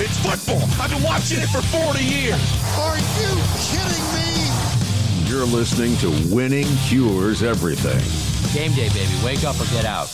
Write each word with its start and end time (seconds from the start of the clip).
It's 0.00 0.18
football. 0.18 0.62
I've 0.80 0.90
been 0.90 1.02
watching 1.02 1.38
it 1.40 1.48
for 1.48 1.60
40 1.62 2.02
years. 2.02 2.40
Are 2.78 2.96
you 2.96 3.36
kidding 3.60 4.08
me? 4.14 5.28
You're 5.28 5.44
listening 5.46 5.96
to 5.98 6.34
Winning 6.34 6.66
Cures 6.88 7.42
Everything. 7.42 8.00
Game 8.54 8.72
day, 8.74 8.88
baby. 8.88 9.12
Wake 9.24 9.44
up 9.44 9.60
or 9.60 9.64
get 9.66 9.84
out. 9.84 10.08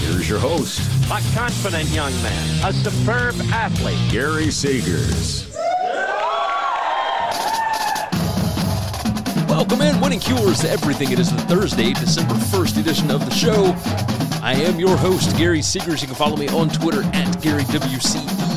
Here's 0.00 0.28
your 0.28 0.38
host, 0.38 0.80
A 1.06 1.20
confident 1.34 1.88
young 1.90 2.12
man, 2.22 2.64
a 2.64 2.72
superb 2.72 3.34
athlete. 3.52 3.98
Gary 4.10 4.46
Seegers. 4.46 5.48
Welcome 9.48 9.80
in, 9.80 10.00
Winning 10.00 10.20
Cures 10.20 10.64
Everything. 10.64 11.10
It 11.12 11.18
is 11.18 11.30
the 11.30 11.40
Thursday, 11.42 11.92
December 11.94 12.34
1st 12.34 12.80
edition 12.80 13.10
of 13.10 13.24
the 13.24 13.30
show. 13.30 13.74
I 14.42 14.54
am 14.54 14.78
your 14.78 14.96
host, 14.96 15.36
Gary 15.38 15.60
Seegers. 15.60 16.00
You 16.02 16.08
can 16.08 16.16
follow 16.16 16.36
me 16.36 16.48
on 16.48 16.68
Twitter 16.68 17.02
at 17.14 17.28
GaryWCE. 17.38 18.51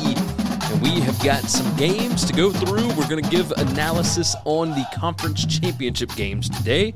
We 0.86 1.00
have 1.00 1.20
got 1.24 1.42
some 1.42 1.74
games 1.76 2.24
to 2.26 2.32
go 2.32 2.52
through. 2.52 2.86
We're 2.90 3.08
going 3.08 3.22
to 3.22 3.28
give 3.28 3.50
analysis 3.50 4.36
on 4.44 4.70
the 4.70 4.86
conference 4.94 5.44
championship 5.44 6.14
games 6.14 6.48
today. 6.48 6.94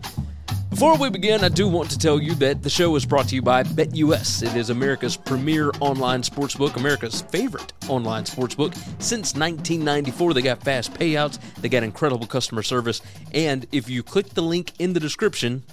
Before 0.71 0.97
we 0.97 1.11
begin, 1.11 1.43
I 1.43 1.49
do 1.49 1.67
want 1.67 1.91
to 1.91 1.99
tell 1.99 2.21
you 2.21 2.37
that 2.37 2.63
the 2.63 2.71
show 2.71 2.95
is 2.95 3.05
brought 3.05 3.27
to 3.31 3.35
you 3.35 3.43
by 3.43 3.65
BetUS. 3.65 4.45
It 4.45 4.57
is 4.57 4.71
America's 4.71 5.17
premier 5.17 5.73
online 5.81 6.23
sportsbook, 6.23 6.77
America's 6.77 7.23
favorite 7.23 7.73
online 7.89 8.23
sportsbook 8.23 8.77
since 9.03 9.35
1994. 9.35 10.35
They 10.35 10.43
got 10.43 10.63
fast 10.63 10.95
payouts, 10.95 11.41
they 11.57 11.69
got 11.69 11.83
incredible 11.83 12.29
customer 12.29 12.63
service, 12.63 13.03
and 13.35 13.67
if 13.73 13.91
you 13.91 14.05
click 14.05 14.29
the 14.29 14.43
link 14.43 14.73
in 14.79 14.93
the 14.93 15.01
description, 15.01 15.65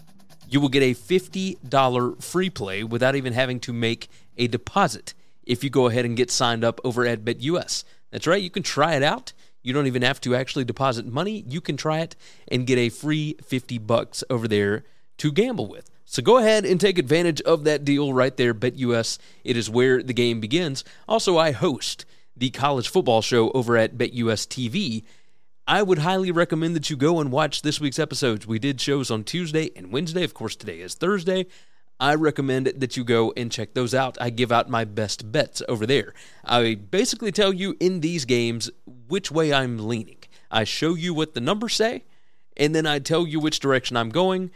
you 0.50 0.60
will 0.60 0.70
get 0.70 0.82
a 0.82 0.96
$50 0.96 2.24
free 2.24 2.50
play 2.50 2.84
without 2.84 3.16
even 3.16 3.34
having 3.34 3.60
to 3.60 3.74
make 3.74 4.10
a 4.40 4.48
deposit 4.48 5.14
if 5.44 5.64
you 5.64 5.70
go 5.70 5.88
ahead 5.88 6.04
and 6.04 6.18
get 6.18 6.32
signed 6.32 6.64
up 6.64 6.82
over 6.84 7.06
at 7.06 7.24
BetUS. 7.24 7.84
That's 8.12 8.28
right, 8.28 8.42
you 8.42 8.50
can 8.50 8.64
try 8.64 8.96
it 8.96 9.04
out. 9.04 9.34
You 9.64 9.74
don't 9.74 9.88
even 9.88 10.02
have 10.02 10.22
to 10.22 10.36
actually 10.36 10.64
deposit 10.64 11.06
money. 11.06 11.44
You 11.48 11.60
can 11.60 11.76
try 11.76 12.00
it 12.00 12.16
and 12.48 12.66
get 12.66 12.78
a 12.78 12.90
free 12.90 13.36
50 13.44 13.80
bucks 13.80 14.24
over 14.30 14.48
there 14.48 14.86
to 15.18 15.32
gamble 15.32 15.68
with. 15.68 15.90
So 16.06 16.22
go 16.22 16.38
ahead 16.38 16.66
and 16.66 16.80
take 16.80 16.98
advantage 16.98 17.42
of 17.42 17.66
that 17.66 17.84
deal 17.84 18.14
right 18.14 18.36
there. 18.38 18.54
BetUS, 18.54 19.18
it 19.44 19.58
is 19.58 19.70
where 19.70 20.02
the 20.02 20.14
game 20.14 20.40
begins. 20.40 20.86
Also, 21.06 21.38
I 21.38 21.52
host 21.52 22.06
the 22.36 22.50
college 22.50 22.88
football 22.88 23.22
show 23.22 23.52
over 23.52 23.76
at 23.76 23.98
BetUS 23.98 24.48
TV. 24.48 25.04
I 25.68 25.84
would 25.84 25.98
highly 25.98 26.32
recommend 26.32 26.78
that 26.78 26.90
you 26.90 26.96
go 26.96 27.20
and 27.20 27.30
watch 27.30 27.62
this 27.62 27.82
week's 27.82 28.00
episodes. 28.00 28.48
We 28.48 28.58
did 28.58 28.80
shows 28.80 29.12
on 29.12 29.26
Tuesday 29.26 29.70
and 29.76 29.92
Wednesday. 29.92 30.24
Of 30.24 30.34
course, 30.34 30.56
today 30.56 30.80
is 30.80 30.94
Thursday. 30.94 31.46
I 32.00 32.14
recommend 32.16 32.68
that 32.68 32.96
you 32.96 33.04
go 33.04 33.34
and 33.36 33.52
check 33.52 33.74
those 33.74 33.96
out. 33.96 34.18
I 34.22 34.30
give 34.30 34.52
out 34.52 34.70
my 34.70 34.86
best 34.86 35.32
bets 35.32 35.62
over 35.68 35.86
there. 35.86 36.14
I 36.46 36.76
basically 36.76 37.32
tell 37.32 37.54
you 37.54 37.76
in 37.80 38.02
these 38.02 38.26
games 38.26 38.70
which 38.86 39.32
way 39.32 39.52
I'm 39.52 39.88
leaning. 39.88 40.20
I 40.52 40.64
show 40.64 40.94
you 40.94 41.14
what 41.14 41.34
the 41.34 41.42
numbers 41.42 41.74
say, 41.74 42.06
and 42.56 42.76
then 42.76 42.86
I 42.86 43.00
tell 43.00 43.26
you 43.28 43.40
which 43.40 43.60
direction 43.60 43.98
I'm 43.98 44.10
going. 44.10 44.52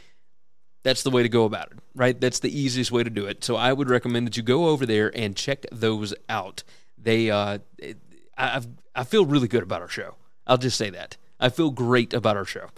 That's 0.84 1.04
the 1.04 1.12
way 1.12 1.24
to 1.24 1.30
go 1.30 1.46
about 1.46 1.72
it, 1.72 1.80
right? 1.96 2.20
That's 2.20 2.40
the 2.40 2.58
easiest 2.58 2.92
way 2.92 3.04
to 3.04 3.10
do 3.10 3.26
it. 3.26 3.44
So 3.44 3.56
I 3.56 3.74
would 3.74 3.90
recommend 3.90 4.28
that 4.28 4.38
you 4.38 4.44
go 4.44 4.68
over 4.68 4.86
there 4.86 5.12
and 5.16 5.36
check 5.36 5.66
those 5.72 6.14
out. 6.30 6.64
They, 6.98 7.30
uh, 7.30 7.60
I, 8.38 8.62
I 8.96 9.04
feel 9.04 9.26
really 9.26 9.48
good 9.48 9.64
about 9.64 9.82
our 9.82 9.88
show. 9.88 10.16
I'll 10.48 10.58
just 10.58 10.78
say 10.78 10.90
that. 10.92 11.18
I 11.40 11.50
feel 11.50 11.72
great 11.72 12.14
about 12.14 12.38
our 12.38 12.46
show. 12.46 12.70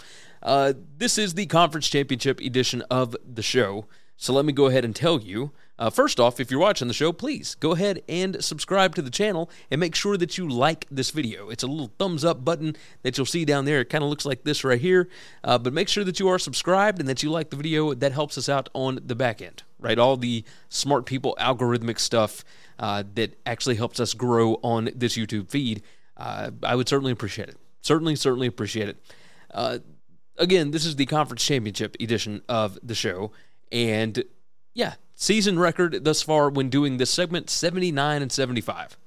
Uh, 0.41 0.74
this 0.97 1.18
is 1.18 1.34
the 1.34 1.45
conference 1.45 1.90
championship 1.90 2.40
edition 2.41 2.81
of 2.90 3.16
the 3.25 3.41
show. 3.41 3.85
So 4.18 4.34
let 4.34 4.46
me 4.46 4.53
go 4.53 4.68
ahead 4.68 4.85
and 4.85 4.96
tell 4.96 5.19
you. 5.19 5.51
Uh, 5.78 5.90
first 5.90 6.19
off, 6.19 6.40
if 6.40 6.51
you're 6.51 6.59
watching 6.59 6.88
the 6.88 6.94
show, 6.94 7.12
please 7.12 7.56
go 7.56 7.72
ahead 7.72 8.03
and 8.07 8.44
subscribe 8.44 8.96
to 8.96 9.01
the 9.01 9.09
channel 9.09 9.50
and 9.72 9.79
make 9.79 9.96
sure 9.96 10.18
that 10.18 10.38
you 10.38 10.47
like 10.47 10.85
this 10.91 11.09
video. 11.09 11.50
It's 11.50 11.63
a 11.63 11.68
little 11.68 11.91
thumbs 11.97 12.24
up 12.24 12.46
button 12.46 12.75
that 13.01 13.18
you'll 13.18 13.25
see 13.25 13.44
down 13.44 13.66
there. 13.66 13.81
It 13.81 13.90
kind 13.90 14.03
of 14.03 14.09
looks 14.09 14.25
like 14.25 14.44
this 14.44 14.63
right 14.63 14.79
here. 14.79 15.09
Uh, 15.44 15.57
but 15.57 15.74
make 15.74 15.90
sure 15.90 16.03
that 16.03 16.19
you 16.19 16.28
are 16.29 16.40
subscribed 16.40 17.00
and 17.00 17.09
that 17.09 17.24
you 17.24 17.31
like 17.31 17.50
the 17.50 17.56
video. 17.56 17.94
That 17.94 18.12
helps 18.12 18.38
us 18.38 18.47
out 18.47 18.69
on 18.74 19.00
the 19.03 19.16
back 19.16 19.41
end, 19.41 19.63
right? 19.79 19.97
All 19.97 20.16
the 20.16 20.45
smart 20.69 21.06
people, 21.06 21.35
algorithmic 21.40 22.00
stuff 22.00 22.45
uh, 22.80 23.03
that 23.16 23.38
actually 23.45 23.75
helps 23.75 24.00
us 24.00 24.13
grow 24.13 24.59
on 24.63 24.90
this 24.95 25.18
YouTube 25.18 25.50
feed. 25.50 25.81
Uh, 26.16 26.51
I 26.62 26.75
would 26.75 26.88
certainly 26.88 27.12
appreciate 27.12 27.50
it. 27.50 27.57
Certainly, 27.81 28.16
certainly 28.18 28.47
appreciate 28.47 28.90
it. 28.90 28.97
Uh, 29.51 29.80
again, 30.38 30.72
this 30.72 30.85
is 30.85 30.95
the 30.95 31.07
conference 31.07 31.44
championship 31.44 31.97
edition 32.00 32.41
of 32.47 32.78
the 32.84 32.95
show. 32.95 33.31
And 33.73 34.23
yeah, 34.73 34.94
season 35.16 35.59
record 35.59 36.06
thus 36.06 36.22
far 36.22 36.50
when 36.50 36.69
doing 36.69 36.97
this 36.97 37.09
segment 37.09 37.50
79 37.50 38.22
and 38.22 38.31
75. 38.31 38.97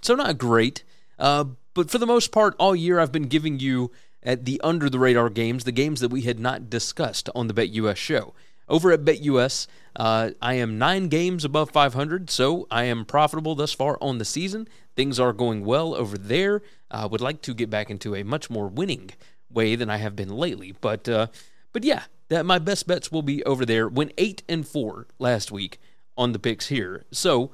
So 0.00 0.14
not 0.14 0.38
great, 0.38 0.84
uh, 1.18 1.44
but 1.74 1.90
for 1.90 1.98
the 1.98 2.06
most 2.06 2.30
part, 2.30 2.54
all 2.58 2.76
year 2.76 3.00
I've 3.00 3.12
been 3.12 3.28
giving 3.28 3.58
you 3.58 3.90
at 4.22 4.44
the 4.44 4.60
under 4.62 4.88
the 4.88 4.98
radar 4.98 5.28
games, 5.28 5.64
the 5.64 5.72
games 5.72 6.00
that 6.00 6.10
we 6.10 6.22
had 6.22 6.38
not 6.38 6.70
discussed 6.70 7.28
on 7.34 7.48
the 7.48 7.54
BetUS 7.54 7.96
show. 7.96 8.34
Over 8.68 8.92
at 8.92 9.04
BetUS, 9.04 9.66
uh, 9.96 10.30
I 10.40 10.54
am 10.54 10.78
nine 10.78 11.08
games 11.08 11.44
above 11.44 11.70
500, 11.70 12.30
so 12.30 12.66
I 12.70 12.84
am 12.84 13.04
profitable 13.04 13.54
thus 13.54 13.72
far 13.72 13.98
on 14.00 14.18
the 14.18 14.24
season. 14.24 14.68
Things 14.96 15.20
are 15.20 15.32
going 15.32 15.64
well 15.64 15.94
over 15.94 16.16
there. 16.16 16.62
I 16.90 17.04
would 17.06 17.20
like 17.20 17.42
to 17.42 17.52
get 17.52 17.68
back 17.68 17.90
into 17.90 18.14
a 18.14 18.22
much 18.22 18.48
more 18.48 18.68
winning 18.68 19.10
way 19.50 19.76
than 19.76 19.90
I 19.90 19.98
have 19.98 20.16
been 20.16 20.30
lately, 20.30 20.74
but 20.80 21.08
uh, 21.08 21.26
but 21.72 21.84
yeah, 21.84 22.04
that 22.28 22.46
my 22.46 22.58
best 22.58 22.86
bets 22.86 23.12
will 23.12 23.22
be 23.22 23.44
over 23.44 23.64
there. 23.64 23.88
Went 23.88 24.12
eight 24.18 24.42
and 24.48 24.66
four 24.66 25.06
last 25.18 25.52
week 25.52 25.78
on 26.16 26.32
the 26.32 26.38
picks 26.38 26.68
here. 26.68 27.04
So 27.10 27.50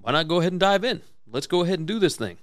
why 0.00 0.12
not 0.12 0.28
go 0.28 0.40
ahead 0.40 0.52
and 0.52 0.60
dive 0.60 0.84
in? 0.84 1.02
Let's 1.26 1.46
go 1.46 1.62
ahead 1.62 1.78
and 1.78 1.88
do 1.88 1.98
this 1.98 2.16
thing. 2.16 2.38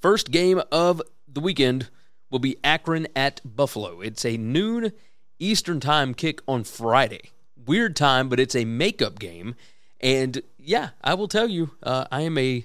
First 0.00 0.30
game 0.30 0.60
of 0.70 1.02
the 1.26 1.40
weekend 1.40 1.88
will 2.30 2.38
be 2.38 2.56
Akron 2.62 3.06
at 3.14 3.40
Buffalo. 3.44 4.00
It's 4.00 4.24
a 4.24 4.36
noon 4.36 4.92
Eastern 5.38 5.80
time 5.80 6.14
kick 6.14 6.40
on 6.48 6.64
Friday. 6.64 7.30
Weird 7.66 7.96
time, 7.96 8.28
but 8.28 8.40
it's 8.40 8.56
a 8.56 8.64
makeup 8.64 9.18
game. 9.18 9.54
And 10.00 10.42
yeah, 10.58 10.90
I 11.02 11.14
will 11.14 11.28
tell 11.28 11.48
you, 11.48 11.72
uh, 11.82 12.06
I 12.10 12.22
am 12.22 12.38
a 12.38 12.64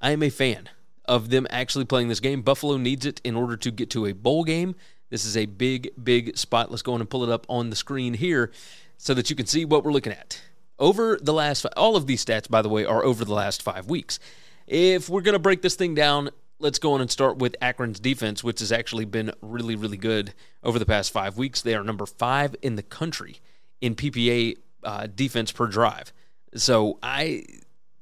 I 0.00 0.12
am 0.12 0.22
a 0.22 0.30
fan 0.30 0.68
of 1.04 1.30
them 1.30 1.46
actually 1.50 1.84
playing 1.84 2.08
this 2.08 2.20
game. 2.20 2.42
Buffalo 2.42 2.76
needs 2.76 3.04
it 3.04 3.20
in 3.24 3.36
order 3.36 3.56
to 3.56 3.70
get 3.70 3.90
to 3.90 4.06
a 4.06 4.12
bowl 4.12 4.44
game. 4.44 4.76
This 5.10 5.24
is 5.24 5.36
a 5.36 5.46
big, 5.46 5.90
big 6.02 6.36
spot. 6.38 6.70
Let's 6.70 6.82
go 6.82 6.94
on 6.94 7.00
and 7.00 7.10
pull 7.10 7.24
it 7.24 7.30
up 7.30 7.44
on 7.48 7.68
the 7.70 7.76
screen 7.76 8.14
here 8.14 8.50
so 8.96 9.12
that 9.14 9.28
you 9.28 9.36
can 9.36 9.46
see 9.46 9.64
what 9.64 9.84
we're 9.84 9.92
looking 9.92 10.12
at. 10.12 10.40
over 10.78 11.18
the 11.20 11.34
last, 11.34 11.66
all 11.76 11.96
of 11.96 12.06
these 12.06 12.24
stats, 12.24 12.48
by 12.48 12.62
the 12.62 12.68
way, 12.68 12.84
are 12.84 13.04
over 13.04 13.24
the 13.24 13.34
last 13.34 13.60
five 13.62 13.86
weeks. 13.86 14.18
If 14.66 15.08
we're 15.10 15.20
going 15.20 15.34
to 15.34 15.40
break 15.40 15.62
this 15.62 15.74
thing 15.74 15.94
down, 15.94 16.30
let's 16.58 16.78
go 16.78 16.92
on 16.92 17.00
and 17.00 17.10
start 17.10 17.38
with 17.38 17.56
Akron's 17.60 18.00
defense, 18.00 18.44
which 18.44 18.60
has 18.60 18.70
actually 18.70 19.04
been 19.04 19.32
really, 19.42 19.76
really 19.76 19.96
good 19.96 20.32
over 20.62 20.78
the 20.78 20.86
past 20.86 21.12
five 21.12 21.36
weeks. 21.36 21.60
They 21.60 21.74
are 21.74 21.82
number 21.82 22.06
five 22.06 22.54
in 22.62 22.76
the 22.76 22.82
country 22.82 23.40
in 23.80 23.94
PPA 23.94 24.56
uh, 24.84 25.08
defense 25.14 25.52
per 25.52 25.66
drive. 25.66 26.12
So 26.54 26.98
I, 27.02 27.44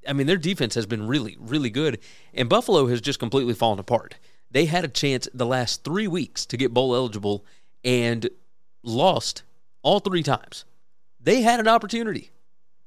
I 0.06 0.12
mean, 0.12 0.26
their 0.26 0.36
defense 0.36 0.74
has 0.74 0.86
been 0.86 1.06
really, 1.06 1.36
really 1.40 1.70
good, 1.70 1.98
and 2.34 2.48
Buffalo 2.48 2.86
has 2.88 3.00
just 3.00 3.18
completely 3.18 3.54
fallen 3.54 3.78
apart. 3.78 4.16
They 4.50 4.66
had 4.66 4.84
a 4.84 4.88
chance 4.88 5.28
the 5.32 5.46
last 5.46 5.84
three 5.84 6.08
weeks 6.08 6.46
to 6.46 6.56
get 6.56 6.72
bowl 6.72 6.94
eligible 6.94 7.44
and 7.84 8.28
lost 8.82 9.42
all 9.82 10.00
three 10.00 10.22
times. 10.22 10.64
They 11.20 11.42
had 11.42 11.60
an 11.60 11.68
opportunity 11.68 12.30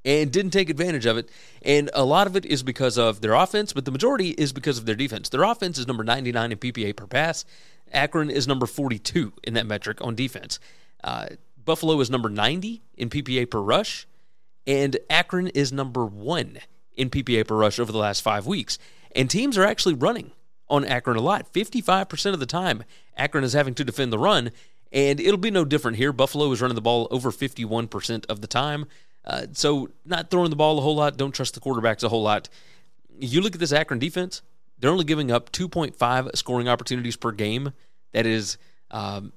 and 0.04 0.32
didn't 0.32 0.52
take 0.52 0.70
advantage 0.70 1.06
of 1.06 1.18
it. 1.18 1.30
And 1.62 1.90
a 1.94 2.04
lot 2.04 2.28
of 2.28 2.36
it 2.36 2.46
is 2.46 2.64
because 2.64 2.98
of 2.98 3.22
their 3.22 3.34
offense, 3.34 3.74
but 3.74 3.86
the 3.86 3.92
majority 3.92 4.30
is 4.30 4.52
because 4.52 4.78
of 4.78 4.86
their 4.86 4.96
defense. 4.96 5.30
Their 5.30 5.44
offense 5.44 5.78
is 5.78 5.88
number 5.88 6.04
99 6.04 6.52
in 6.52 6.58
PPA 6.58 6.96
per 6.96 7.08
pass. 7.08 7.46
Akron 7.92 8.30
is 8.30 8.48
number 8.48 8.66
42 8.66 9.34
in 9.44 9.54
that 9.54 9.68
metric 9.68 10.00
on 10.02 10.16
defense. 10.16 10.60
Uh, 11.04 11.28
Buffalo 11.64 12.00
is 12.00 12.10
number 12.10 12.30
90 12.30 12.82
in 12.98 13.10
PPA 13.10 13.50
per 13.50 13.60
rush, 13.60 14.08
and 14.66 14.98
Akron 15.10 15.48
is 15.48 15.72
number 15.72 16.06
one 16.06 16.58
in 16.96 17.10
PPA 17.10 17.48
per 17.48 17.56
rush 17.56 17.80
over 17.80 17.92
the 17.92 17.98
last 17.98 18.22
five 18.22 18.48
weeks. 18.48 18.80
And 19.16 19.30
teams 19.30 19.58
are 19.58 19.66
actually 19.66 19.96
running 19.96 20.32
on 20.72 20.86
Akron 20.86 21.18
a 21.18 21.22
lot. 21.22 21.52
55% 21.54 22.34
of 22.34 22.40
the 22.40 22.46
time, 22.46 22.84
Akron 23.16 23.44
is 23.44 23.54
having 23.54 23.76
to 23.76 23.84
defend 23.84 24.12
the 24.12 24.18
run, 24.18 24.52
and 24.92 25.20
it'll 25.20 25.38
be 25.38 25.52
no 25.52 25.66
different 25.66 25.98
here. 25.98 26.12
Buffalo 26.12 26.52
is 26.52 26.62
running 26.62 26.76
the 26.76 26.82
ball 26.82 27.08
over 27.12 27.30
51% 27.32 28.26
of 28.28 28.42
the 28.42 28.48
time. 28.48 28.86
Uh, 29.24 29.46
so, 29.52 29.90
not 30.04 30.32
throwing 30.32 30.50
the 30.50 30.56
ball 30.56 30.80
a 30.80 30.82
whole 30.82 30.96
lot. 30.96 31.18
Don't 31.18 31.36
trust 31.36 31.54
the 31.54 31.60
quarterbacks 31.60 32.04
a 32.04 32.10
whole 32.10 32.24
lot. 32.24 32.50
You 33.20 33.42
look 33.42 33.54
at 33.54 33.60
this 33.60 33.72
Akron 33.72 34.00
defense, 34.00 34.42
they're 34.80 34.90
only 34.90 35.04
giving 35.04 35.30
up 35.30 35.52
2.5 35.52 36.36
scoring 36.36 36.68
opportunities 36.68 37.16
per 37.16 37.32
game. 37.32 37.74
That 38.14 38.26
is. 38.26 38.58
Um, 38.90 39.34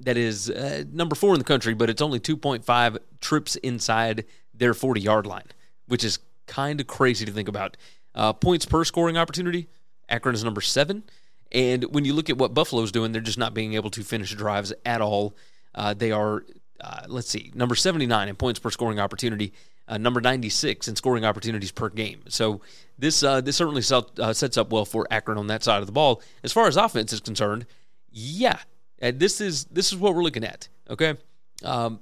that 0.00 0.16
is 0.16 0.50
uh, 0.50 0.84
number 0.92 1.14
four 1.14 1.34
in 1.34 1.38
the 1.38 1.44
country, 1.44 1.72
but 1.72 1.88
it's 1.88 2.02
only 2.02 2.20
2.5 2.20 2.98
trips 3.20 3.56
inside 3.56 4.24
their 4.52 4.74
40 4.74 5.00
yard 5.00 5.26
line, 5.26 5.46
which 5.86 6.04
is 6.04 6.18
kind 6.46 6.80
of 6.80 6.86
crazy 6.86 7.24
to 7.24 7.32
think 7.32 7.48
about. 7.48 7.76
Uh, 8.14 8.32
points 8.32 8.66
per 8.66 8.84
scoring 8.84 9.16
opportunity, 9.16 9.68
Akron 10.08 10.34
is 10.34 10.44
number 10.44 10.60
seven. 10.60 11.04
And 11.52 11.84
when 11.94 12.04
you 12.04 12.14
look 12.14 12.30
at 12.30 12.38
what 12.38 12.52
Buffalo's 12.52 12.90
doing, 12.90 13.12
they're 13.12 13.22
just 13.22 13.38
not 13.38 13.54
being 13.54 13.74
able 13.74 13.90
to 13.90 14.02
finish 14.02 14.34
drives 14.34 14.72
at 14.84 15.00
all. 15.00 15.36
Uh, 15.74 15.94
they 15.94 16.10
are 16.10 16.44
uh, 16.80 17.02
let's 17.08 17.28
see, 17.28 17.50
number 17.54 17.74
79 17.74 18.28
in 18.28 18.36
points 18.36 18.60
per 18.60 18.70
scoring 18.70 18.98
opportunity, 18.98 19.52
uh, 19.88 19.96
number 19.96 20.20
96 20.20 20.88
in 20.88 20.96
scoring 20.96 21.24
opportunities 21.24 21.70
per 21.70 21.88
game. 21.88 22.22
So 22.28 22.60
this 22.98 23.22
uh, 23.22 23.40
this 23.40 23.56
certainly 23.56 23.82
uh, 24.18 24.32
sets 24.32 24.56
up 24.56 24.70
well 24.70 24.84
for 24.84 25.06
Akron 25.10 25.38
on 25.38 25.46
that 25.48 25.62
side 25.62 25.80
of 25.80 25.86
the 25.86 25.92
ball. 25.92 26.22
As 26.42 26.52
far 26.52 26.66
as 26.66 26.76
offense 26.76 27.12
is 27.12 27.20
concerned, 27.20 27.66
yeah, 28.10 28.58
uh, 29.00 29.12
this 29.14 29.40
is 29.40 29.64
this 29.66 29.92
is 29.92 29.98
what 29.98 30.14
we're 30.14 30.22
looking 30.22 30.44
at. 30.44 30.68
Okay, 30.90 31.14
um, 31.62 32.00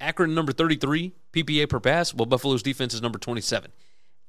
Akron 0.00 0.34
number 0.34 0.52
33 0.52 1.12
PPA 1.32 1.68
per 1.68 1.80
pass, 1.80 2.14
Well, 2.14 2.26
Buffalo's 2.26 2.62
defense 2.62 2.94
is 2.94 3.02
number 3.02 3.18
27. 3.18 3.70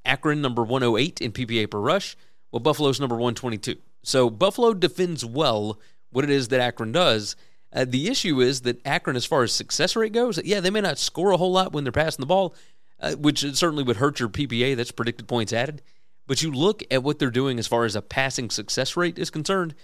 Akron 0.06 0.42
number 0.42 0.64
108 0.64 1.22
in 1.22 1.32
PPA 1.32 1.70
per 1.70 1.80
rush, 1.80 2.16
while 2.50 2.60
Buffalo's 2.60 3.00
number 3.00 3.16
122. 3.16 3.78
So 4.04 4.30
Buffalo 4.30 4.74
defends 4.74 5.26
well 5.26 5.80
what 6.12 6.24
it 6.24 6.30
is 6.30 6.48
that 6.50 6.60
Akron 6.60 6.92
does. 6.92 7.36
Uh, 7.74 7.86
the 7.88 8.08
issue 8.08 8.40
is 8.40 8.62
that 8.62 8.86
Akron, 8.86 9.16
as 9.16 9.26
far 9.26 9.44
as 9.44 9.52
success 9.52 9.96
rate 9.96 10.14
goes, 10.14 10.40
yeah, 10.44 10.60
they 10.60 10.70
may 10.70 10.82
not 10.82 10.98
score 10.98 11.32
a 11.32 11.38
whole 11.38 11.52
lot 11.52 11.74
when 11.74 11.84
they're 11.84 11.92
passing 11.92 12.22
the 12.22 12.28
ball, 12.28 12.56
uh, 13.00 13.14
which 13.16 13.40
certainly 13.56 13.84
would 13.84 13.98
hurt 13.98 14.20
your 14.20 14.30
PPA. 14.30 14.76
That's 14.76 14.92
predicted 14.92 15.28
points 15.28 15.52
added. 15.52 15.82
But 16.26 16.42
you 16.42 16.52
look 16.52 16.84
at 16.92 17.04
what 17.04 17.20
they're 17.20 17.30
doing 17.30 17.60
as 17.60 17.68
far 17.68 17.86
as 17.86 17.96
a 17.96 18.02
passing 18.02 18.50
success 18.50 18.98
rate 18.98 19.18
is 19.18 19.30
concerned. 19.30 19.76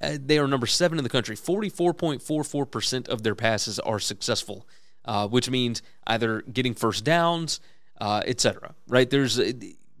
Uh, 0.00 0.18
they 0.20 0.38
are 0.38 0.48
number 0.48 0.66
seven 0.66 0.98
in 0.98 1.04
the 1.04 1.10
country. 1.10 1.36
44.44% 1.36 3.08
of 3.08 3.22
their 3.22 3.36
passes 3.36 3.78
are 3.78 4.00
successful, 4.00 4.66
uh, 5.04 5.28
which 5.28 5.48
means 5.48 5.80
either 6.06 6.42
getting 6.42 6.74
first 6.74 7.04
downs, 7.04 7.60
uh, 8.00 8.22
etc. 8.26 8.74
Right? 8.88 9.08
There's 9.08 9.38
uh, 9.38 9.52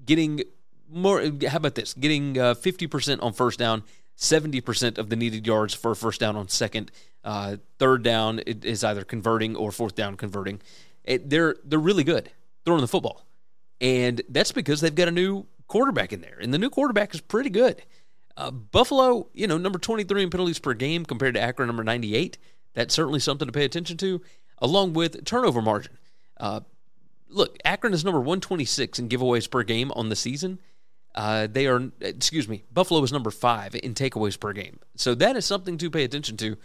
getting 0.04 0.42
more. 0.92 1.20
How 1.48 1.56
about 1.56 1.74
this? 1.74 1.94
Getting 1.94 2.34
50% 2.34 3.22
on 3.22 3.32
first 3.32 3.58
down 3.58 3.82
70% 4.16 4.98
of 4.98 5.08
the 5.08 5.16
needed 5.16 5.46
yards 5.46 5.74
for 5.74 5.94
first 5.94 6.20
down 6.20 6.36
on 6.36 6.48
second. 6.48 6.90
Uh, 7.24 7.56
third 7.78 8.02
down 8.02 8.38
is 8.40 8.84
either 8.84 9.04
converting 9.04 9.56
or 9.56 9.72
fourth 9.72 9.94
down 9.94 10.16
converting. 10.16 10.60
It, 11.04 11.28
they're 11.30 11.56
they're 11.64 11.78
really 11.78 12.04
good 12.04 12.30
throwing 12.64 12.80
the 12.80 12.88
football, 12.88 13.26
and 13.80 14.22
that's 14.28 14.52
because 14.52 14.80
they've 14.80 14.94
got 14.94 15.08
a 15.08 15.12
new 15.12 15.46
quarterback 15.66 16.12
in 16.12 16.20
there, 16.20 16.38
and 16.40 16.52
the 16.54 16.58
new 16.58 16.70
quarterback 16.70 17.14
is 17.14 17.20
pretty 17.20 17.50
good. 17.50 17.82
Uh, 18.36 18.50
Buffalo, 18.50 19.28
you 19.34 19.46
know, 19.46 19.58
number 19.58 19.78
23 19.78 20.22
in 20.22 20.30
penalties 20.30 20.58
per 20.58 20.74
game 20.74 21.04
compared 21.04 21.34
to 21.34 21.40
Akron, 21.40 21.66
number 21.66 21.84
98. 21.84 22.38
That's 22.74 22.94
certainly 22.94 23.20
something 23.20 23.46
to 23.46 23.52
pay 23.52 23.64
attention 23.64 23.96
to, 23.98 24.22
along 24.58 24.94
with 24.94 25.24
turnover 25.24 25.60
margin. 25.60 25.98
Uh, 26.38 26.60
look, 27.28 27.58
Akron 27.64 27.92
is 27.92 28.04
number 28.04 28.20
126 28.20 28.98
in 28.98 29.08
giveaways 29.08 29.50
per 29.50 29.62
game 29.64 29.92
on 29.94 30.08
the 30.08 30.16
season. 30.16 30.60
Uh, 31.14 31.46
they 31.50 31.66
are, 31.66 31.90
excuse 32.00 32.48
me, 32.48 32.64
Buffalo 32.72 33.02
is 33.02 33.12
number 33.12 33.30
five 33.30 33.74
in 33.74 33.94
takeaways 33.94 34.38
per 34.38 34.52
game. 34.52 34.78
So 34.96 35.14
that 35.16 35.36
is 35.36 35.44
something 35.44 35.76
to 35.78 35.90
pay 35.90 36.04
attention 36.04 36.36
to. 36.38 36.56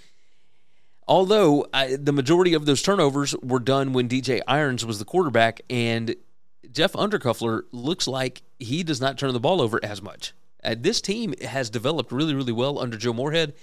Although 1.07 1.67
I, 1.73 1.95
the 1.95 2.11
majority 2.13 2.53
of 2.53 2.65
those 2.65 2.81
turnovers 2.81 3.35
were 3.41 3.59
done 3.59 3.94
when 3.94 4.09
DJ 4.09 4.41
Irons 4.47 4.85
was 4.85 4.99
the 4.99 5.05
quarterback, 5.05 5.61
and 5.69 6.15
Jeff 6.71 6.94
Undercuffler 6.94 7.63
looks 7.71 8.07
like 8.07 8.41
he 8.59 8.83
does 8.83 8.99
not 8.99 9.17
turn 9.17 9.33
the 9.33 9.39
ball 9.39 9.61
over 9.61 9.79
as 9.83 10.01
much. 10.01 10.33
Uh, 10.63 10.75
this 10.77 11.00
team 11.00 11.33
has 11.41 11.69
developed 11.69 12.11
really, 12.11 12.33
really 12.33 12.51
well 12.51 12.79
under 12.79 12.97
Joe 12.97 13.13
Moorhead. 13.13 13.53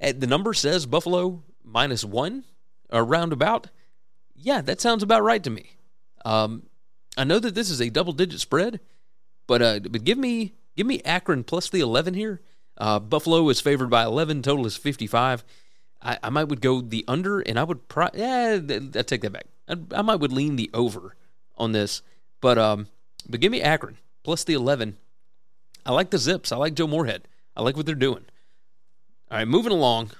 Uh, 0.00 0.12
the 0.16 0.26
number 0.26 0.54
says 0.54 0.86
Buffalo 0.86 1.42
minus 1.64 2.04
one, 2.04 2.44
or 2.90 3.04
roundabout. 3.04 3.68
Yeah, 4.34 4.60
that 4.62 4.80
sounds 4.80 5.02
about 5.02 5.22
right 5.22 5.42
to 5.42 5.50
me. 5.50 5.70
Um, 6.24 6.64
I 7.16 7.24
know 7.24 7.38
that 7.38 7.54
this 7.54 7.70
is 7.70 7.80
a 7.80 7.90
double 7.90 8.12
digit 8.12 8.40
spread. 8.40 8.80
But 9.46 9.62
uh, 9.62 9.80
but 9.80 10.04
give 10.04 10.18
me 10.18 10.54
give 10.76 10.86
me 10.86 11.00
Akron 11.04 11.44
plus 11.44 11.70
the 11.70 11.80
11 11.80 12.14
here. 12.14 12.40
Uh, 12.76 12.98
Buffalo 12.98 13.48
is 13.48 13.60
favored 13.60 13.88
by 13.88 14.04
11. 14.04 14.42
Total 14.42 14.66
is 14.66 14.76
55. 14.76 15.44
I, 16.02 16.18
I 16.22 16.30
might 16.30 16.44
would 16.44 16.60
go 16.60 16.80
the 16.80 17.04
under, 17.08 17.40
and 17.40 17.58
I 17.58 17.64
would 17.64 17.88
pro- 17.88 18.10
yeah, 18.14 18.58
I 18.60 19.02
take 19.02 19.22
that 19.22 19.32
back. 19.32 19.46
I, 19.68 19.76
I 19.94 20.02
might 20.02 20.16
would 20.16 20.32
lean 20.32 20.56
the 20.56 20.70
over 20.74 21.16
on 21.56 21.72
this, 21.72 22.02
but 22.40 22.58
um, 22.58 22.88
but 23.28 23.40
give 23.40 23.52
me 23.52 23.62
Akron 23.62 23.96
plus 24.22 24.44
the 24.44 24.54
11. 24.54 24.96
I 25.84 25.92
like 25.92 26.10
the 26.10 26.18
Zips. 26.18 26.50
I 26.50 26.56
like 26.56 26.74
Joe 26.74 26.88
Moorhead. 26.88 27.28
I 27.56 27.62
like 27.62 27.76
what 27.76 27.86
they're 27.86 27.94
doing. 27.94 28.24
All 29.30 29.38
right, 29.38 29.48
moving 29.48 29.72
along, 29.72 30.10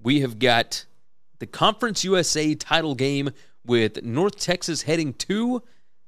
we 0.00 0.20
have 0.20 0.38
got 0.38 0.84
the 1.38 1.46
Conference 1.46 2.04
USA 2.04 2.54
title 2.54 2.94
game 2.94 3.30
with 3.64 4.02
North 4.04 4.36
Texas 4.38 4.82
heading 4.82 5.14
to 5.14 5.62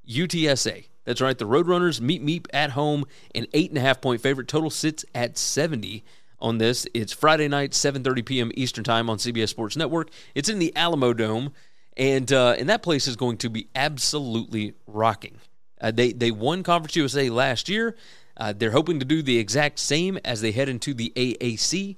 UTSA. 0.09 0.87
That's 1.09 1.23
right. 1.23 1.39
The 1.39 1.47
Roadrunners 1.47 2.03
meet 2.03 2.23
Meep 2.23 2.49
at 2.53 2.73
home, 2.73 3.07
an 3.35 3.47
eight 3.55 3.71
and 3.71 3.79
a 3.79 3.81
half 3.81 4.03
point 4.03 4.21
favorite. 4.21 4.47
Total 4.47 4.69
sits 4.69 5.07
at 5.15 5.39
70 5.39 6.05
on 6.39 6.59
this. 6.59 6.87
It's 6.93 7.15
Friday 7.15 7.49
night, 7.49 7.71
7:30 7.71 8.27
p.m. 8.27 8.53
Eastern 8.55 8.85
Time 8.85 9.09
on 9.09 9.17
CBS 9.17 9.49
Sports 9.49 9.75
Network. 9.75 10.11
It's 10.35 10.51
in 10.51 10.59
the 10.59 10.71
Alamo 10.77 11.15
Dome, 11.15 11.55
and 11.97 12.31
uh, 12.31 12.57
and 12.59 12.69
that 12.69 12.83
place 12.83 13.07
is 13.07 13.17
going 13.17 13.39
to 13.39 13.49
be 13.49 13.69
absolutely 13.75 14.75
rocking. 14.87 15.39
Uh, 15.81 15.93
they 15.93 16.13
they 16.13 16.31
won 16.31 16.63
Conference 16.63 16.95
USA 16.95 17.31
last 17.31 17.71
year. 17.71 17.97
Uh, 18.37 18.53
they're 18.55 18.73
hoping 18.73 18.99
to 18.99 19.07
do 19.07 19.23
the 19.23 19.39
exact 19.39 19.79
same 19.79 20.19
as 20.27 20.43
they 20.43 20.53
head 20.53 20.69
into 20.69 20.93
the 20.93 21.11
AAC. 21.17 21.97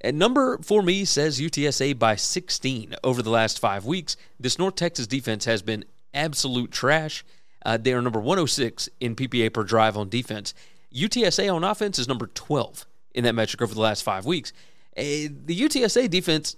And 0.00 0.16
number 0.16 0.58
for 0.58 0.80
me 0.80 1.04
says 1.04 1.40
UTSA 1.40 1.98
by 1.98 2.14
16 2.14 2.94
over 3.02 3.20
the 3.20 3.30
last 3.30 3.58
five 3.58 3.84
weeks. 3.84 4.16
This 4.38 4.60
North 4.60 4.76
Texas 4.76 5.08
defense 5.08 5.44
has 5.46 5.60
been 5.60 5.84
absolute 6.14 6.70
trash. 6.70 7.24
Uh, 7.64 7.76
they 7.76 7.92
are 7.92 8.02
number 8.02 8.20
106 8.20 8.88
in 9.00 9.16
PPA 9.16 9.52
per 9.52 9.64
drive 9.64 9.96
on 9.96 10.08
defense. 10.08 10.54
UTSA 10.94 11.52
on 11.52 11.64
offense 11.64 11.98
is 11.98 12.08
number 12.08 12.26
12 12.28 12.86
in 13.14 13.24
that 13.24 13.34
metric 13.34 13.62
over 13.62 13.74
the 13.74 13.80
last 13.80 14.02
five 14.02 14.24
weeks. 14.24 14.52
Uh, 14.96 15.28
the 15.44 15.58
UTSA 15.58 16.08
defense 16.08 16.56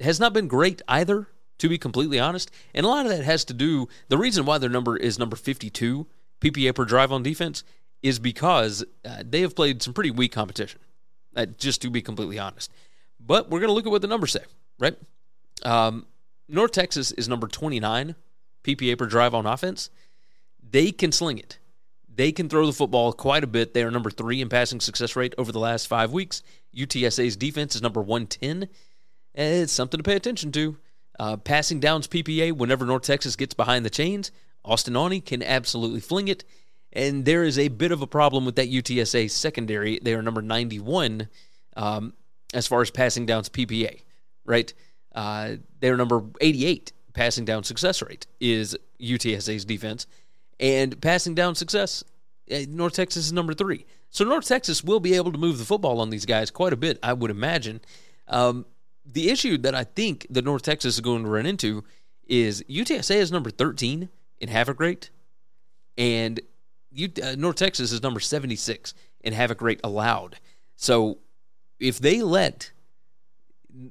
has 0.00 0.20
not 0.20 0.32
been 0.32 0.48
great 0.48 0.82
either, 0.88 1.28
to 1.58 1.68
be 1.68 1.78
completely 1.78 2.18
honest. 2.18 2.50
And 2.74 2.86
a 2.86 2.88
lot 2.88 3.06
of 3.06 3.12
that 3.12 3.24
has 3.24 3.44
to 3.46 3.54
do, 3.54 3.88
the 4.08 4.18
reason 4.18 4.44
why 4.44 4.58
their 4.58 4.70
number 4.70 4.96
is 4.96 5.18
number 5.18 5.36
52 5.36 6.06
PPA 6.40 6.74
per 6.74 6.84
drive 6.84 7.12
on 7.12 7.22
defense 7.22 7.64
is 8.02 8.18
because 8.18 8.84
uh, 9.04 9.22
they 9.26 9.40
have 9.40 9.56
played 9.56 9.82
some 9.82 9.92
pretty 9.92 10.10
weak 10.10 10.32
competition, 10.32 10.80
uh, 11.34 11.46
just 11.46 11.82
to 11.82 11.90
be 11.90 12.00
completely 12.00 12.38
honest. 12.38 12.70
But 13.18 13.50
we're 13.50 13.58
going 13.58 13.68
to 13.68 13.74
look 13.74 13.86
at 13.86 13.90
what 13.90 14.02
the 14.02 14.08
numbers 14.08 14.32
say, 14.32 14.44
right? 14.78 14.96
Um, 15.64 16.06
North 16.48 16.72
Texas 16.72 17.10
is 17.12 17.28
number 17.28 17.48
29 17.48 18.14
PPA 18.62 18.96
per 18.98 19.06
drive 19.06 19.34
on 19.34 19.46
offense 19.46 19.90
they 20.70 20.92
can 20.92 21.12
sling 21.12 21.38
it. 21.38 21.58
They 22.12 22.32
can 22.32 22.48
throw 22.48 22.66
the 22.66 22.72
football 22.72 23.12
quite 23.12 23.44
a 23.44 23.48
bit. 23.48 23.74
They 23.74 23.84
are 23.84 23.90
number 23.90 24.10
three 24.10 24.40
in 24.40 24.48
passing 24.48 24.80
success 24.80 25.14
rate 25.14 25.34
over 25.38 25.52
the 25.52 25.60
last 25.60 25.86
five 25.86 26.12
weeks. 26.12 26.42
UTSA's 26.76 27.36
defense 27.36 27.76
is 27.76 27.82
number 27.82 28.00
110. 28.00 28.68
It's 29.34 29.72
something 29.72 29.98
to 29.98 30.04
pay 30.04 30.16
attention 30.16 30.50
to. 30.52 30.76
Uh, 31.20 31.36
passing 31.36 31.80
downs 31.80 32.08
PPA 32.08 32.52
whenever 32.52 32.84
North 32.84 33.02
Texas 33.02 33.36
gets 33.36 33.54
behind 33.54 33.84
the 33.84 33.90
chains, 33.90 34.30
Austin 34.64 34.96
Aune 34.96 35.20
can 35.20 35.42
absolutely 35.42 36.00
fling 36.00 36.28
it. 36.28 36.44
And 36.92 37.24
there 37.24 37.44
is 37.44 37.58
a 37.58 37.68
bit 37.68 37.92
of 37.92 38.02
a 38.02 38.06
problem 38.06 38.44
with 38.44 38.56
that 38.56 38.70
UTSA 38.70 39.30
secondary. 39.30 39.98
They 40.02 40.14
are 40.14 40.22
number 40.22 40.42
91 40.42 41.28
um, 41.76 42.14
as 42.54 42.66
far 42.66 42.80
as 42.80 42.90
passing 42.90 43.26
downs 43.26 43.48
PPA, 43.48 44.02
right? 44.44 44.72
Uh, 45.14 45.56
they're 45.80 45.96
number 45.96 46.24
88 46.40 46.92
passing 47.12 47.44
down 47.44 47.64
success 47.64 48.00
rate 48.02 48.26
is 48.40 48.76
UTSA's 49.00 49.64
defense. 49.64 50.06
And 50.60 51.00
passing 51.00 51.34
down 51.34 51.54
success, 51.54 52.02
uh, 52.50 52.58
North 52.68 52.94
Texas 52.94 53.26
is 53.26 53.32
number 53.32 53.54
three. 53.54 53.86
So 54.10 54.24
North 54.24 54.46
Texas 54.46 54.82
will 54.82 55.00
be 55.00 55.14
able 55.14 55.32
to 55.32 55.38
move 55.38 55.58
the 55.58 55.64
football 55.64 56.00
on 56.00 56.10
these 56.10 56.26
guys 56.26 56.50
quite 56.50 56.72
a 56.72 56.76
bit, 56.76 56.98
I 57.02 57.12
would 57.12 57.30
imagine. 57.30 57.80
Um, 58.26 58.66
the 59.04 59.30
issue 59.30 59.58
that 59.58 59.74
I 59.74 59.84
think 59.84 60.26
that 60.30 60.44
North 60.44 60.62
Texas 60.62 60.94
is 60.94 61.00
going 61.00 61.24
to 61.24 61.30
run 61.30 61.46
into 61.46 61.84
is 62.26 62.62
UTSA 62.68 63.16
is 63.16 63.32
number 63.32 63.50
13 63.50 64.08
in 64.38 64.48
havoc 64.48 64.80
rate, 64.80 65.10
and 65.96 66.40
U- 66.90 67.12
uh, 67.22 67.34
North 67.36 67.56
Texas 67.56 67.92
is 67.92 68.02
number 68.02 68.20
76 68.20 68.94
in 69.22 69.32
havoc 69.32 69.62
rate 69.62 69.80
allowed. 69.82 70.38
So 70.76 71.18
if 71.80 71.98
they 71.98 72.22
let 72.22 72.72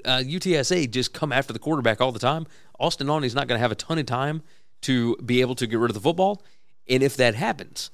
uh, 0.06 0.20
UTSA 0.20 0.90
just 0.92 1.14
come 1.14 1.32
after 1.32 1.54
the 1.54 1.60
quarterback 1.60 2.02
all 2.02 2.12
the 2.12 2.20
time, 2.20 2.46
Austin 2.80 3.10
Aune 3.10 3.24
is 3.24 3.36
not 3.36 3.48
going 3.48 3.58
to 3.58 3.62
have 3.62 3.72
a 3.72 3.76
ton 3.76 3.98
of 3.98 4.06
time 4.06 4.44
to 4.82 5.16
be 5.18 5.42
able 5.42 5.56
to 5.56 5.68
get 5.68 5.80
rid 5.80 5.90
of 5.90 5.96
the 5.96 6.02
football. 6.02 6.44
And 6.90 7.04
if 7.04 7.18
that 7.18 7.36
happens, 7.36 7.92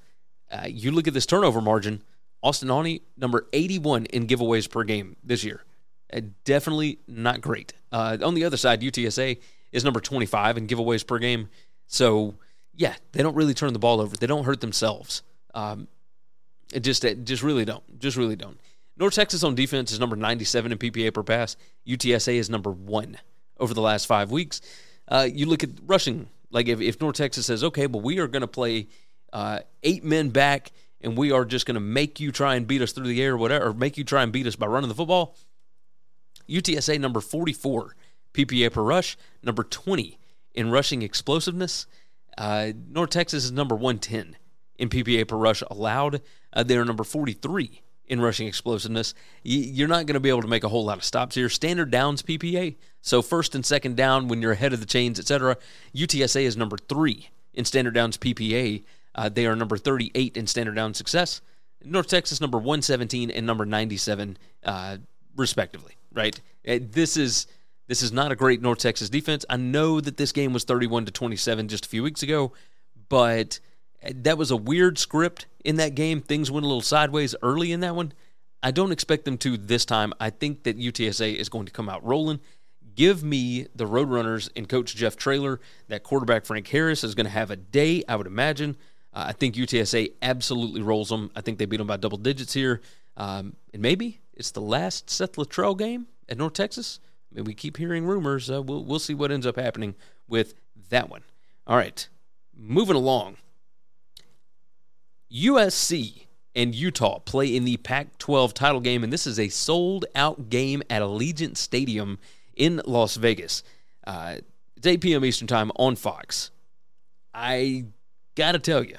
uh, 0.52 0.68
you 0.68 0.92
look 0.92 1.08
at 1.08 1.14
this 1.14 1.26
turnover 1.26 1.62
margin. 1.62 2.04
Austin 2.42 2.70
Aune, 2.70 3.00
number 3.18 3.48
81 3.54 4.06
in 4.08 4.28
giveaways 4.28 4.70
per 4.70 4.84
game 4.84 5.16
this 5.24 5.44
year. 5.44 5.64
Uh, 6.14 6.22
definitely 6.44 7.00
not 7.08 7.42
great. 7.42 7.74
Uh, 7.92 8.18
on 8.22 8.36
the 8.36 8.44
other 8.44 8.58
side, 8.58 8.82
UTSA 8.82 9.40
is 9.72 9.84
number 9.84 10.00
25 10.00 10.58
in 10.58 10.68
giveaways 10.68 11.06
per 11.08 11.20
game. 11.20 11.50
So, 11.88 12.36
yeah, 12.76 12.96
they 13.14 13.24
don't 13.24 13.36
really 13.36 13.54
turn 13.54 13.74
the 13.74 13.80
ball 13.80 14.02
over. 14.02 14.16
They 14.16 14.28
don't 14.28 14.44
hurt 14.44 14.62
themselves. 14.62 15.24
Um, 15.54 15.88
it 16.74 16.82
just, 16.82 17.06
it 17.06 17.24
just 17.24 17.44
really 17.44 17.66
don't. 17.66 18.00
Just 18.00 18.18
really 18.18 18.36
don't. 18.36 18.60
North 18.98 19.14
Texas 19.16 19.44
on 19.44 19.56
defense 19.56 19.92
is 19.92 20.00
number 20.00 20.16
97 20.16 20.72
in 20.72 20.78
PPA 20.78 21.14
per 21.14 21.24
pass. 21.24 21.56
UTSA 21.88 22.36
is 22.36 22.50
number 22.50 22.72
one 22.72 23.18
over 23.60 23.74
the 23.74 23.82
last 23.82 24.06
five 24.06 24.32
weeks. 24.32 24.62
Uh, 25.08 25.28
you 25.32 25.46
look 25.46 25.64
at 25.64 25.70
rushing. 25.86 26.28
Like 26.54 26.68
if, 26.68 26.80
if 26.80 27.02
North 27.02 27.16
Texas 27.16 27.48
says, 27.48 27.64
okay, 27.64 27.88
well, 27.88 28.02
we 28.02 28.20
are 28.20 28.28
going 28.28 28.42
to 28.42 28.48
play 28.48 28.88
uh, 29.34 29.60
eight 29.82 30.04
men 30.04 30.30
back 30.30 30.72
and 31.02 31.18
we 31.18 31.32
are 31.32 31.44
just 31.44 31.66
going 31.66 31.76
to 31.76 31.82
make 31.82 32.20
you 32.20 32.32
try 32.32 32.56
and 32.56 32.66
beat 32.66 32.82
us 32.82 32.94
through 32.94 33.08
the 33.08 33.22
air 33.22 33.34
or 33.34 33.38
whatever, 33.38 33.66
or 33.66 33.74
make 33.74 33.98
you 33.98 34.06
try 34.06 34.24
and 34.24 34.32
beat 34.32 34.48
us 34.48 34.56
by 34.56 34.68
running 34.68 34.88
the 34.88 34.96
football. 34.96 35.36
UTSA 36.48 37.00
number 37.00 37.20
44 37.20 37.96
PPA 38.34 38.72
per 38.72 38.82
rush, 38.82 39.18
number 39.42 39.64
20 39.64 40.18
in 40.54 40.72
rushing 40.72 41.02
explosiveness. 41.02 41.88
Uh, 42.38 42.72
North 42.90 43.10
Texas 43.10 43.44
is 43.46 43.52
number 43.52 43.76
110 43.76 44.38
in 44.78 44.90
PPA 44.90 45.28
per 45.28 45.36
rush 45.36 45.62
allowed. 45.70 46.22
Uh, 46.54 46.64
they 46.64 46.78
are 46.78 46.86
number 46.86 47.04
43 47.04 47.82
in 48.08 48.22
rushing 48.22 48.48
explosiveness. 48.48 49.14
You're 49.44 49.88
not 49.88 50.06
going 50.06 50.16
to 50.16 50.20
be 50.20 50.30
able 50.30 50.42
to 50.42 50.48
make 50.48 50.64
a 50.64 50.70
whole 50.70 50.86
lot 50.86 50.98
of 50.98 51.04
stops 51.04 51.36
here. 51.36 51.50
Standard 51.50 51.92
downs 51.92 52.22
PPA, 52.22 52.76
so 53.02 53.22
first 53.22 53.56
and 53.56 53.66
second 53.66 53.96
down 53.96 54.28
when 54.28 54.42
you're 54.42 54.52
ahead 54.52 54.74
of 54.74 54.80
the 54.80 54.86
chains, 54.86 55.20
etc. 55.20 55.58
UTSA 55.96 56.44
is 56.44 56.58
number 56.58 56.78
three 56.78 57.30
in 57.54 57.66
standard 57.66 57.94
downs 57.94 58.18
PPA. 58.18 58.84
Uh, 59.16 59.30
they 59.30 59.46
are 59.46 59.56
number 59.56 59.78
38 59.78 60.36
in 60.36 60.48
standard 60.48 60.76
down 60.76 60.94
success. 60.94 61.42
North 61.84 62.08
Texas 62.08 62.40
number 62.42 62.58
117 62.58 63.30
and 63.30 63.46
number 63.46 63.66
97, 63.66 64.38
uh, 64.64 64.98
respectively. 65.36 65.98
Right. 66.14 66.40
Uh, 66.68 66.80
this 66.82 67.18
is 67.18 67.48
this 67.88 68.02
is 68.02 68.12
not 68.12 68.32
a 68.32 68.36
great 68.36 68.62
North 68.62 68.80
Texas 68.80 69.10
defense. 69.10 69.46
I 69.50 69.58
know 69.58 70.00
that 70.00 70.18
this 70.18 70.32
game 70.32 70.54
was 70.54 70.64
31 70.64 71.06
to 71.06 71.12
27 71.12 71.68
just 71.68 71.86
a 71.86 71.90
few 71.90 72.02
weeks 72.02 72.24
ago, 72.24 72.54
but 73.10 73.60
that 74.12 74.38
was 74.38 74.52
a 74.52 74.58
weird 74.58 74.98
script 74.98 75.46
in 75.64 75.78
that 75.78 75.96
game. 75.96 76.22
Things 76.22 76.52
went 76.52 76.66
a 76.66 76.68
little 76.68 76.82
sideways 76.82 77.36
early 77.42 77.72
in 77.72 77.80
that 77.82 77.96
one. 77.96 78.14
I 78.62 78.72
don't 78.72 78.92
expect 78.92 79.26
them 79.26 79.38
to 79.40 79.58
this 79.58 79.86
time. 79.86 80.14
I 80.20 80.30
think 80.30 80.64
that 80.64 80.78
UTSA 80.78 81.36
is 81.36 81.50
going 81.50 81.66
to 81.66 81.72
come 81.72 81.90
out 81.90 82.04
rolling. 82.06 82.40
Give 82.96 83.24
me 83.24 83.68
the 83.76 83.86
Roadrunners 83.86 84.50
and 84.56 84.70
Coach 84.70 84.96
Jeff 84.96 85.18
Traylor. 85.18 85.60
That 85.88 86.04
quarterback 86.04 86.46
Frank 86.46 86.68
Harris 86.68 87.04
is 87.04 87.16
going 87.16 87.26
to 87.26 87.32
have 87.32 87.52
a 87.52 87.56
day, 87.56 88.04
I 88.08 88.16
would 88.16 88.28
imagine. 88.28 88.78
Uh, 89.14 89.26
I 89.28 89.34
think 89.34 89.56
UTSA 89.56 90.14
absolutely 90.22 90.82
rolls 90.82 91.10
them. 91.10 91.32
I 91.36 91.42
think 91.42 91.58
they 91.58 91.66
beat 91.66 91.78
them 91.78 91.88
by 91.88 91.98
double 91.98 92.18
digits 92.18 92.54
here. 92.54 92.82
Um, 93.18 93.56
and 93.74 93.82
maybe 93.82 94.22
it's 94.34 94.52
the 94.52 94.62
last 94.62 95.10
Seth 95.10 95.34
Littrell 95.34 95.78
game 95.78 96.08
at 96.30 96.38
North 96.38 96.54
Texas. 96.54 97.00
I 97.32 97.36
mean, 97.36 97.46
we 97.46 97.54
keep 97.54 97.78
hearing 97.78 98.06
rumors. 98.06 98.50
Uh, 98.50 98.62
we'll, 98.62 98.84
we'll 98.84 99.00
see 99.00 99.14
what 99.14 99.32
ends 99.32 99.46
up 99.46 99.56
happening 99.56 99.96
with 100.28 100.54
that 100.90 101.10
one. 101.10 101.22
All 101.66 101.78
right, 101.78 102.08
moving 102.56 102.96
along. 102.96 103.38
USC 105.34 106.28
and 106.56 106.76
Utah 106.76 107.20
play 107.20 107.56
in 107.56 107.66
the 107.66 107.78
Pac 107.78 108.18
12 108.20 108.54
title 108.54 108.80
game, 108.80 109.04
and 109.04 109.12
this 109.12 109.26
is 109.26 109.40
a 109.40 109.50
sold 109.50 110.06
out 110.16 110.50
game 110.50 110.84
at 110.90 111.02
Allegiant 111.02 111.58
Stadium 111.58 112.20
in 112.56 112.82
Las 112.86 113.16
Vegas. 113.16 113.64
Uh, 114.06 114.36
it's 114.78 114.86
8 114.86 115.02
p.m. 115.02 115.26
Eastern 115.26 115.48
Time 115.48 115.72
on 115.76 115.96
Fox. 115.96 116.52
I 117.34 117.86
got 118.36 118.52
to 118.52 118.60
tell 118.60 118.84
you, 118.84 118.98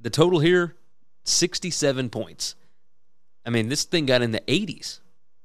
the 0.00 0.10
total 0.10 0.40
here 0.40 0.74
67 1.24 2.10
points. 2.10 2.56
I 3.46 3.50
mean, 3.50 3.68
this 3.68 3.84
thing 3.84 4.06
got 4.06 4.22
in 4.22 4.32
the 4.32 4.42
80s 4.48 5.00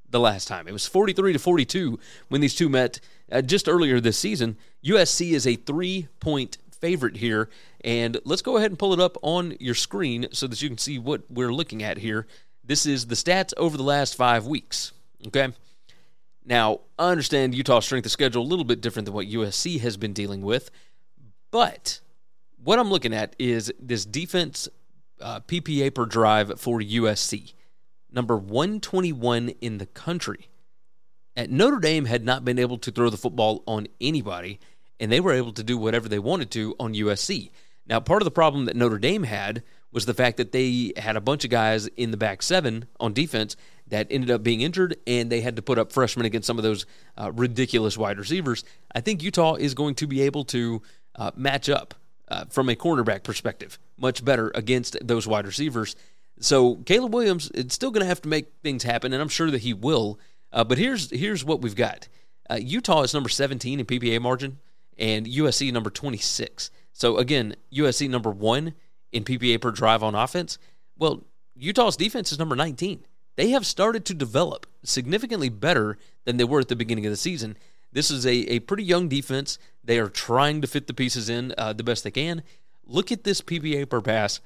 the 0.10 0.20
last 0.20 0.48
time. 0.48 0.68
It 0.68 0.74
was 0.74 0.88
43 0.88 1.34
to 1.34 1.40
42 1.40 2.00
when 2.30 2.42
these 2.42 2.56
two 2.56 2.70
met 2.70 3.00
uh, 3.32 3.42
just 3.42 3.70
earlier 3.70 4.00
this 4.00 4.18
season. 4.18 4.58
USC 4.84 5.32
is 5.32 5.46
a 5.46 5.56
three 5.56 6.08
point 6.20 6.58
favorite 6.80 7.18
here. 7.18 7.50
And 7.84 8.20
let's 8.26 8.42
go 8.42 8.58
ahead 8.58 8.72
and 8.72 8.80
pull 8.80 8.94
it 8.94 9.00
up 9.00 9.18
on 9.22 9.56
your 9.60 9.76
screen 9.76 10.28
so 10.32 10.48
that 10.48 10.62
you 10.62 10.70
can 10.70 10.78
see 10.78 11.00
what 11.00 11.24
we're 11.30 11.54
looking 11.54 11.84
at 11.84 11.98
here. 11.98 12.28
This 12.64 12.86
is 12.86 13.08
the 13.08 13.16
stats 13.16 13.54
over 13.58 13.78
the 13.78 13.84
last 13.84 14.16
five 14.16 14.46
weeks. 14.46 14.92
Okay. 15.28 15.54
Now, 16.46 16.82
I 16.98 17.12
understand 17.12 17.54
Utah's 17.54 17.86
strength 17.86 18.06
of 18.06 18.12
schedule 18.12 18.42
a 18.42 18.46
little 18.46 18.66
bit 18.66 18.82
different 18.82 19.06
than 19.06 19.14
what 19.14 19.28
USC 19.28 19.80
has 19.82 19.98
been 19.98 20.14
dealing 20.14 20.42
with, 20.42 20.72
but 21.52 22.00
what 22.64 22.80
I'm 22.80 22.90
looking 22.90 23.14
at 23.14 23.36
is 23.38 23.72
this 23.80 24.06
defense 24.06 24.68
uh, 25.22 25.42
PPA 25.42 25.94
per 25.94 26.06
drive 26.06 26.60
for 26.60 26.80
USC, 26.80 27.54
number 28.12 28.36
121 28.36 29.50
in 29.62 29.78
the 29.78 29.86
country. 29.86 30.50
At 31.36 31.50
Notre 31.50 31.80
Dame 31.80 32.06
had 32.06 32.26
not 32.26 32.44
been 32.44 32.60
able 32.60 32.78
to 32.80 32.92
throw 32.92 33.10
the 33.10 33.18
football 33.18 33.64
on 33.68 33.88
anybody, 34.02 34.60
and 35.00 35.12
they 35.12 35.20
were 35.20 35.34
able 35.34 35.54
to 35.54 35.64
do 35.64 35.78
whatever 35.78 36.10
they 36.10 36.20
wanted 36.20 36.52
to 36.52 36.76
on 36.80 36.94
USC. 36.94 37.52
Now, 37.88 38.00
part 38.00 38.22
of 38.22 38.26
the 38.26 38.32
problem 38.32 38.66
that 38.66 38.76
Notre 38.76 39.00
Dame 39.00 39.24
had 39.24 39.64
was 39.92 40.06
the 40.06 40.14
fact 40.14 40.38
that 40.38 40.52
they 40.52 40.94
had 40.98 41.16
a 41.16 41.22
bunch 41.22 41.44
of 41.44 41.50
guys 41.50 41.88
in 41.88 42.12
the 42.12 42.18
back 42.18 42.44
seven 42.44 42.86
on 43.00 43.14
defense 43.14 43.56
that 43.88 44.08
ended 44.12 44.30
up 44.30 44.44
being 44.44 44.62
injured, 44.62 44.96
and 45.08 45.32
they 45.32 45.42
had 45.42 45.56
to 45.56 45.64
put 45.64 45.80
up 45.80 45.92
freshmen 45.92 46.28
against 46.28 46.46
some 46.46 46.58
of 46.58 46.64
those 46.64 46.86
uh, 47.18 47.32
ridiculous 47.32 47.98
wide 47.98 48.20
receivers. 48.20 48.64
I 48.94 49.02
think 49.02 49.24
Utah 49.24 49.56
is 49.56 49.74
going 49.74 49.96
to 49.96 50.08
be 50.08 50.22
able 50.22 50.46
to 50.46 50.84
uh, 51.16 51.32
match 51.36 51.70
up 51.70 51.96
uh, 52.28 52.46
from 52.50 52.70
a 52.70 52.76
cornerback 52.76 53.24
perspective 53.24 53.80
much 53.98 54.24
better 54.24 54.52
against 54.54 54.96
those 55.06 55.28
wide 55.28 55.48
receivers. 55.48 55.96
So 56.40 56.76
Caleb 56.76 57.14
Williams 57.14 57.50
is 57.52 57.74
still 57.74 57.92
going 57.92 58.04
to 58.04 58.08
have 58.08 58.22
to 58.22 58.30
make 58.30 58.54
things 58.64 58.84
happen, 58.84 59.12
and 59.12 59.22
I'm 59.22 59.30
sure 59.30 59.50
that 59.50 59.62
he 59.62 59.74
will. 59.74 60.20
Uh, 60.54 60.64
but 60.64 60.78
here's 60.78 61.10
here's 61.10 61.44
what 61.44 61.62
we've 61.62 61.76
got: 61.76 62.08
uh, 62.50 62.60
Utah 62.62 63.02
is 63.02 63.14
number 63.14 63.30
17 63.30 63.80
in 63.80 63.86
PPA 63.86 64.22
margin 64.22 64.60
and 65.00 65.26
USC 65.26 65.72
number 65.74 65.90
26. 65.90 66.70
So 66.94 67.18
again, 67.18 67.56
USC 67.74 68.10
number 68.10 68.30
one 68.30 68.74
in 69.12 69.24
PPA 69.24 69.62
per 69.62 69.72
drive 69.72 70.04
on 70.04 70.14
offense. 70.14 70.60
Well, 70.98 71.24
Utah's 71.56 71.96
defense 71.98 72.32
is 72.32 72.38
number 72.38 72.56
19. 72.56 73.06
They 73.38 73.50
have 73.52 73.66
started 73.66 74.06
to 74.06 74.14
develop 74.14 74.68
significantly 74.84 75.50
better 75.50 75.98
than 76.26 76.38
they 76.38 76.44
were 76.44 76.60
at 76.60 76.68
the 76.68 76.76
beginning 76.76 77.06
of 77.06 77.12
the 77.12 77.18
season. 77.18 77.58
This 77.92 78.12
is 78.12 78.26
a, 78.26 78.32
a 78.32 78.60
pretty 78.60 78.84
young 78.84 79.08
defense. 79.08 79.58
They 79.84 79.98
are 79.98 80.10
trying 80.10 80.62
to 80.62 80.68
fit 80.68 80.88
the 80.88 80.94
pieces 80.94 81.30
in 81.30 81.54
uh, 81.58 81.74
the 81.74 81.84
best 81.84 82.04
they 82.04 82.12
can. 82.12 82.44
Look 82.86 83.12
at 83.12 83.24
this 83.24 83.42
PPA 83.42 83.90
per 83.90 84.02
pass 84.02 84.42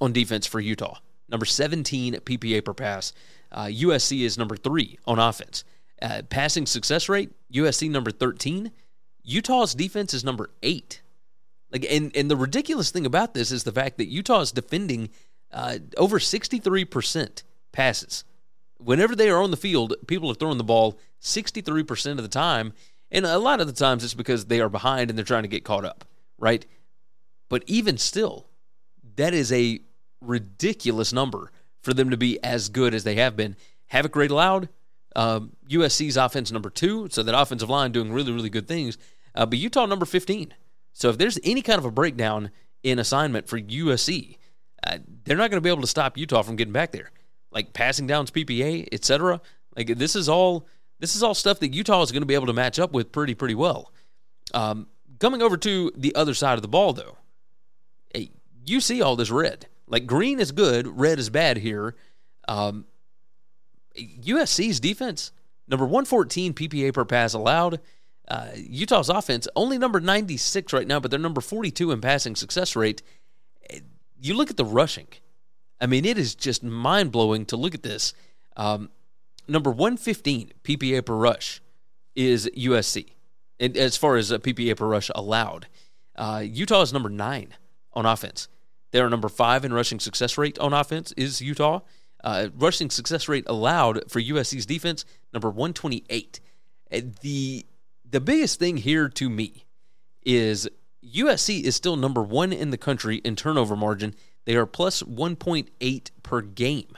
on 0.00 0.12
defense 0.12 0.46
for 0.46 0.60
Utah. 0.60 0.98
Number 1.28 1.46
17 1.46 2.14
PPA 2.14 2.64
per 2.64 2.74
pass. 2.74 3.12
Uh, 3.50 3.64
USC 3.64 4.20
is 4.20 4.36
number 4.36 4.56
three 4.56 4.98
on 5.06 5.18
offense. 5.18 5.64
Uh, 6.02 6.22
passing 6.28 6.66
success 6.66 7.08
rate, 7.08 7.30
USC 7.52 7.90
number 7.90 8.10
13. 8.10 8.70
Utah's 9.26 9.74
defense 9.74 10.14
is 10.14 10.24
number 10.24 10.50
eight. 10.62 11.02
Like, 11.70 11.84
and 11.90 12.16
and 12.16 12.30
the 12.30 12.36
ridiculous 12.36 12.90
thing 12.90 13.04
about 13.04 13.34
this 13.34 13.50
is 13.50 13.64
the 13.64 13.72
fact 13.72 13.98
that 13.98 14.06
Utah 14.06 14.40
is 14.40 14.52
defending 14.52 15.10
uh, 15.52 15.78
over 15.98 16.18
sixty 16.20 16.58
three 16.58 16.84
percent 16.84 17.42
passes. 17.72 18.24
Whenever 18.78 19.16
they 19.16 19.28
are 19.28 19.42
on 19.42 19.50
the 19.50 19.56
field, 19.56 19.94
people 20.06 20.30
are 20.30 20.34
throwing 20.34 20.58
the 20.58 20.64
ball 20.64 20.98
sixty 21.18 21.60
three 21.60 21.82
percent 21.82 22.20
of 22.20 22.22
the 22.22 22.30
time, 22.30 22.72
and 23.10 23.26
a 23.26 23.38
lot 23.38 23.60
of 23.60 23.66
the 23.66 23.72
times 23.72 24.04
it's 24.04 24.14
because 24.14 24.46
they 24.46 24.60
are 24.60 24.68
behind 24.68 25.10
and 25.10 25.18
they're 25.18 25.24
trying 25.24 25.42
to 25.42 25.48
get 25.48 25.64
caught 25.64 25.84
up, 25.84 26.04
right? 26.38 26.64
But 27.48 27.64
even 27.66 27.98
still, 27.98 28.46
that 29.16 29.34
is 29.34 29.52
a 29.52 29.80
ridiculous 30.20 31.12
number 31.12 31.50
for 31.82 31.92
them 31.92 32.10
to 32.10 32.16
be 32.16 32.42
as 32.44 32.68
good 32.68 32.94
as 32.94 33.04
they 33.04 33.16
have 33.16 33.36
been. 33.36 33.56
Havoc 33.86 34.14
rate 34.16 34.30
allowed, 34.30 34.68
um, 35.14 35.52
USC's 35.68 36.16
offense 36.16 36.52
number 36.52 36.70
two, 36.70 37.08
so 37.10 37.22
that 37.22 37.38
offensive 37.38 37.70
line 37.70 37.92
doing 37.92 38.12
really, 38.12 38.32
really 38.32 38.50
good 38.50 38.68
things. 38.68 38.98
Uh, 39.36 39.46
but 39.46 39.58
Utah 39.58 39.86
number 39.86 40.06
15. 40.06 40.54
So 40.92 41.10
if 41.10 41.18
there's 41.18 41.38
any 41.44 41.62
kind 41.62 41.78
of 41.78 41.84
a 41.84 41.90
breakdown 41.90 42.50
in 42.82 42.98
assignment 42.98 43.48
for 43.48 43.60
USC, 43.60 44.38
uh, 44.86 44.98
they're 45.24 45.36
not 45.36 45.50
going 45.50 45.58
to 45.58 45.64
be 45.64 45.70
able 45.70 45.82
to 45.82 45.86
stop 45.86 46.16
Utah 46.16 46.42
from 46.42 46.56
getting 46.56 46.72
back 46.72 46.92
there. 46.92 47.10
Like 47.50 47.72
passing 47.72 48.06
downs, 48.06 48.30
PPA, 48.30 48.88
etc. 48.92 49.40
Like 49.76 49.98
this 49.98 50.16
is 50.16 50.28
all 50.28 50.66
this 50.98 51.14
is 51.14 51.22
all 51.22 51.34
stuff 51.34 51.60
that 51.60 51.74
Utah 51.74 52.02
is 52.02 52.12
going 52.12 52.22
to 52.22 52.26
be 52.26 52.34
able 52.34 52.46
to 52.46 52.52
match 52.52 52.78
up 52.78 52.92
with 52.92 53.12
pretty 53.12 53.34
pretty 53.34 53.54
well. 53.54 53.92
Um, 54.54 54.86
coming 55.20 55.42
over 55.42 55.56
to 55.58 55.92
the 55.96 56.14
other 56.14 56.34
side 56.34 56.54
of 56.54 56.62
the 56.62 56.68
ball, 56.68 56.92
though, 56.92 57.16
hey, 58.14 58.30
you 58.64 58.80
see 58.80 59.02
all 59.02 59.16
this 59.16 59.30
red. 59.30 59.66
Like 59.86 60.06
green 60.06 60.40
is 60.40 60.52
good, 60.52 60.86
red 60.86 61.18
is 61.18 61.30
bad 61.30 61.58
here. 61.58 61.94
Um, 62.48 62.86
USC's 63.96 64.80
defense, 64.80 65.32
number 65.68 65.84
114 65.84 66.54
PPA 66.54 66.92
per 66.92 67.04
pass 67.04 67.34
allowed. 67.34 67.80
Uh, 68.28 68.48
Utah's 68.54 69.08
offense, 69.08 69.46
only 69.54 69.78
number 69.78 70.00
96 70.00 70.72
right 70.72 70.86
now, 70.86 70.98
but 70.98 71.10
they're 71.10 71.20
number 71.20 71.40
42 71.40 71.92
in 71.92 72.00
passing 72.00 72.34
success 72.34 72.74
rate. 72.74 73.02
You 74.20 74.34
look 74.34 74.50
at 74.50 74.56
the 74.56 74.64
rushing. 74.64 75.08
I 75.80 75.86
mean, 75.86 76.04
it 76.04 76.18
is 76.18 76.34
just 76.34 76.62
mind 76.62 77.12
blowing 77.12 77.44
to 77.46 77.56
look 77.56 77.74
at 77.74 77.82
this. 77.82 78.14
Um, 78.56 78.90
number 79.46 79.70
115 79.70 80.52
PPA 80.64 81.04
per 81.04 81.14
rush 81.14 81.60
is 82.14 82.50
USC, 82.56 83.12
and 83.60 83.76
as 83.76 83.96
far 83.96 84.16
as 84.16 84.30
a 84.30 84.38
PPA 84.38 84.76
per 84.76 84.86
rush 84.86 85.10
allowed. 85.14 85.68
Uh, 86.16 86.42
Utah 86.44 86.80
is 86.80 86.92
number 86.92 87.10
nine 87.10 87.54
on 87.92 88.06
offense. 88.06 88.48
They 88.90 89.00
are 89.00 89.10
number 89.10 89.28
five 89.28 89.64
in 89.64 89.74
rushing 89.74 90.00
success 90.00 90.38
rate 90.38 90.58
on 90.58 90.72
offense. 90.72 91.12
Is 91.12 91.42
Utah 91.42 91.80
uh, 92.24 92.48
rushing 92.56 92.90
success 92.90 93.28
rate 93.28 93.44
allowed 93.46 94.10
for 94.10 94.20
USC's 94.20 94.66
defense 94.66 95.04
number 95.32 95.48
128. 95.48 96.40
The 97.20 97.66
the 98.08 98.20
biggest 98.20 98.58
thing 98.58 98.78
here 98.78 99.08
to 99.08 99.28
me 99.28 99.66
is 100.24 100.68
USC 101.04 101.62
is 101.62 101.76
still 101.76 101.96
number 101.96 102.22
one 102.22 102.52
in 102.52 102.70
the 102.70 102.78
country 102.78 103.16
in 103.18 103.36
turnover 103.36 103.76
margin. 103.76 104.14
They 104.44 104.56
are 104.56 104.66
plus 104.66 105.02
1.8 105.02 106.10
per 106.22 106.40
game. 106.40 106.96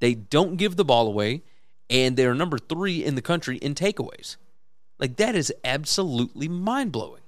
They 0.00 0.14
don't 0.14 0.56
give 0.56 0.76
the 0.76 0.84
ball 0.84 1.06
away, 1.06 1.42
and 1.88 2.16
they 2.16 2.26
are 2.26 2.34
number 2.34 2.58
three 2.58 3.04
in 3.04 3.14
the 3.14 3.22
country 3.22 3.58
in 3.58 3.74
takeaways. 3.74 4.36
Like, 4.98 5.16
that 5.16 5.34
is 5.34 5.52
absolutely 5.64 6.48
mind 6.48 6.92
blowing. 6.92 7.22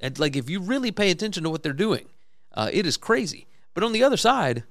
And, 0.00 0.18
like, 0.18 0.36
if 0.36 0.50
you 0.50 0.60
really 0.60 0.92
pay 0.92 1.10
attention 1.10 1.44
to 1.44 1.50
what 1.50 1.62
they're 1.62 1.72
doing, 1.72 2.06
uh, 2.54 2.70
it 2.72 2.86
is 2.86 2.96
crazy. 2.96 3.46
But 3.74 3.84
on 3.84 3.92
the 3.92 4.04
other 4.04 4.16
side, 4.16 4.64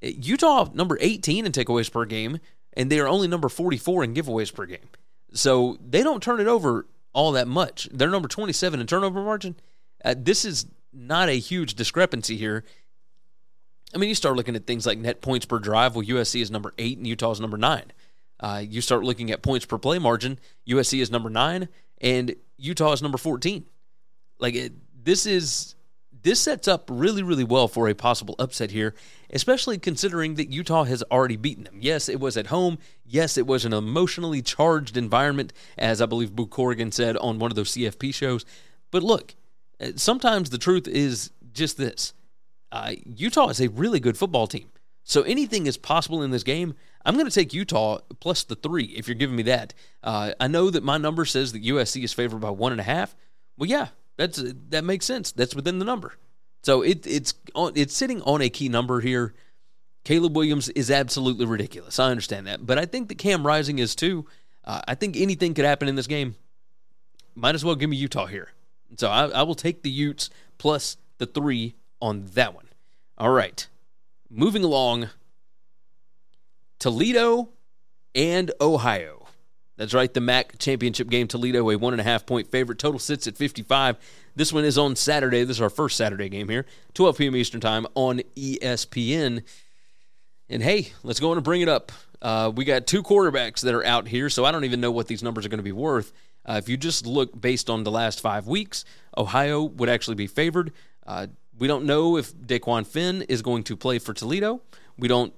Utah, 0.00 0.68
number 0.74 0.98
18 1.00 1.46
in 1.46 1.52
takeaways 1.52 1.90
per 1.90 2.04
game, 2.04 2.38
and 2.74 2.90
they 2.90 3.00
are 3.00 3.08
only 3.08 3.28
number 3.28 3.48
44 3.48 4.04
in 4.04 4.14
giveaways 4.14 4.52
per 4.52 4.66
game. 4.66 4.88
So 5.34 5.76
they 5.86 6.02
don't 6.02 6.22
turn 6.22 6.40
it 6.40 6.46
over 6.46 6.86
all 7.12 7.32
that 7.32 7.48
much. 7.48 7.88
They're 7.92 8.08
number 8.10 8.28
27 8.28 8.80
in 8.80 8.86
turnover 8.86 9.22
margin. 9.22 9.56
Uh, 10.04 10.14
this 10.16 10.44
is 10.44 10.66
not 10.92 11.28
a 11.28 11.38
huge 11.38 11.74
discrepancy 11.74 12.36
here. 12.36 12.64
I 13.94 13.98
mean, 13.98 14.08
you 14.08 14.14
start 14.14 14.36
looking 14.36 14.56
at 14.56 14.66
things 14.66 14.86
like 14.86 14.98
net 14.98 15.20
points 15.20 15.46
per 15.46 15.58
drive. 15.58 15.94
Well, 15.94 16.04
USC 16.04 16.40
is 16.40 16.50
number 16.50 16.72
eight 16.78 16.98
and 16.98 17.06
Utah 17.06 17.32
is 17.32 17.40
number 17.40 17.56
nine. 17.56 17.92
Uh, 18.40 18.62
you 18.66 18.80
start 18.80 19.04
looking 19.04 19.30
at 19.30 19.42
points 19.42 19.66
per 19.66 19.78
play 19.78 19.98
margin. 19.98 20.38
USC 20.68 21.00
is 21.00 21.10
number 21.10 21.30
nine 21.30 21.68
and 22.00 22.34
Utah 22.56 22.92
is 22.92 23.02
number 23.02 23.18
14. 23.18 23.64
Like, 24.38 24.54
it, 24.54 24.72
this 25.04 25.26
is 25.26 25.74
this 26.24 26.40
sets 26.40 26.66
up 26.66 26.88
really, 26.90 27.22
really 27.22 27.44
well 27.44 27.68
for 27.68 27.88
a 27.88 27.94
possible 27.94 28.34
upset 28.38 28.70
here, 28.70 28.94
especially 29.30 29.78
considering 29.78 30.34
that 30.34 30.50
Utah 30.50 30.84
has 30.84 31.04
already 31.10 31.36
beaten 31.36 31.64
them. 31.64 31.78
Yes, 31.80 32.08
it 32.08 32.18
was 32.18 32.36
at 32.36 32.46
home. 32.46 32.78
Yes, 33.04 33.36
it 33.36 33.46
was 33.46 33.64
an 33.64 33.74
emotionally 33.74 34.40
charged 34.40 34.96
environment, 34.96 35.52
as 35.76 36.00
I 36.00 36.06
believe 36.06 36.34
Boo 36.34 36.46
Corrigan 36.46 36.92
said 36.92 37.16
on 37.18 37.38
one 37.38 37.50
of 37.50 37.56
those 37.56 37.72
CFP 37.72 38.14
shows. 38.14 38.46
But 38.90 39.02
look, 39.02 39.34
uh, 39.78 39.92
sometimes 39.96 40.48
the 40.48 40.58
truth 40.58 40.88
is 40.88 41.30
just 41.52 41.76
this 41.76 42.14
uh, 42.72 42.94
Utah 43.04 43.48
is 43.48 43.60
a 43.60 43.68
really 43.68 44.00
good 44.00 44.16
football 44.16 44.46
team. 44.46 44.70
So 45.04 45.22
anything 45.22 45.66
is 45.66 45.76
possible 45.76 46.22
in 46.22 46.30
this 46.30 46.42
game. 46.42 46.74
I'm 47.04 47.14
going 47.14 47.28
to 47.28 47.34
take 47.34 47.52
Utah 47.52 47.98
plus 48.18 48.44
the 48.44 48.56
three 48.56 48.86
if 48.96 49.06
you're 49.06 49.14
giving 49.14 49.36
me 49.36 49.42
that. 49.44 49.74
Uh, 50.02 50.32
I 50.40 50.48
know 50.48 50.70
that 50.70 50.82
my 50.82 50.96
number 50.96 51.26
says 51.26 51.52
that 51.52 51.62
USC 51.62 52.02
is 52.02 52.14
favored 52.14 52.40
by 52.40 52.50
one 52.50 52.72
and 52.72 52.80
a 52.80 52.84
half. 52.84 53.14
Well, 53.58 53.68
yeah, 53.68 53.88
that's 54.16 54.42
that 54.70 54.84
makes 54.84 55.06
sense. 55.06 55.32
That's 55.32 55.54
within 55.54 55.78
the 55.78 55.84
number. 55.84 56.14
So 56.62 56.82
it, 56.82 57.06
it's 57.06 57.34
on, 57.54 57.72
it's 57.74 57.94
sitting 57.94 58.22
on 58.22 58.40
a 58.40 58.48
key 58.48 58.68
number 58.68 59.00
here. 59.00 59.34
Caleb 60.04 60.36
Williams 60.36 60.68
is 60.70 60.90
absolutely 60.90 61.46
ridiculous. 61.46 61.98
I 61.98 62.10
understand 62.10 62.46
that, 62.46 62.64
but 62.64 62.78
I 62.78 62.84
think 62.84 63.08
that 63.08 63.18
Cam 63.18 63.46
Rising 63.46 63.78
is 63.78 63.94
too. 63.94 64.26
Uh, 64.64 64.80
I 64.86 64.94
think 64.94 65.16
anything 65.16 65.54
could 65.54 65.64
happen 65.64 65.88
in 65.88 65.94
this 65.94 66.06
game. 66.06 66.36
Might 67.34 67.54
as 67.54 67.64
well 67.64 67.74
give 67.74 67.90
me 67.90 67.96
Utah 67.96 68.26
here. 68.26 68.50
So 68.96 69.08
I, 69.08 69.26
I 69.26 69.42
will 69.42 69.54
take 69.54 69.82
the 69.82 69.90
Utes 69.90 70.30
plus 70.58 70.96
the 71.18 71.26
three 71.26 71.74
on 72.00 72.26
that 72.34 72.54
one. 72.54 72.66
All 73.18 73.30
right, 73.30 73.66
moving 74.30 74.64
along. 74.64 75.10
Toledo 76.78 77.48
and 78.14 78.52
Ohio. 78.60 79.23
That's 79.76 79.94
right, 79.94 80.12
the 80.12 80.20
MAC 80.20 80.58
championship 80.58 81.08
game. 81.08 81.26
Toledo, 81.26 81.68
a 81.70 81.76
one 81.76 81.94
and 81.94 82.00
a 82.00 82.04
half 82.04 82.26
point 82.26 82.50
favorite. 82.50 82.78
Total 82.78 82.98
sits 82.98 83.26
at 83.26 83.36
55. 83.36 83.96
This 84.36 84.52
one 84.52 84.64
is 84.64 84.78
on 84.78 84.96
Saturday. 84.96 85.44
This 85.44 85.56
is 85.56 85.62
our 85.62 85.70
first 85.70 85.96
Saturday 85.96 86.28
game 86.28 86.48
here, 86.48 86.66
12 86.94 87.18
p.m. 87.18 87.36
Eastern 87.36 87.60
Time 87.60 87.86
on 87.94 88.20
ESPN. 88.36 89.42
And 90.48 90.62
hey, 90.62 90.92
let's 91.02 91.20
go 91.20 91.30
on 91.30 91.38
and 91.38 91.44
bring 91.44 91.60
it 91.60 91.68
up. 91.68 91.90
Uh, 92.22 92.52
we 92.54 92.64
got 92.64 92.86
two 92.86 93.02
quarterbacks 93.02 93.60
that 93.62 93.74
are 93.74 93.84
out 93.84 94.08
here, 94.08 94.30
so 94.30 94.44
I 94.44 94.52
don't 94.52 94.64
even 94.64 94.80
know 94.80 94.90
what 94.90 95.08
these 95.08 95.22
numbers 95.22 95.44
are 95.44 95.48
going 95.48 95.58
to 95.58 95.64
be 95.64 95.72
worth. 95.72 96.12
Uh, 96.46 96.56
if 96.62 96.68
you 96.68 96.76
just 96.76 97.06
look 97.06 97.38
based 97.38 97.68
on 97.68 97.84
the 97.84 97.90
last 97.90 98.20
five 98.20 98.46
weeks, 98.46 98.84
Ohio 99.16 99.62
would 99.62 99.88
actually 99.88 100.14
be 100.14 100.26
favored. 100.26 100.72
Uh, 101.06 101.26
we 101.58 101.66
don't 101.66 101.84
know 101.84 102.16
if 102.16 102.34
Dequan 102.34 102.86
Finn 102.86 103.22
is 103.22 103.42
going 103.42 103.62
to 103.64 103.76
play 103.76 103.98
for 103.98 104.12
Toledo. 104.12 104.60
We 104.96 105.08
don't. 105.08 105.32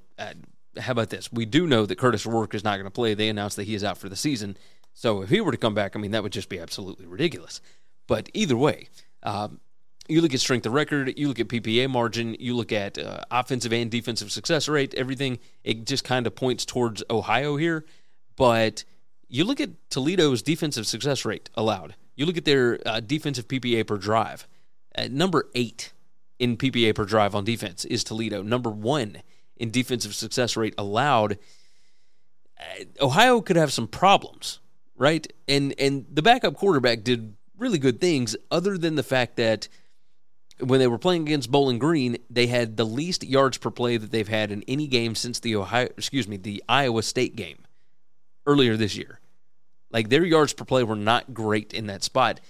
Uh, 0.76 0.80
how 0.80 0.92
about 0.92 1.10
this? 1.10 1.32
We 1.32 1.44
do 1.44 1.66
know 1.66 1.86
that 1.86 1.98
Kurtis 1.98 2.26
Rourke 2.26 2.54
is 2.54 2.64
not 2.64 2.76
going 2.76 2.84
to 2.84 2.90
play. 2.90 3.14
They 3.14 3.28
announced 3.28 3.56
that 3.56 3.64
he 3.64 3.74
is 3.74 3.84
out 3.84 3.98
for 3.98 4.08
the 4.08 4.16
season. 4.16 4.56
So 4.94 5.22
if 5.22 5.30
he 5.30 5.40
were 5.40 5.52
to 5.52 5.58
come 5.58 5.74
back, 5.74 5.94
I 5.94 5.98
mean, 5.98 6.12
that 6.12 6.22
would 6.22 6.32
just 6.32 6.48
be 6.48 6.58
absolutely 6.58 7.06
ridiculous. 7.06 7.60
But 8.06 8.30
either 8.32 8.56
way, 8.56 8.88
um, 9.22 9.60
you 10.08 10.20
look 10.20 10.32
at 10.32 10.40
strength 10.40 10.66
of 10.66 10.72
record, 10.72 11.18
you 11.18 11.28
look 11.28 11.40
at 11.40 11.48
PPA 11.48 11.90
margin, 11.90 12.36
you 12.38 12.54
look 12.54 12.72
at 12.72 12.98
uh, 12.98 13.20
offensive 13.30 13.72
and 13.72 13.90
defensive 13.90 14.30
success 14.30 14.68
rate, 14.68 14.94
everything, 14.94 15.38
it 15.64 15.86
just 15.86 16.04
kind 16.04 16.26
of 16.26 16.34
points 16.34 16.64
towards 16.64 17.02
Ohio 17.10 17.56
here. 17.56 17.84
But 18.36 18.84
you 19.28 19.44
look 19.44 19.60
at 19.60 19.70
Toledo's 19.90 20.42
defensive 20.42 20.86
success 20.86 21.24
rate 21.24 21.50
allowed, 21.54 21.96
you 22.14 22.24
look 22.24 22.36
at 22.36 22.44
their 22.44 22.78
uh, 22.86 23.00
defensive 23.00 23.48
PPA 23.48 23.86
per 23.86 23.96
drive. 23.96 24.46
At 24.94 25.12
number 25.12 25.50
eight 25.54 25.92
in 26.38 26.56
PPA 26.56 26.94
per 26.94 27.04
drive 27.04 27.34
on 27.34 27.44
defense 27.44 27.84
is 27.84 28.02
Toledo. 28.02 28.42
Number 28.42 28.70
one 28.70 29.22
in 29.56 29.70
defensive 29.70 30.14
success 30.14 30.56
rate 30.56 30.74
allowed. 30.78 31.38
Uh, 32.58 33.04
Ohio 33.04 33.40
could 33.40 33.56
have 33.56 33.72
some 33.72 33.88
problems, 33.88 34.60
right? 34.96 35.30
And 35.48 35.74
and 35.78 36.06
the 36.10 36.22
backup 36.22 36.54
quarterback 36.54 37.04
did 37.04 37.34
really 37.58 37.78
good 37.78 38.00
things, 38.00 38.36
other 38.50 38.76
than 38.76 38.94
the 38.94 39.02
fact 39.02 39.36
that 39.36 39.68
when 40.60 40.80
they 40.80 40.86
were 40.86 40.98
playing 40.98 41.22
against 41.22 41.50
Bowling 41.50 41.78
Green, 41.78 42.16
they 42.30 42.46
had 42.46 42.76
the 42.76 42.84
least 42.84 43.24
yards 43.24 43.58
per 43.58 43.70
play 43.70 43.96
that 43.96 44.10
they've 44.10 44.28
had 44.28 44.50
in 44.50 44.62
any 44.66 44.86
game 44.86 45.14
since 45.14 45.38
the 45.40 45.56
Ohio, 45.56 45.88
excuse 45.96 46.26
me, 46.26 46.36
the 46.36 46.62
Iowa 46.68 47.02
State 47.02 47.36
game 47.36 47.58
earlier 48.46 48.76
this 48.76 48.96
year. 48.96 49.20
Like 49.90 50.08
their 50.08 50.24
yards 50.24 50.52
per 50.52 50.64
play 50.64 50.82
were 50.82 50.96
not 50.96 51.34
great 51.34 51.74
in 51.74 51.86
that 51.86 52.02
spot, 52.02 52.40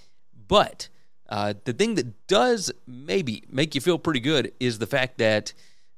but 0.49 0.89
uh, 1.29 1.55
the 1.65 1.73
thing 1.73 1.97
that 1.97 2.27
does 2.29 2.71
maybe 2.87 3.45
make 3.51 3.75
you 3.75 3.81
feel 3.81 3.99
pretty 3.99 4.21
good 4.21 4.53
is 4.61 4.79
the 4.79 4.87
fact 4.87 5.19
that 5.19 5.53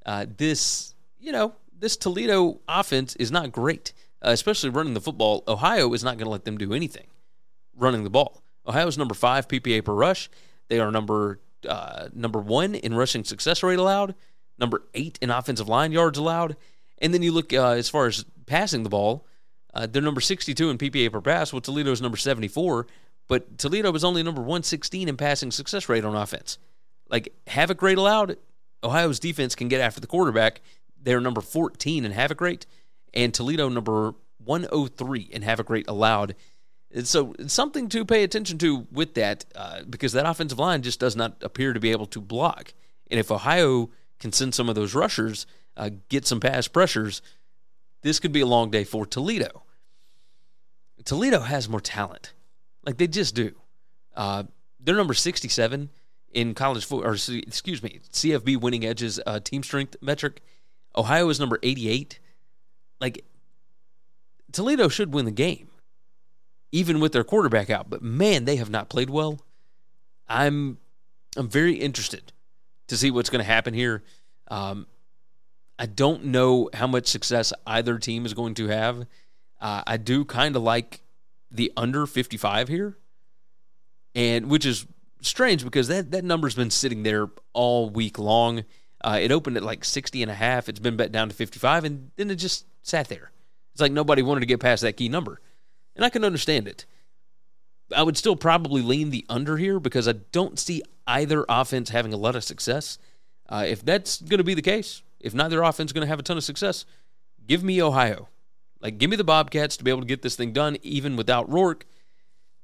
uh, 0.06 0.26
this, 0.36 0.94
you 1.20 1.32
know, 1.32 1.54
this 1.78 1.96
Toledo 1.96 2.60
offense 2.68 3.14
is 3.16 3.30
not 3.30 3.52
great, 3.52 3.92
uh, 4.22 4.30
especially 4.30 4.70
running 4.70 4.94
the 4.94 5.00
football. 5.00 5.44
Ohio 5.46 5.92
is 5.92 6.02
not 6.04 6.16
going 6.16 6.26
to 6.26 6.30
let 6.30 6.44
them 6.44 6.58
do 6.58 6.72
anything 6.72 7.06
running 7.76 8.04
the 8.04 8.10
ball. 8.10 8.42
Ohio's 8.66 8.98
number 8.98 9.14
five 9.14 9.48
PPA 9.48 9.84
per 9.84 9.94
rush. 9.94 10.28
They 10.68 10.80
are 10.80 10.90
number 10.90 11.40
uh, 11.68 12.08
number 12.14 12.38
one 12.38 12.74
in 12.74 12.94
rushing 12.94 13.24
success 13.24 13.62
rate 13.62 13.78
allowed, 13.78 14.14
number 14.58 14.82
eight 14.94 15.18
in 15.20 15.30
offensive 15.30 15.68
line 15.68 15.92
yards 15.92 16.18
allowed, 16.18 16.56
and 16.98 17.12
then 17.12 17.22
you 17.22 17.32
look 17.32 17.52
uh, 17.52 17.70
as 17.70 17.88
far 17.88 18.06
as 18.06 18.24
passing 18.46 18.82
the 18.82 18.88
ball, 18.88 19.26
uh, 19.74 19.86
they're 19.86 20.02
number 20.02 20.20
62 20.20 20.70
in 20.70 20.78
PPA 20.78 21.12
per 21.12 21.20
pass. 21.20 21.52
Well, 21.52 21.60
Toledo 21.60 21.90
is 21.90 22.02
number 22.02 22.16
74, 22.16 22.86
but 23.26 23.58
Toledo 23.58 23.90
was 23.90 24.04
only 24.04 24.22
number 24.22 24.40
116 24.40 25.08
in 25.08 25.16
passing 25.16 25.50
success 25.50 25.88
rate 25.88 26.04
on 26.04 26.16
offense. 26.16 26.58
Like 27.08 27.32
havoc 27.46 27.80
rate 27.82 27.98
allowed, 27.98 28.36
Ohio's 28.82 29.18
defense 29.18 29.54
can 29.54 29.68
get 29.68 29.80
after 29.80 30.00
the 30.00 30.06
quarterback. 30.06 30.60
They're 31.08 31.20
number 31.20 31.40
14 31.40 32.04
in 32.04 32.12
havoc 32.12 32.40
rate, 32.42 32.66
and 33.14 33.32
Toledo 33.32 33.70
number 33.70 34.14
103 34.44 35.22
in 35.32 35.40
havoc 35.40 35.70
rate 35.70 35.88
allowed 35.88 36.34
so 37.04 37.34
it's 37.38 37.52
something 37.52 37.88
to 37.90 38.04
pay 38.04 38.22
attention 38.24 38.58
to 38.58 38.86
with 38.90 39.14
that 39.14 39.44
uh, 39.54 39.82
because 39.88 40.12
that 40.12 40.26
offensive 40.26 40.58
line 40.58 40.82
just 40.82 41.00
does 41.00 41.16
not 41.16 41.36
appear 41.42 41.72
to 41.72 41.80
be 41.80 41.90
able 41.90 42.06
to 42.06 42.20
block. 42.20 42.72
And 43.10 43.20
if 43.20 43.30
Ohio 43.30 43.90
can 44.18 44.32
send 44.32 44.54
some 44.54 44.68
of 44.68 44.74
those 44.74 44.94
rushers, 44.94 45.46
uh, 45.76 45.90
get 46.08 46.26
some 46.26 46.40
pass 46.40 46.66
pressures, 46.66 47.20
this 48.02 48.18
could 48.18 48.32
be 48.32 48.40
a 48.40 48.46
long 48.46 48.70
day 48.70 48.84
for 48.84 49.04
Toledo. 49.04 49.64
Toledo 51.04 51.40
has 51.40 51.68
more 51.68 51.80
talent, 51.80 52.32
like 52.84 52.96
they 52.96 53.06
just 53.06 53.34
do. 53.34 53.54
Uh, 54.16 54.44
they're 54.80 54.96
number 54.96 55.14
67 55.14 55.90
in 56.32 56.54
college 56.54 56.84
football, 56.84 57.10
or 57.10 57.14
excuse 57.14 57.82
me, 57.82 58.00
CFB 58.12 58.60
winning 58.60 58.84
edges 58.84 59.20
uh, 59.26 59.40
team 59.40 59.62
strength 59.62 59.96
metric. 60.00 60.42
Ohio 60.98 61.28
is 61.28 61.38
number 61.38 61.58
88. 61.62 62.18
Like, 63.00 63.24
Toledo 64.52 64.88
should 64.88 65.14
win 65.14 65.24
the 65.24 65.30
game, 65.30 65.68
even 66.72 67.00
with 67.00 67.12
their 67.12 67.24
quarterback 67.24 67.70
out. 67.70 67.88
But 67.88 68.02
man, 68.02 68.44
they 68.44 68.56
have 68.56 68.70
not 68.70 68.90
played 68.90 69.08
well. 69.08 69.40
I'm 70.28 70.78
I'm 71.36 71.48
very 71.48 71.74
interested 71.74 72.32
to 72.88 72.96
see 72.96 73.10
what's 73.10 73.30
going 73.30 73.44
to 73.44 73.50
happen 73.50 73.74
here. 73.74 74.02
Um, 74.50 74.86
I 75.78 75.86
don't 75.86 76.26
know 76.26 76.68
how 76.74 76.86
much 76.86 77.06
success 77.06 77.52
either 77.66 77.98
team 77.98 78.26
is 78.26 78.34
going 78.34 78.54
to 78.54 78.68
have. 78.68 79.06
Uh, 79.60 79.82
I 79.86 79.96
do 79.96 80.24
kind 80.24 80.56
of 80.56 80.62
like 80.62 81.02
the 81.50 81.72
under 81.76 82.06
55 82.06 82.68
here, 82.68 82.96
and 84.14 84.50
which 84.50 84.66
is 84.66 84.86
strange 85.20 85.64
because 85.64 85.88
that 85.88 86.10
that 86.10 86.24
number's 86.24 86.54
been 86.54 86.70
sitting 86.70 87.02
there 87.02 87.28
all 87.52 87.90
week 87.90 88.18
long. 88.18 88.64
Uh, 89.00 89.18
it 89.20 89.30
opened 89.30 89.56
at 89.56 89.62
like 89.62 89.84
60 89.84 90.22
and 90.22 90.30
a 90.30 90.34
half. 90.34 90.68
It's 90.68 90.80
been 90.80 90.96
bet 90.96 91.12
down 91.12 91.28
to 91.28 91.34
55, 91.34 91.84
and 91.84 92.10
then 92.16 92.30
it 92.30 92.36
just 92.36 92.66
sat 92.82 93.08
there. 93.08 93.30
It's 93.72 93.80
like 93.80 93.92
nobody 93.92 94.22
wanted 94.22 94.40
to 94.40 94.46
get 94.46 94.60
past 94.60 94.82
that 94.82 94.96
key 94.96 95.08
number, 95.08 95.40
and 95.94 96.04
I 96.04 96.10
can 96.10 96.24
understand 96.24 96.66
it. 96.66 96.84
I 97.94 98.02
would 98.02 98.16
still 98.16 98.36
probably 98.36 98.82
lean 98.82 99.10
the 99.10 99.24
under 99.28 99.56
here 99.56 99.80
because 99.80 100.08
I 100.08 100.12
don't 100.12 100.58
see 100.58 100.82
either 101.06 101.46
offense 101.48 101.90
having 101.90 102.12
a 102.12 102.18
lot 102.18 102.36
of 102.36 102.44
success. 102.44 102.98
Uh, 103.48 103.64
if 103.66 103.82
that's 103.84 104.20
going 104.20 104.38
to 104.38 104.44
be 104.44 104.54
the 104.54 104.62
case, 104.62 105.02
if 105.20 105.32
neither 105.32 105.62
offense 105.62 105.88
is 105.88 105.92
going 105.92 106.04
to 106.04 106.08
have 106.08 106.18
a 106.18 106.22
ton 106.22 106.36
of 106.36 106.44
success, 106.44 106.84
give 107.46 107.62
me 107.64 107.80
Ohio. 107.80 108.28
Like, 108.80 108.98
give 108.98 109.10
me 109.10 109.16
the 109.16 109.24
Bobcats 109.24 109.76
to 109.78 109.84
be 109.84 109.90
able 109.90 110.02
to 110.02 110.06
get 110.06 110.22
this 110.22 110.36
thing 110.36 110.52
done, 110.52 110.76
even 110.82 111.16
without 111.16 111.50
Rourke. 111.50 111.86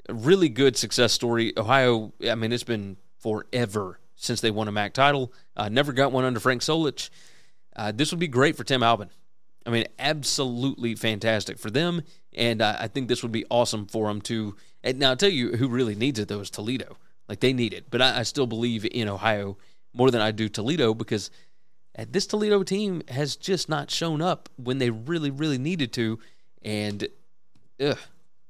A 0.09 0.15
really 0.15 0.49
good 0.49 0.77
success 0.77 1.13
story. 1.13 1.55
Ohio, 1.57 2.13
I 2.29 2.35
mean, 2.35 2.53
it's 2.53 2.63
been 2.63 2.99
forever 3.19 3.99
since 4.17 4.41
they 4.41 4.51
won 4.51 4.69
a 4.69 4.73
MAC 4.73 4.93
title. 4.93 5.33
Uh, 5.57 5.69
never 5.69 5.93
got 5.93 6.13
one 6.13 6.25
under 6.25 6.41
Frank 6.41 6.63
Solich. 6.63 7.11
Uh, 7.77 7.93
this 7.93 8.11
would 8.11 8.21
be 8.21 8.29
great 8.29 8.57
for 8.57 8.65
Tim 8.65 8.83
Albin. 8.83 9.11
I 9.67 9.71
mean, 9.71 9.87
absolutely 9.99 10.95
fantastic 10.95 11.59
for 11.59 11.71
them. 11.71 12.03
And 12.35 12.61
uh, 12.61 12.77
I 12.79 12.89
think 12.89 13.09
this 13.09 13.23
would 13.23 13.33
be 13.33 13.47
awesome 13.51 13.87
for 13.87 14.09
them 14.09 14.21
to. 14.23 14.57
And 14.83 14.99
now, 14.99 15.11
I'll 15.11 15.17
tell 15.17 15.31
you 15.31 15.57
who 15.57 15.69
really 15.69 15.95
needs 15.95 16.19
it, 16.19 16.29
though, 16.29 16.41
is 16.41 16.51
Toledo. 16.51 16.97
Like, 17.29 17.41
they 17.41 17.53
need 17.53 17.73
it. 17.73 17.87
But 17.91 18.03
I, 18.03 18.21
I 18.21 18.23
still 18.23 18.47
believe 18.47 18.87
in 18.91 19.09
Ohio 19.09 19.57
more 19.95 20.11
than 20.11 20.21
I 20.21 20.31
do 20.31 20.49
Toledo 20.49 20.93
because 20.93 21.31
this 22.09 22.27
Toledo 22.27 22.63
team 22.63 23.03
has 23.09 23.37
just 23.37 23.69
not 23.69 23.91
shown 23.91 24.21
up 24.21 24.49
when 24.57 24.79
they 24.79 24.91
really, 24.91 25.31
really 25.31 25.59
needed 25.59 25.93
to. 25.95 26.19
And 26.63 27.09
ugh, 27.81 27.99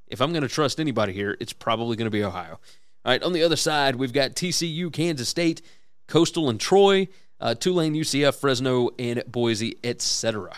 if 0.09 0.21
I'm 0.21 0.33
going 0.33 0.43
to 0.43 0.49
trust 0.49 0.81
anybody 0.81 1.13
here, 1.13 1.37
it's 1.41 1.53
probably 1.53 1.97
going 1.97 2.07
to 2.07 2.11
be 2.11 2.25
Ohio. 2.25 2.59
All 3.05 3.13
right, 3.13 3.23
on 3.23 3.35
the 3.35 3.43
other 3.43 3.57
side, 3.57 3.97
we've 3.97 4.15
got 4.15 4.31
TCU, 4.31 4.91
Kansas 4.91 5.29
State, 5.29 5.61
Coastal, 6.09 6.49
and 6.49 6.59
Troy, 6.59 7.09
uh, 7.39 7.55
Tulane, 7.55 7.95
UCF, 7.95 8.35
Fresno, 8.35 8.91
and 8.99 9.23
Boise, 9.27 9.77
etc. 9.85 10.55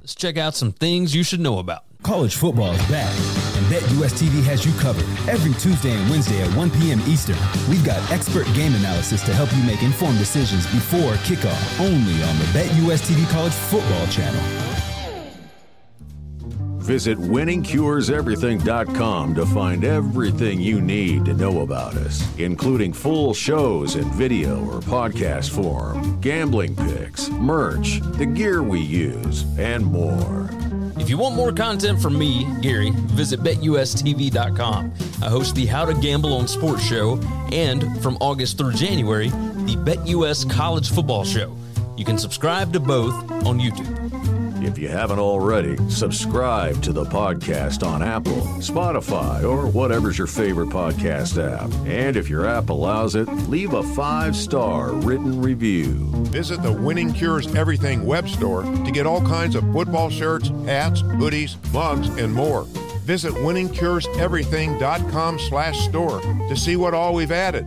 Let's 0.00 0.14
check 0.14 0.38
out 0.38 0.54
some 0.54 0.70
things 0.70 1.12
you 1.14 1.24
should 1.24 1.40
know 1.40 1.58
about. 1.58 1.84
College 2.04 2.36
football 2.36 2.72
is 2.72 2.86
back, 2.88 3.10
and 3.56 3.66
BetUS 3.66 4.12
TV 4.12 4.44
has 4.44 4.64
you 4.64 4.72
covered. 4.74 5.06
Every 5.28 5.54
Tuesday 5.54 5.90
and 5.90 6.08
Wednesday 6.08 6.40
at 6.40 6.54
1 6.54 6.70
p.m. 6.70 7.00
Eastern, 7.08 7.38
we've 7.68 7.84
got 7.84 7.98
expert 8.12 8.46
game 8.54 8.74
analysis 8.76 9.24
to 9.24 9.34
help 9.34 9.50
you 9.56 9.62
make 9.64 9.82
informed 9.82 10.18
decisions 10.18 10.66
before 10.66 11.14
kickoff, 11.24 11.80
only 11.80 12.22
on 12.22 12.38
the 12.38 12.44
BetUS 12.52 13.10
TV 13.10 13.28
College 13.32 13.54
Football 13.54 14.06
Channel. 14.06 14.63
Visit 16.84 17.16
winningcureseverything.com 17.16 19.34
to 19.36 19.46
find 19.46 19.84
everything 19.84 20.60
you 20.60 20.82
need 20.82 21.24
to 21.24 21.32
know 21.32 21.62
about 21.62 21.94
us, 21.94 22.22
including 22.38 22.92
full 22.92 23.32
shows 23.32 23.96
in 23.96 24.04
video 24.12 24.62
or 24.66 24.80
podcast 24.80 25.48
form, 25.48 26.20
gambling 26.20 26.76
picks, 26.76 27.30
merch, 27.30 28.00
the 28.18 28.26
gear 28.26 28.62
we 28.62 28.80
use, 28.80 29.46
and 29.58 29.86
more. 29.86 30.50
If 30.98 31.08
you 31.08 31.16
want 31.16 31.36
more 31.36 31.52
content 31.52 32.02
from 32.02 32.18
me, 32.18 32.46
Gary, 32.60 32.90
visit 32.94 33.40
betustv.com. 33.40 34.92
I 35.22 35.28
host 35.30 35.54
the 35.54 35.64
How 35.64 35.86
to 35.86 35.94
Gamble 35.94 36.34
on 36.34 36.46
Sports 36.46 36.82
show 36.82 37.18
and 37.50 37.98
from 38.02 38.18
August 38.20 38.58
through 38.58 38.74
January, 38.74 39.30
the 39.30 39.76
BetUS 39.76 40.50
College 40.50 40.90
Football 40.90 41.24
show. 41.24 41.56
You 41.96 42.04
can 42.04 42.18
subscribe 42.18 42.74
to 42.74 42.80
both 42.80 43.14
on 43.46 43.58
YouTube. 43.58 44.03
If 44.64 44.78
you 44.78 44.88
haven't 44.88 45.18
already, 45.18 45.76
subscribe 45.90 46.82
to 46.84 46.92
the 46.92 47.04
podcast 47.04 47.86
on 47.86 48.02
Apple, 48.02 48.40
Spotify, 48.60 49.44
or 49.44 49.66
whatever's 49.66 50.16
your 50.16 50.26
favorite 50.26 50.70
podcast 50.70 51.36
app. 51.36 51.70
And 51.86 52.16
if 52.16 52.30
your 52.30 52.46
app 52.46 52.70
allows 52.70 53.14
it, 53.14 53.28
leave 53.50 53.74
a 53.74 53.82
five 53.82 54.34
star 54.34 54.92
written 54.92 55.42
review. 55.42 55.92
Visit 56.28 56.62
the 56.62 56.72
Winning 56.72 57.12
Cures 57.12 57.54
Everything 57.54 58.06
web 58.06 58.26
store 58.26 58.62
to 58.62 58.90
get 58.90 59.06
all 59.06 59.20
kinds 59.20 59.54
of 59.54 59.70
football 59.70 60.08
shirts, 60.08 60.48
hats, 60.64 61.02
hoodies, 61.02 61.58
mugs, 61.74 62.08
and 62.16 62.32
more. 62.32 62.64
Visit 63.04 63.34
winningcureseverything.com 63.34 65.38
slash 65.40 65.78
store 65.80 66.22
to 66.22 66.56
see 66.56 66.76
what 66.76 66.94
all 66.94 67.12
we've 67.12 67.32
added. 67.32 67.66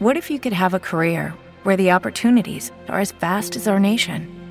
What 0.00 0.16
if 0.16 0.28
you 0.28 0.40
could 0.40 0.52
have 0.52 0.74
a 0.74 0.80
career 0.80 1.32
where 1.62 1.76
the 1.76 1.92
opportunities 1.92 2.72
are 2.88 2.98
as 2.98 3.12
vast 3.12 3.54
as 3.54 3.68
our 3.68 3.78
nation? 3.78 4.40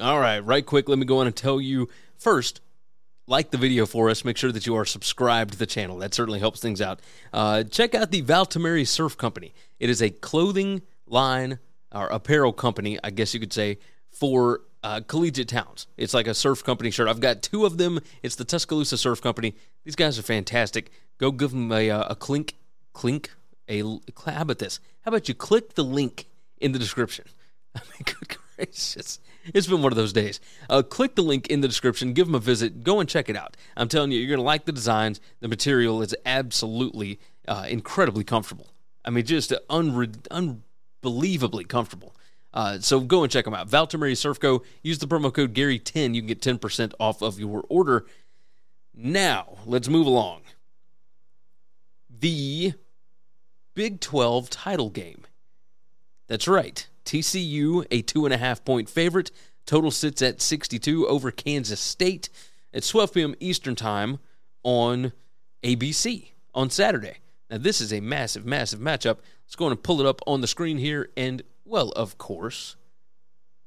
All 0.00 0.18
right, 0.18 0.38
right 0.40 0.64
quick, 0.64 0.88
let 0.88 0.98
me 0.98 1.04
go 1.04 1.18
on 1.18 1.26
and 1.26 1.36
tell 1.36 1.60
you 1.60 1.88
first 2.16 2.60
like 3.26 3.50
the 3.50 3.58
video 3.58 3.84
for 3.84 4.08
us. 4.08 4.24
Make 4.24 4.36
sure 4.36 4.52
that 4.52 4.66
you 4.66 4.74
are 4.76 4.84
subscribed 4.84 5.52
to 5.52 5.58
the 5.58 5.66
channel. 5.66 5.98
That 5.98 6.14
certainly 6.14 6.38
helps 6.38 6.60
things 6.60 6.80
out. 6.80 7.00
Uh, 7.32 7.64
check 7.64 7.94
out 7.94 8.10
the 8.10 8.22
Valtameri 8.22 8.86
Surf 8.86 9.16
Company. 9.16 9.54
It 9.78 9.90
is 9.90 10.00
a 10.00 10.10
clothing 10.10 10.82
line 11.06 11.58
or 11.94 12.06
apparel 12.06 12.52
company, 12.52 12.98
I 13.04 13.10
guess 13.10 13.34
you 13.34 13.40
could 13.40 13.52
say, 13.52 13.78
for 14.10 14.62
uh, 14.82 15.00
collegiate 15.06 15.48
towns. 15.48 15.86
It's 15.96 16.14
like 16.14 16.26
a 16.26 16.34
surf 16.34 16.64
company 16.64 16.90
shirt. 16.90 17.08
I've 17.08 17.20
got 17.20 17.42
two 17.42 17.66
of 17.66 17.78
them. 17.78 18.00
It's 18.22 18.36
the 18.36 18.44
Tuscaloosa 18.44 18.96
Surf 18.96 19.20
Company. 19.20 19.54
These 19.84 19.96
guys 19.96 20.18
are 20.18 20.22
fantastic. 20.22 20.90
Go 21.18 21.30
give 21.30 21.50
them 21.50 21.70
a, 21.70 21.90
uh, 21.90 22.04
a 22.10 22.16
clink, 22.16 22.56
clink, 22.92 23.30
a, 23.68 23.82
how 23.82 24.42
about 24.42 24.58
this? 24.58 24.80
How 25.02 25.10
about 25.10 25.28
you 25.28 25.34
click 25.34 25.74
the 25.74 25.84
link 25.84 26.26
in 26.58 26.72
the 26.72 26.78
description? 26.78 27.26
I 27.76 27.80
mean, 27.80 28.02
good 28.04 28.38
gracious. 28.56 29.20
It's 29.46 29.66
been 29.66 29.82
one 29.82 29.92
of 29.92 29.96
those 29.96 30.12
days. 30.12 30.40
Uh, 30.70 30.82
click 30.82 31.14
the 31.14 31.22
link 31.22 31.48
in 31.48 31.60
the 31.60 31.68
description, 31.68 32.12
give 32.12 32.26
them 32.26 32.34
a 32.34 32.40
visit, 32.40 32.84
go 32.84 33.00
and 33.00 33.08
check 33.08 33.28
it 33.28 33.36
out. 33.36 33.56
I'm 33.76 33.88
telling 33.88 34.12
you, 34.12 34.18
you're 34.18 34.28
going 34.28 34.38
to 34.38 34.44
like 34.44 34.64
the 34.64 34.72
designs. 34.72 35.20
The 35.40 35.48
material 35.48 36.02
is 36.02 36.14
absolutely 36.24 37.18
uh, 37.48 37.66
incredibly 37.68 38.24
comfortable. 38.24 38.72
I 39.04 39.10
mean, 39.10 39.24
just 39.24 39.52
unre- 39.68 40.26
unbelievably 40.30 41.64
comfortable. 41.64 42.14
Uh, 42.54 42.78
so 42.78 43.00
go 43.00 43.22
and 43.22 43.32
check 43.32 43.44
them 43.44 43.54
out. 43.54 43.68
Valtameri 43.68 44.12
Surfco. 44.12 44.62
Use 44.82 44.98
the 44.98 45.08
promo 45.08 45.32
code 45.32 45.54
Gary10. 45.54 46.14
You 46.14 46.20
can 46.20 46.28
get 46.28 46.40
10% 46.40 46.92
off 47.00 47.22
of 47.22 47.40
your 47.40 47.64
order. 47.68 48.06
Now, 48.94 49.58
let's 49.66 49.88
move 49.88 50.06
along. 50.06 50.42
The 52.10 52.74
Big 53.74 54.00
12 54.00 54.50
title 54.50 54.90
game. 54.90 55.22
That's 56.28 56.46
right. 56.46 56.86
TCU, 57.04 57.86
a 57.90 58.02
two 58.02 58.24
and 58.24 58.34
a 58.34 58.38
half 58.38 58.64
point 58.64 58.88
favorite. 58.88 59.30
Total 59.66 59.90
sits 59.90 60.22
at 60.22 60.40
62 60.40 61.06
over 61.06 61.30
Kansas 61.30 61.80
State 61.80 62.28
at 62.74 62.84
12 62.84 63.14
p.m. 63.14 63.34
Eastern 63.40 63.76
Time 63.76 64.18
on 64.62 65.12
ABC 65.62 66.30
on 66.54 66.70
Saturday. 66.70 67.18
Now, 67.50 67.58
this 67.58 67.80
is 67.80 67.92
a 67.92 68.00
massive, 68.00 68.46
massive 68.46 68.80
matchup. 68.80 69.18
Let's 69.44 69.56
go 69.56 69.68
and 69.68 69.82
pull 69.82 70.00
it 70.00 70.06
up 70.06 70.20
on 70.26 70.40
the 70.40 70.46
screen 70.46 70.78
here. 70.78 71.10
And, 71.16 71.42
well, 71.64 71.90
of 71.90 72.18
course, 72.18 72.76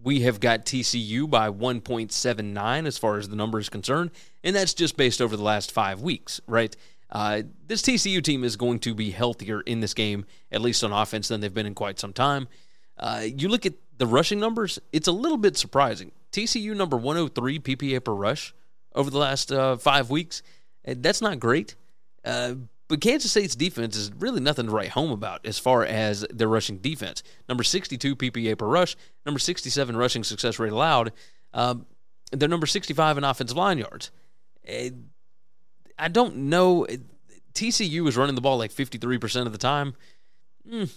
we 0.01 0.21
have 0.21 0.39
got 0.39 0.65
TCU 0.65 1.29
by 1.29 1.49
1.79 1.49 2.87
as 2.87 2.97
far 2.97 3.17
as 3.17 3.29
the 3.29 3.35
number 3.35 3.59
is 3.59 3.69
concerned. 3.69 4.11
And 4.43 4.55
that's 4.55 4.73
just 4.73 4.97
based 4.97 5.21
over 5.21 5.37
the 5.37 5.43
last 5.43 5.71
five 5.71 6.01
weeks, 6.01 6.41
right? 6.47 6.75
Uh, 7.09 7.43
this 7.65 7.81
TCU 7.81 8.23
team 8.23 8.43
is 8.43 8.55
going 8.55 8.79
to 8.79 8.93
be 8.93 9.11
healthier 9.11 9.61
in 9.61 9.79
this 9.79 9.93
game, 9.93 10.25
at 10.51 10.61
least 10.61 10.83
on 10.83 10.91
offense, 10.91 11.27
than 11.27 11.41
they've 11.41 11.53
been 11.53 11.67
in 11.67 11.75
quite 11.75 11.99
some 11.99 12.13
time. 12.13 12.47
Uh, 12.97 13.25
you 13.25 13.47
look 13.49 13.65
at 13.65 13.73
the 13.97 14.07
rushing 14.07 14.39
numbers, 14.39 14.79
it's 14.91 15.07
a 15.07 15.11
little 15.11 15.37
bit 15.37 15.57
surprising. 15.57 16.11
TCU 16.31 16.75
number 16.75 16.97
103 16.97 17.59
PPA 17.59 18.03
per 18.03 18.13
rush 18.13 18.53
over 18.93 19.09
the 19.09 19.17
last 19.17 19.51
uh, 19.51 19.77
five 19.77 20.09
weeks. 20.09 20.41
That's 20.85 21.21
not 21.21 21.39
great. 21.39 21.75
Uh, 22.23 22.55
But 22.87 23.01
Kansas 23.01 23.31
State's 23.31 23.55
defense 23.55 23.95
is 23.97 24.11
really 24.13 24.39
nothing 24.41 24.67
to 24.67 24.71
write 24.71 24.89
home 24.89 25.11
about 25.11 25.45
as 25.45 25.57
far 25.57 25.83
as 25.83 26.25
their 26.29 26.47
rushing 26.47 26.77
defense. 26.77 27.23
Number 27.49 27.63
62 27.63 28.15
PPA 28.15 28.57
per 28.57 28.67
rush, 28.67 28.95
number 29.25 29.39
67 29.39 29.97
rushing 29.97 30.23
success 30.23 30.59
rate 30.59 30.71
allowed. 30.71 31.11
Um, 31.53 31.85
they're 32.31 32.49
number 32.49 32.67
65 32.67 33.17
in 33.17 33.23
offensive 33.23 33.57
line 33.57 33.77
yards. 33.79 34.11
Eh, 34.65 34.91
I 35.97 36.09
don't 36.09 36.35
know. 36.35 36.85
TCU 37.53 38.01
was 38.03 38.17
running 38.17 38.35
the 38.35 38.41
ball 38.41 38.57
like 38.57 38.71
53% 38.71 39.45
of 39.45 39.51
the 39.51 39.57
time. 39.57 39.95
Mm, 40.69 40.91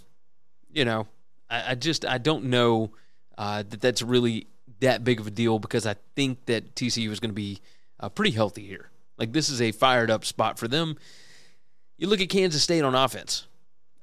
you 0.72 0.84
know, 0.84 1.06
I, 1.50 1.72
I, 1.72 1.74
just 1.74 2.04
I 2.04 2.18
don't 2.18 2.44
know 2.44 2.90
uh, 3.36 3.62
that 3.68 3.80
that's 3.80 4.02
really 4.02 4.46
that 4.80 5.04
big 5.04 5.20
of 5.20 5.26
a 5.26 5.30
deal 5.30 5.58
because 5.58 5.86
I 5.86 5.96
think 6.14 6.46
that 6.46 6.74
TCU 6.74 7.10
is 7.10 7.20
going 7.20 7.30
to 7.30 7.34
be 7.34 7.60
uh, 8.00 8.08
pretty 8.08 8.30
healthy 8.32 8.66
here. 8.66 8.90
Like 9.16 9.32
this 9.32 9.48
is 9.48 9.60
a 9.60 9.72
fired 9.72 10.10
up 10.10 10.24
spot 10.24 10.58
for 10.58 10.68
them. 10.68 10.96
You 11.96 12.06
look 12.06 12.20
at 12.20 12.28
Kansas 12.28 12.62
State 12.62 12.82
on 12.82 12.94
offense. 12.94 13.46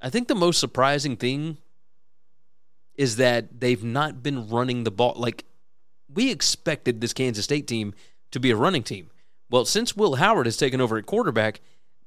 I 0.02 0.10
think 0.10 0.28
the 0.28 0.36
most 0.36 0.60
surprising 0.60 1.16
thing 1.16 1.58
is 2.96 3.16
that 3.18 3.60
they've 3.60 3.84
not 3.84 4.22
been 4.22 4.48
running 4.50 4.84
the 4.84 4.92
ball. 4.92 5.14
Like 5.16 5.46
we 6.14 6.32
expected 6.32 7.02
this 7.02 7.14
Kansas 7.14 7.46
State 7.46 7.68
team 7.68 7.94
to 8.32 8.40
be 8.40 8.52
a 8.52 8.56
running 8.56 8.84
team. 8.84 9.10
Well, 9.50 9.66
since 9.66 9.96
Will 9.96 10.16
Howard 10.16 10.48
has 10.48 10.58
taken 10.58 10.82
over 10.82 10.98
at 10.98 11.06
quarterback, 11.06 11.62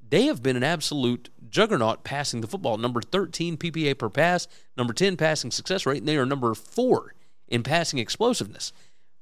they 0.07 0.27
have 0.27 0.43
been 0.43 0.57
an 0.57 0.65
absolute 0.65 1.29
juggernaut 1.51 2.05
passing 2.05 2.41
the 2.41 2.47
football. 2.47 2.77
Number 2.77 3.01
13 3.01 3.57
PPA 3.57 3.99
per 3.99 4.09
pass, 4.09 4.49
number 4.77 4.93
10 4.93 5.17
passing 5.17 5.51
success 5.51 5.87
rate, 5.87 5.99
and 5.99 6.09
they 6.09 6.17
are 6.17 6.27
number 6.27 6.55
4 6.55 7.15
in 7.49 7.63
passing 7.63 7.99
explosiveness. 7.99 8.73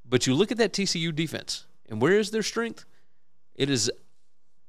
But 0.09 0.27
you 0.27 0.35
look 0.35 0.53
at 0.53 0.59
that 0.59 0.73
TCU 0.73 1.15
defense, 1.15 1.67
and 1.89 2.01
where 2.01 2.19
is 2.19 2.31
their 2.31 2.43
strength? 2.43 2.85
It 3.55 3.71
is 3.71 3.91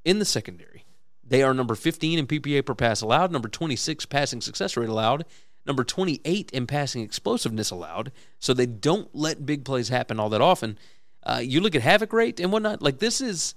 in 0.06 0.20
the 0.20 0.26
secondary. 0.26 0.86
They 1.24 1.44
are 1.44 1.54
number 1.54 1.76
15 1.76 2.20
in 2.20 2.28
PPA 2.28 2.66
per 2.66 2.74
pass 2.74 3.02
allowed, 3.02 3.32
number 3.32 3.50
26 3.50 4.06
passing 4.06 4.42
success 4.42 4.78
rate 4.78 4.90
allowed, 4.90 5.26
number 5.66 5.84
28 5.84 6.50
in 6.52 6.66
passing 6.66 7.02
explosiveness 7.02 7.70
allowed. 7.70 8.12
So 8.40 8.54
they 8.54 8.66
don't 8.66 9.14
let 9.14 9.46
big 9.46 9.66
plays 9.66 9.90
happen 9.90 10.20
all 10.20 10.30
that 10.30 10.42
often. 10.42 10.80
Uh, 11.24 11.42
you 11.44 11.60
look 11.60 11.76
at 11.76 11.82
havoc 11.82 12.14
rate 12.14 12.40
and 12.40 12.52
whatnot. 12.52 12.82
Like 12.82 13.00
this 13.00 13.20
is 13.20 13.54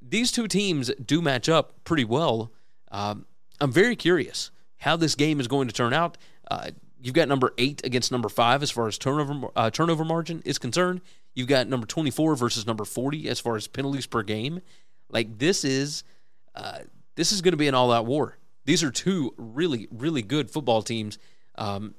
these 0.00 0.30
two 0.30 0.46
teams 0.46 0.92
do 1.04 1.20
match 1.20 1.48
up 1.48 1.72
pretty 1.84 2.04
well. 2.04 2.52
Um, 2.92 3.26
I'm 3.60 3.72
very 3.72 3.96
curious 3.96 4.50
how 4.78 4.96
this 4.96 5.14
game 5.14 5.40
is 5.40 5.48
going 5.48 5.68
to 5.68 5.74
turn 5.74 5.92
out. 5.92 6.16
Uh, 6.50 6.70
you've 7.00 7.14
got 7.14 7.28
number 7.28 7.52
eight 7.58 7.84
against 7.84 8.12
number 8.12 8.28
five 8.28 8.62
as 8.62 8.70
far 8.70 8.86
as 8.86 8.98
turnover 8.98 9.48
uh, 9.56 9.70
turnover 9.70 10.04
margin 10.04 10.42
is 10.44 10.58
concerned. 10.58 11.00
You've 11.34 11.48
got 11.48 11.68
number 11.68 11.86
24 11.86 12.36
versus 12.36 12.66
number 12.66 12.84
40 12.84 13.28
as 13.28 13.40
far 13.40 13.56
as 13.56 13.66
penalties 13.66 14.06
per 14.06 14.22
game. 14.22 14.60
Like 15.10 15.38
this 15.38 15.64
is 15.64 16.04
uh, 16.54 16.80
this 17.16 17.32
is 17.32 17.42
going 17.42 17.52
to 17.52 17.58
be 17.58 17.68
an 17.68 17.74
all 17.74 17.92
out 17.92 18.06
war. 18.06 18.38
These 18.64 18.82
are 18.82 18.90
two 18.90 19.34
really 19.36 19.88
really 19.90 20.22
good 20.22 20.50
football 20.50 20.82
teams, 20.82 21.18
um, 21.56 21.94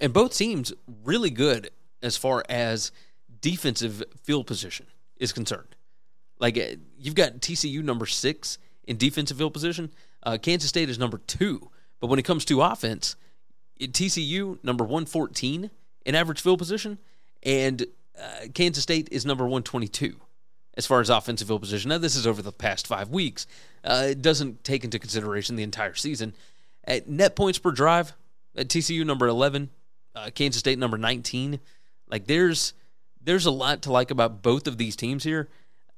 and 0.00 0.12
both 0.12 0.36
teams 0.36 0.72
really 1.04 1.30
good 1.30 1.70
as 2.02 2.16
far 2.16 2.44
as 2.48 2.92
defensive 3.40 4.02
field 4.22 4.46
position 4.46 4.86
is 5.16 5.32
concerned. 5.32 5.76
Like 6.38 6.58
uh, 6.58 6.76
you've 6.98 7.14
got 7.14 7.40
TCU 7.40 7.82
number 7.82 8.06
six 8.06 8.58
in 8.84 8.96
defensive 8.96 9.38
field 9.38 9.52
position. 9.52 9.92
Uh, 10.22 10.38
Kansas 10.40 10.68
State 10.68 10.88
is 10.90 10.98
number 10.98 11.18
two. 11.18 11.70
But 12.00 12.08
when 12.08 12.18
it 12.18 12.24
comes 12.24 12.44
to 12.46 12.62
offense, 12.62 13.16
TCU 13.80 14.62
number 14.62 14.84
one 14.84 15.06
fourteen 15.06 15.70
in 16.04 16.14
average 16.14 16.40
field 16.40 16.58
position, 16.58 16.98
and 17.42 17.86
uh, 18.18 18.46
Kansas 18.54 18.82
State 18.82 19.08
is 19.10 19.26
number 19.26 19.46
one 19.46 19.62
twenty 19.62 19.88
two 19.88 20.20
as 20.76 20.86
far 20.86 21.00
as 21.00 21.08
offensive 21.08 21.48
field 21.48 21.62
position. 21.62 21.88
Now 21.88 21.98
this 21.98 22.16
is 22.16 22.26
over 22.26 22.42
the 22.42 22.52
past 22.52 22.86
five 22.86 23.08
weeks. 23.08 23.46
Uh, 23.82 24.08
it 24.10 24.22
doesn't 24.22 24.62
take 24.62 24.84
into 24.84 24.98
consideration 24.98 25.56
the 25.56 25.62
entire 25.62 25.94
season. 25.94 26.34
At 26.84 27.08
net 27.08 27.34
points 27.34 27.58
per 27.58 27.70
drive, 27.70 28.12
at 28.56 28.68
TCU 28.68 29.04
number 29.04 29.26
eleven, 29.26 29.70
uh, 30.14 30.30
Kansas 30.34 30.60
State 30.60 30.78
number 30.78 30.98
nineteen. 30.98 31.60
Like 32.08 32.26
there's 32.26 32.74
there's 33.22 33.46
a 33.46 33.50
lot 33.50 33.82
to 33.82 33.92
like 33.92 34.10
about 34.10 34.42
both 34.42 34.66
of 34.66 34.78
these 34.78 34.96
teams 34.96 35.24
here. 35.24 35.48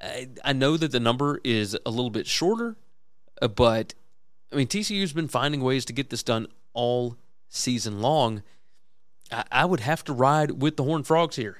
I, 0.00 0.28
I 0.44 0.52
know 0.52 0.76
that 0.76 0.92
the 0.92 1.00
number 1.00 1.40
is 1.44 1.76
a 1.84 1.90
little 1.90 2.10
bit 2.10 2.26
shorter, 2.26 2.76
uh, 3.42 3.48
but 3.48 3.94
I 4.52 4.56
mean 4.56 4.66
TCU's 4.66 5.12
been 5.12 5.28
finding 5.28 5.60
ways 5.60 5.84
to 5.86 5.92
get 5.92 6.10
this 6.10 6.22
done 6.22 6.46
all 6.72 7.16
season 7.48 8.00
long. 8.00 8.42
I, 9.30 9.44
I 9.50 9.64
would 9.64 9.80
have 9.80 10.04
to 10.04 10.12
ride 10.12 10.62
with 10.62 10.76
the 10.76 10.84
Horned 10.84 11.06
Frogs 11.06 11.36
here. 11.36 11.58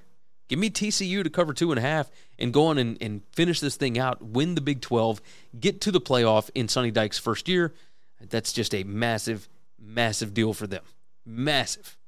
Give 0.49 0.59
me 0.59 0.71
TCU 0.71 1.23
to 1.23 1.31
cover 1.31 1.53
two 1.53 1.71
and 1.71 1.79
a 1.79 1.83
half 1.83 2.11
and 2.39 2.55
go 2.55 2.67
on 2.67 2.79
and, 2.79 2.97
and 3.03 3.23
finish 3.33 3.61
this 3.61 3.77
thing 3.77 3.99
out, 3.99 4.23
win 4.23 4.55
the 4.55 4.63
Big 4.63 4.81
12, 4.81 5.21
get 5.61 5.81
to 5.83 5.93
the 5.93 6.01
playoff 6.01 6.49
in 6.55 6.69
Sonny 6.69 6.91
Dykes' 6.91 7.19
first 7.19 7.49
year. 7.49 7.75
That's 8.21 8.53
just 8.53 8.75
a 8.75 8.83
massive, 8.85 9.49
massive 9.79 10.33
deal 10.33 10.55
for 10.55 10.67
them. 10.67 10.83
Massive. 11.27 11.99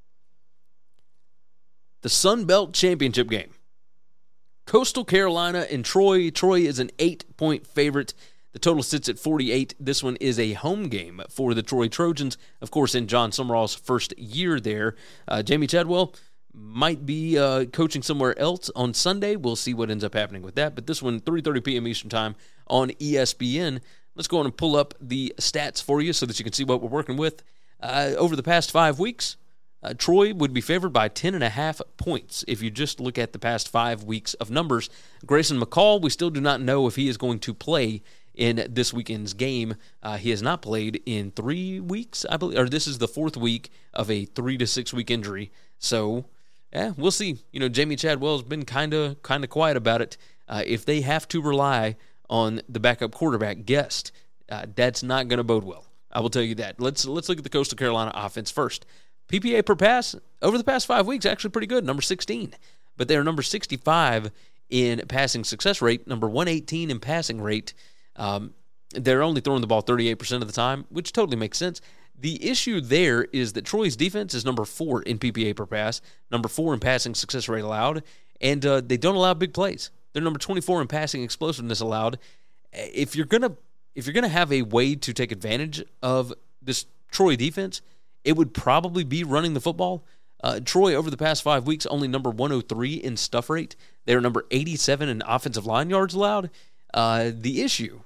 The 2.00 2.08
Sun 2.08 2.46
Belt 2.46 2.72
Championship 2.72 3.28
game. 3.28 3.50
Coastal 4.66 5.04
Carolina 5.04 5.66
and 5.70 5.84
Troy. 5.84 6.30
Troy 6.30 6.60
is 6.60 6.78
an 6.78 6.90
eight 6.98 7.36
point 7.36 7.66
favorite. 7.66 8.14
The 8.52 8.58
total 8.58 8.82
sits 8.82 9.08
at 9.08 9.18
48. 9.18 9.74
This 9.78 10.02
one 10.02 10.16
is 10.16 10.38
a 10.38 10.54
home 10.54 10.88
game 10.88 11.22
for 11.30 11.54
the 11.54 11.62
Troy 11.62 11.88
Trojans, 11.88 12.36
of 12.60 12.70
course, 12.70 12.94
in 12.94 13.06
Jon 13.06 13.30
Sumrall's 13.30 13.74
first 13.74 14.16
year 14.18 14.58
there. 14.58 14.96
Uh, 15.28 15.42
Jamey 15.44 15.68
Chadwell 15.68 16.14
might 16.52 17.06
be 17.06 17.38
uh, 17.38 17.66
coaching 17.66 18.02
somewhere 18.02 18.36
else 18.38 18.70
on 18.74 18.92
Sunday. 18.92 19.36
We'll 19.36 19.56
see 19.56 19.72
what 19.72 19.90
ends 19.90 20.02
up 20.02 20.14
happening 20.14 20.42
with 20.42 20.56
that. 20.56 20.74
But 20.74 20.86
this 20.86 21.02
one, 21.02 21.20
3:30 21.20 21.64
p.m. 21.64 21.86
Eastern 21.86 22.10
Time 22.10 22.34
on 22.66 22.90
ESPN. 22.90 23.80
Let's 24.16 24.28
go 24.28 24.38
on 24.38 24.46
and 24.46 24.56
pull 24.56 24.76
up 24.76 24.94
the 25.00 25.32
stats 25.38 25.82
for 25.82 26.00
you 26.00 26.12
so 26.12 26.26
that 26.26 26.38
you 26.38 26.44
can 26.44 26.52
see 26.52 26.64
what 26.64 26.82
we're 26.82 26.88
working 26.88 27.16
with. 27.16 27.42
Uh, 27.80 28.12
over 28.18 28.34
the 28.34 28.42
past 28.42 28.72
five 28.72 28.98
weeks, 28.98 29.36
uh, 29.82 29.94
Troy 29.94 30.34
would 30.34 30.52
be 30.52 30.60
favored 30.60 30.92
by 30.92 31.08
10.5 31.08 31.80
points 31.96 32.44
if 32.46 32.60
you 32.60 32.70
just 32.70 33.00
look 33.00 33.16
at 33.16 33.32
the 33.32 33.38
past 33.38 33.68
five 33.68 34.04
weeks 34.04 34.34
of 34.34 34.50
numbers. 34.50 34.90
Grayson 35.24 35.58
McCall, 35.58 36.02
we 36.02 36.10
still 36.10 36.30
do 36.30 36.40
not 36.40 36.60
know 36.60 36.86
if 36.86 36.96
he 36.96 37.08
is 37.08 37.16
going 37.16 37.38
to 37.40 37.54
play 37.54 38.02
in 38.40 38.66
this 38.70 38.92
weekend's 38.92 39.34
game. 39.34 39.76
Uh, 40.02 40.16
he 40.16 40.30
has 40.30 40.40
not 40.40 40.62
played 40.62 41.02
in 41.04 41.30
three 41.30 41.78
weeks, 41.78 42.24
I 42.28 42.38
believe, 42.38 42.58
or 42.58 42.68
this 42.68 42.86
is 42.86 42.98
the 42.98 43.06
fourth 43.06 43.36
week 43.36 43.70
of 43.92 44.10
a 44.10 44.24
three 44.24 44.56
to 44.56 44.66
six 44.66 44.92
week 44.94 45.10
injury. 45.10 45.52
So, 45.78 46.24
yeah, 46.72 46.92
we'll 46.96 47.10
see. 47.10 47.44
You 47.52 47.60
know, 47.60 47.68
Jamey 47.68 47.98
Chadwell 47.98 48.38
has 48.38 48.42
been 48.42 48.64
kind 48.64 48.94
of 48.94 49.22
kind 49.22 49.44
of 49.44 49.50
quiet 49.50 49.76
about 49.76 50.00
it. 50.00 50.16
Uh, 50.48 50.62
if 50.66 50.86
they 50.86 51.02
have 51.02 51.28
to 51.28 51.42
rely 51.42 51.96
on 52.30 52.62
the 52.66 52.80
backup 52.80 53.12
quarterback 53.12 53.66
guest, 53.66 54.10
uh, 54.48 54.64
that's 54.74 55.02
not 55.02 55.28
going 55.28 55.36
to 55.36 55.44
bode 55.44 55.64
well. 55.64 55.84
I 56.10 56.20
will 56.20 56.30
tell 56.30 56.42
you 56.42 56.54
that. 56.56 56.80
Let's 56.80 57.04
let's 57.04 57.28
look 57.28 57.38
at 57.38 57.44
the 57.44 57.50
Coastal 57.50 57.76
Carolina 57.76 58.10
offense 58.14 58.50
first. 58.50 58.86
PPA 59.28 59.64
per 59.64 59.76
pass 59.76 60.16
over 60.40 60.56
the 60.56 60.64
past 60.64 60.86
five 60.86 61.06
weeks 61.06 61.26
actually 61.26 61.50
pretty 61.50 61.66
good, 61.66 61.84
number 61.84 62.02
16. 62.02 62.54
But 62.96 63.06
they're 63.06 63.22
number 63.22 63.42
65 63.42 64.32
in 64.70 65.02
passing 65.08 65.44
success 65.44 65.82
rate, 65.82 66.06
number 66.06 66.28
118 66.28 66.90
in 66.90 67.00
passing 67.00 67.40
rate. 67.40 67.74
Um, 68.16 68.54
they're 68.92 69.22
only 69.22 69.40
throwing 69.40 69.60
the 69.60 69.66
ball 69.66 69.82
38% 69.82 70.42
of 70.42 70.46
the 70.46 70.52
time, 70.52 70.84
which 70.88 71.12
totally 71.12 71.36
makes 71.36 71.58
sense. 71.58 71.80
The 72.18 72.50
issue 72.50 72.80
there 72.80 73.24
is 73.32 73.54
that 73.54 73.64
Troy's 73.64 73.96
defense 73.96 74.34
is 74.34 74.44
number 74.44 74.64
four 74.64 75.02
in 75.02 75.18
PPA 75.18 75.56
per 75.56 75.64
pass, 75.64 76.00
number 76.30 76.48
four 76.48 76.74
in 76.74 76.80
passing 76.80 77.14
success 77.14 77.48
rate 77.48 77.64
allowed, 77.64 78.02
and 78.40 78.64
uh, 78.66 78.82
they 78.82 78.96
don't 78.96 79.14
allow 79.14 79.32
big 79.32 79.54
plays. 79.54 79.90
They're 80.12 80.22
number 80.22 80.38
24 80.38 80.82
in 80.82 80.88
passing 80.88 81.22
explosiveness 81.22 81.80
allowed. 81.80 82.18
If 82.72 83.16
you're 83.16 83.26
gonna 83.26 83.56
if 83.94 84.06
you're 84.06 84.14
gonna 84.14 84.28
have 84.28 84.52
a 84.52 84.62
way 84.62 84.94
to 84.96 85.12
take 85.12 85.32
advantage 85.32 85.82
of 86.02 86.34
this 86.60 86.84
Troy 87.10 87.36
defense, 87.36 87.80
it 88.24 88.36
would 88.36 88.52
probably 88.52 89.04
be 89.04 89.24
running 89.24 89.54
the 89.54 89.60
football. 89.60 90.04
Uh, 90.42 90.60
Troy, 90.62 90.94
over 90.94 91.10
the 91.10 91.16
past 91.16 91.42
five 91.42 91.66
weeks, 91.66 91.86
only 91.86 92.08
number 92.08 92.30
103 92.30 92.94
in 92.94 93.16
stuff 93.16 93.50
rate. 93.50 93.76
They're 94.06 94.20
number 94.20 94.46
87 94.50 95.08
in 95.08 95.22
offensive 95.26 95.66
line 95.66 95.90
yards 95.90 96.14
allowed. 96.14 96.50
Uh, 96.94 97.30
the 97.34 97.62
issue 97.62 98.00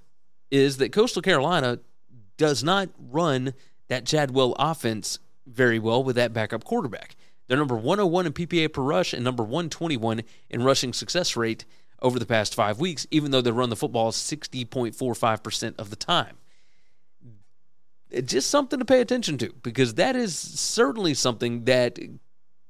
is 0.50 0.76
that 0.76 0.92
Coastal 0.92 1.22
Carolina 1.22 1.78
does 2.36 2.62
not 2.62 2.88
run 2.98 3.54
that 3.88 4.06
Chadwell 4.06 4.54
offense 4.58 5.18
very 5.46 5.78
well 5.78 6.02
with 6.02 6.16
that 6.16 6.32
backup 6.32 6.64
quarterback. 6.64 7.16
They're 7.46 7.58
number 7.58 7.76
101 7.76 8.26
in 8.26 8.32
PPA 8.32 8.72
per 8.72 8.82
rush 8.82 9.12
and 9.12 9.22
number 9.22 9.42
121 9.42 10.22
in 10.50 10.62
rushing 10.62 10.92
success 10.92 11.36
rate 11.36 11.64
over 12.00 12.18
the 12.18 12.26
past 12.26 12.54
five 12.54 12.80
weeks, 12.80 13.06
even 13.10 13.30
though 13.30 13.40
they 13.40 13.50
run 13.50 13.70
the 13.70 13.76
football 13.76 14.12
60.45% 14.12 15.74
of 15.78 15.90
the 15.90 15.96
time 15.96 16.36
It's 18.10 18.32
just 18.32 18.50
something 18.50 18.78
to 18.78 18.84
pay 18.84 19.00
attention 19.00 19.38
to 19.38 19.52
because 19.62 19.94
that 19.94 20.16
is 20.16 20.36
certainly 20.36 21.14
something 21.14 21.64
that 21.64 21.98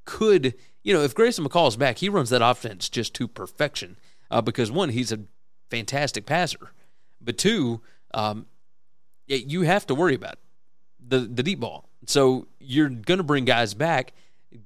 could, 0.05 0.55
you 0.83 0.93
know, 0.93 1.03
if 1.03 1.15
Grayson 1.15 1.45
McCall 1.45 1.69
is 1.69 1.77
back, 1.77 1.99
he 1.99 2.09
runs 2.09 2.31
that 2.31 2.43
offense 2.43 2.89
just 2.89 3.15
to 3.15 3.29
perfection. 3.29 3.97
Uh, 4.31 4.41
because 4.41 4.71
one, 4.71 4.89
he's 4.91 5.13
a 5.13 5.21
fantastic 5.71 6.27
passer, 6.27 6.73
but 7.21 7.39
two, 7.39 7.81
um, 8.13 8.47
you 9.27 9.63
have 9.63 9.87
to 9.87 9.95
worry 9.95 10.15
about 10.15 10.37
the 11.07 11.21
the 11.21 11.43
deep 11.43 11.61
ball. 11.61 11.89
So 12.07 12.47
you're 12.59 12.89
going 12.89 13.19
to 13.19 13.25
bring 13.25 13.45
guys 13.45 13.75
back. 13.75 14.13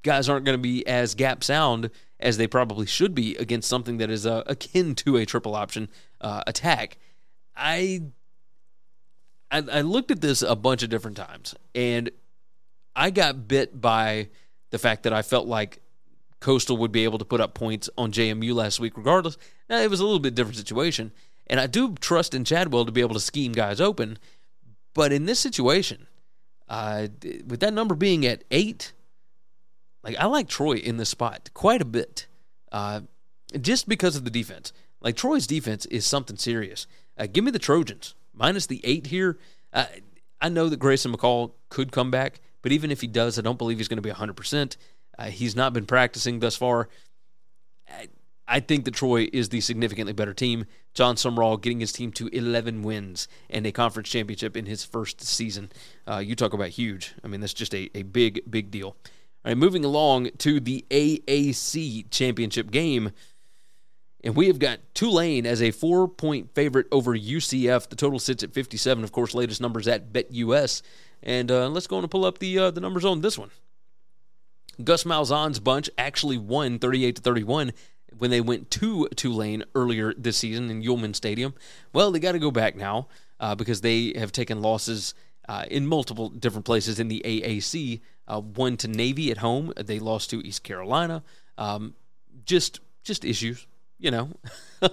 Guys 0.02 0.28
aren't 0.28 0.44
going 0.44 0.58
to 0.58 0.62
be 0.62 0.86
as 0.86 1.14
gap 1.14 1.42
sound 1.42 1.90
as 2.20 2.36
they 2.36 2.46
probably 2.46 2.86
should 2.86 3.14
be 3.14 3.36
against 3.36 3.68
something 3.68 3.98
that 3.98 4.10
is 4.10 4.26
uh, 4.26 4.42
akin 4.46 4.94
to 4.96 5.16
a 5.16 5.24
triple 5.24 5.54
option 5.54 5.88
uh, 6.20 6.42
attack. 6.46 6.98
I 7.56 8.02
I, 9.50 9.58
I 9.58 9.80
looked 9.80 10.10
at 10.10 10.20
this 10.20 10.42
a 10.42 10.56
bunch 10.56 10.82
of 10.82 10.90
different 10.90 11.16
times, 11.16 11.54
and 11.74 12.10
I 12.94 13.10
got 13.10 13.48
bit 13.48 13.80
by 13.80 14.28
the 14.70 14.78
fact 14.78 15.04
that 15.04 15.12
I 15.12 15.22
felt 15.22 15.46
like 15.46 15.80
Coastal 16.40 16.76
would 16.76 16.92
be 16.92 17.04
able 17.04 17.18
to 17.18 17.24
put 17.24 17.40
up 17.40 17.54
points 17.54 17.90
on 17.98 18.12
JMU 18.12 18.54
last 18.54 18.80
week, 18.80 18.96
regardless. 18.96 19.36
Now, 19.68 19.78
it 19.80 19.90
was 19.90 20.00
a 20.00 20.04
little 20.04 20.20
bit 20.20 20.34
different 20.34 20.56
situation, 20.56 21.12
and 21.46 21.58
I 21.58 21.66
do 21.66 21.94
trust 21.94 22.34
in 22.34 22.44
Chadwell 22.44 22.84
to 22.84 22.92
be 22.92 23.00
able 23.00 23.14
to 23.14 23.20
scheme 23.20 23.52
guys 23.52 23.80
open. 23.80 24.18
But 24.94 25.12
in 25.12 25.26
this 25.26 25.40
situation, 25.40 26.06
uh, 26.68 27.08
with 27.46 27.60
that 27.60 27.74
number 27.74 27.94
being 27.94 28.24
at 28.26 28.44
eight, 28.50 28.92
like 30.04 30.16
I 30.18 30.26
like 30.26 30.48
Troy 30.48 30.74
in 30.74 30.96
this 30.96 31.08
spot 31.08 31.50
quite 31.54 31.82
a 31.82 31.86
bit, 31.86 32.26
uh, 32.72 33.00
just 33.60 33.88
because 33.88 34.16
of 34.16 34.24
the 34.24 34.30
defense. 34.30 34.72
Like 35.00 35.16
Troy's 35.16 35.46
defense 35.46 35.86
is 35.86 36.06
something 36.06 36.36
serious. 36.36 36.86
Uh, 37.16 37.26
give 37.30 37.44
me 37.44 37.50
the 37.50 37.58
Trojans 37.58 38.14
minus 38.32 38.66
the 38.66 38.80
eight 38.84 39.08
here. 39.08 39.38
Uh, 39.72 39.86
I 40.40 40.48
know 40.48 40.68
that 40.68 40.78
Grayson 40.78 41.12
McCall 41.12 41.52
could 41.68 41.92
come 41.92 42.10
back, 42.10 42.40
but 42.62 42.72
even 42.72 42.90
if 42.90 43.00
he 43.00 43.06
does, 43.06 43.38
I 43.38 43.42
don't 43.42 43.58
believe 43.58 43.78
he's 43.78 43.88
going 43.88 44.02
to 44.02 44.02
be 44.02 44.10
100%. 44.10 44.76
Uh, 45.18 45.26
he's 45.26 45.56
not 45.56 45.72
been 45.72 45.86
practicing 45.86 46.38
thus 46.40 46.56
far. 46.56 46.88
I, 48.46 48.60
think 48.60 48.84
that 48.84 48.94
Troy 48.94 49.28
is 49.32 49.48
the 49.48 49.60
significantly 49.60 50.12
better 50.12 50.34
team. 50.34 50.66
Jon 50.94 51.16
Sumrall 51.16 51.60
getting 51.60 51.80
his 51.80 51.92
team 51.92 52.12
to 52.12 52.28
11 52.28 52.82
wins 52.82 53.28
and 53.50 53.66
a 53.66 53.72
conference 53.72 54.08
championship 54.08 54.56
in 54.56 54.66
his 54.66 54.84
first 54.84 55.22
season. 55.22 55.70
Uh, 56.06 56.18
you 56.18 56.34
talk 56.34 56.52
about 56.52 56.68
huge. 56.68 57.14
I 57.24 57.28
mean, 57.28 57.40
that's 57.40 57.54
just 57.54 57.74
a, 57.74 57.90
a 57.94 58.02
big, 58.02 58.42
big 58.48 58.70
deal. 58.70 58.88
All 58.88 59.50
right, 59.50 59.56
moving 59.56 59.84
along 59.84 60.30
to 60.38 60.60
the 60.60 60.84
AAC 60.90 62.10
championship 62.10 62.70
game. 62.70 63.12
And 64.24 64.34
we 64.34 64.48
have 64.48 64.58
got 64.58 64.80
Tulane 64.94 65.46
as 65.46 65.62
a 65.62 65.70
four 65.70 66.08
point 66.08 66.54
favorite 66.54 66.86
over 66.90 67.16
UCF. 67.16 67.88
The 67.88 67.96
total 67.96 68.18
sits 68.18 68.42
at 68.42 68.52
57. 68.52 69.04
Of 69.04 69.12
course, 69.12 69.34
latest 69.34 69.60
numbers 69.60 69.86
at 69.86 70.12
BetUS. 70.12 70.82
And 71.22 71.50
uh, 71.50 71.68
let's 71.68 71.86
go 71.86 71.98
and 71.98 72.10
pull 72.10 72.24
up 72.24 72.38
the 72.38 72.58
uh, 72.58 72.70
the 72.70 72.80
numbers 72.80 73.04
on 73.04 73.20
this 73.20 73.38
one. 73.38 73.50
Gus 74.82 75.04
Malzahn's 75.04 75.60
bunch 75.60 75.90
actually 75.98 76.38
won 76.38 76.78
38 76.78 77.16
to 77.16 77.22
31 77.22 77.72
when 78.16 78.30
they 78.30 78.40
went 78.40 78.70
to 78.72 79.08
Tulane 79.14 79.64
earlier 79.74 80.14
this 80.14 80.36
season 80.36 80.70
in 80.70 80.82
Yulman 80.82 81.14
Stadium. 81.14 81.54
Well, 81.92 82.10
they 82.10 82.20
got 82.20 82.32
to 82.32 82.38
go 82.38 82.50
back 82.50 82.76
now 82.76 83.08
uh, 83.40 83.54
because 83.54 83.80
they 83.80 84.12
have 84.16 84.32
taken 84.32 84.62
losses 84.62 85.14
uh, 85.48 85.64
in 85.70 85.86
multiple 85.86 86.28
different 86.28 86.64
places 86.64 87.00
in 87.00 87.08
the 87.08 87.22
AAC. 87.24 88.00
Uh, 88.26 88.40
one 88.40 88.76
to 88.78 88.88
Navy 88.88 89.30
at 89.30 89.38
home, 89.38 89.72
they 89.76 89.98
lost 89.98 90.30
to 90.30 90.40
East 90.46 90.62
Carolina. 90.62 91.22
Um, 91.56 91.94
just 92.44 92.80
just 93.04 93.24
issues, 93.24 93.66
you 93.98 94.10
know. 94.10 94.30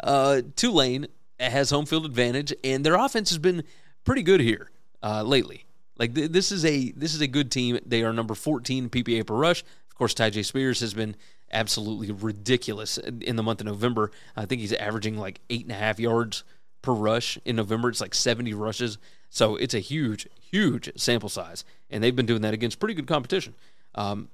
Uh, 0.00 0.42
Tulane 0.54 1.06
has 1.38 1.70
home 1.70 1.86
field 1.86 2.06
advantage, 2.06 2.54
and 2.64 2.84
their 2.84 2.94
offense 2.94 3.30
has 3.30 3.38
been 3.38 3.62
pretty 4.04 4.22
good 4.22 4.40
here 4.40 4.70
uh, 5.02 5.22
lately. 5.22 5.65
Like 5.98 6.14
th- 6.14 6.30
this 6.30 6.52
is 6.52 6.64
a 6.64 6.92
this 6.92 7.14
is 7.14 7.20
a 7.20 7.26
good 7.26 7.50
team. 7.50 7.78
They 7.84 8.02
are 8.02 8.12
number 8.12 8.34
14 8.34 8.88
PPA 8.90 9.26
per 9.26 9.34
rush. 9.34 9.62
Of 9.62 9.96
course, 9.96 10.14
Tyjae 10.14 10.44
Spears 10.44 10.80
has 10.80 10.94
been 10.94 11.16
absolutely 11.52 12.10
ridiculous 12.12 12.98
in 12.98 13.36
the 13.36 13.42
month 13.42 13.60
of 13.60 13.66
November. 13.66 14.10
I 14.36 14.46
think 14.46 14.60
he's 14.60 14.72
averaging 14.72 15.16
like 15.16 15.40
eight 15.48 15.62
and 15.62 15.72
a 15.72 15.76
half 15.76 15.98
yards 15.98 16.44
per 16.82 16.92
rush 16.92 17.38
in 17.44 17.56
November. 17.56 17.88
It's 17.88 18.00
like 18.00 18.14
70 18.14 18.54
rushes. 18.54 18.98
So 19.30 19.56
it's 19.56 19.74
a 19.74 19.80
huge, 19.80 20.28
huge 20.40 20.90
sample 20.96 21.28
size, 21.28 21.64
and 21.90 22.02
they've 22.02 22.14
been 22.14 22.26
doing 22.26 22.42
that 22.42 22.54
against 22.54 22.78
pretty 22.78 22.94
good 22.94 23.06
competition. 23.06 23.54
Um, 23.94 24.28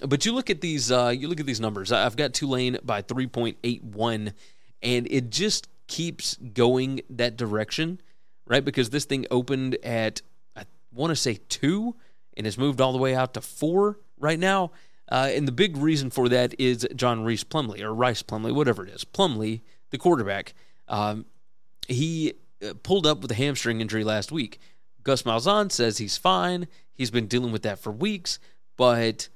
but 0.00 0.24
you 0.24 0.32
look 0.32 0.48
at 0.48 0.60
these, 0.60 0.92
uh, 0.92 1.08
you 1.08 1.28
look 1.28 1.40
at 1.40 1.46
these 1.46 1.60
numbers. 1.60 1.90
I've 1.90 2.16
got 2.16 2.34
Tulane 2.34 2.78
by 2.84 3.02
3.81, 3.02 4.32
and 4.82 5.08
it 5.10 5.30
just 5.30 5.68
keeps 5.88 6.36
going 6.36 7.00
that 7.10 7.36
direction, 7.36 8.00
right? 8.46 8.64
Because 8.64 8.90
this 8.90 9.04
thing 9.04 9.26
opened 9.30 9.76
at 9.82 10.22
want 10.92 11.10
to 11.10 11.16
say 11.16 11.38
two, 11.48 11.96
and 12.36 12.46
has 12.46 12.58
moved 12.58 12.80
all 12.80 12.92
the 12.92 12.98
way 12.98 13.14
out 13.14 13.34
to 13.34 13.40
four 13.40 13.98
right 14.18 14.38
now. 14.38 14.70
Uh, 15.10 15.30
and 15.32 15.48
the 15.48 15.52
big 15.52 15.76
reason 15.76 16.10
for 16.10 16.28
that 16.28 16.54
is 16.58 16.86
John 16.94 17.24
Reese 17.24 17.44
Plumlee 17.44 17.80
or 17.80 17.94
Rice 17.94 18.22
Plumlee, 18.22 18.54
whatever 18.54 18.86
it 18.86 18.92
is. 18.92 19.04
Plumlee, 19.04 19.62
the 19.90 19.98
quarterback, 19.98 20.54
um, 20.86 21.24
he 21.88 22.34
uh, 22.62 22.74
pulled 22.82 23.06
up 23.06 23.20
with 23.20 23.30
a 23.30 23.34
hamstring 23.34 23.80
injury 23.80 24.04
last 24.04 24.30
week. 24.30 24.60
Gus 25.02 25.22
Malzahn 25.22 25.72
says 25.72 25.98
he's 25.98 26.18
fine. 26.18 26.68
He's 26.92 27.10
been 27.10 27.26
dealing 27.26 27.52
with 27.52 27.62
that 27.62 27.78
for 27.78 27.90
weeks, 27.90 28.38
but 28.76 29.28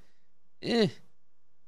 eh, 0.63 0.89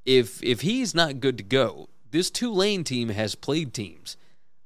if 0.04 0.42
if 0.42 0.60
he's 0.60 0.94
not 0.94 1.20
good 1.20 1.38
to 1.38 1.44
go, 1.44 1.88
this 2.10 2.30
Tulane 2.30 2.84
team 2.84 3.08
has 3.08 3.34
played 3.34 3.72
teams 3.72 4.16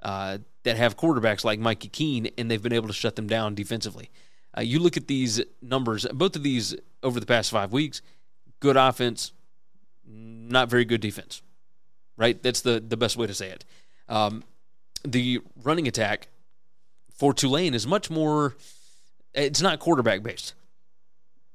uh, 0.03 0.39
that 0.65 0.77
have 0.77 0.97
quarterbacks 0.97 1.45
like 1.45 1.61
Mikey 1.61 1.89
Keene, 1.89 2.31
and 2.37 2.51
they've 2.51 2.63
been 2.63 2.73
able 2.73 2.89
to 2.89 2.95
shut 2.95 3.17
them 3.17 3.27
down 3.27 3.55
defensively. 3.55 4.11
Uh, 4.59 4.61
you 4.61 4.81
look 4.81 4.97
at 4.97 5.07
these 5.07 5.41
numbers, 5.63 6.05
both 6.13 6.35
of 6.35 6.43
these 6.43 6.75
over 7.03 7.21
the 7.21 7.27
past 7.27 7.51
five 7.51 7.73
weeks 7.73 8.03
good 8.61 8.77
offense, 8.77 9.33
not 10.05 10.69
very 10.69 10.85
good 10.85 11.01
defense. 11.01 11.43
Right? 12.17 12.43
That's 12.43 12.63
the, 12.63 12.81
the 12.81 12.97
best 12.97 13.17
way 13.17 13.29
to 13.29 13.35
say 13.35 13.51
it. 13.51 13.65
Um, 14.09 14.43
the 15.05 15.41
running 15.63 15.87
attack 15.87 16.29
for 17.15 17.33
Tulane 17.33 17.73
is 17.73 17.87
much 17.87 18.11
more, 18.11 18.57
it's 19.33 19.63
not 19.63 19.79
quarterback 19.79 20.25
based. 20.25 20.55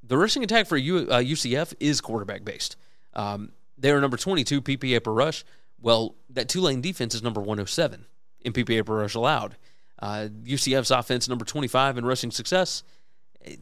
The 0.02 0.18
rushing 0.18 0.44
attack 0.44 0.68
for 0.68 0.78
U, 0.78 1.00
uh, 1.10 1.20
UCF 1.20 1.74
is 1.82 2.00
quarterback 2.00 2.46
based. 2.46 2.78
Um, 3.14 3.52
they 3.78 3.92
are 3.92 4.00
number 4.00 4.16
22 4.16 4.62
PPA 4.62 5.04
per 5.04 5.12
rush. 5.12 5.44
Well, 5.82 6.16
that 6.30 6.48
Tulane 6.48 6.80
defense 6.80 7.14
is 7.14 7.22
number 7.22 7.42
107 7.42 8.06
in 8.42 8.54
PPA 8.54 8.86
per 8.86 9.00
rush 9.02 9.16
allowed. 9.16 9.58
Uh, 10.04 10.28
UCF's 10.44 10.92
offense 10.92 11.30
number 11.30 11.46
25 11.46 11.98
in 11.98 12.06
rushing 12.06 12.30
success. 12.30 12.84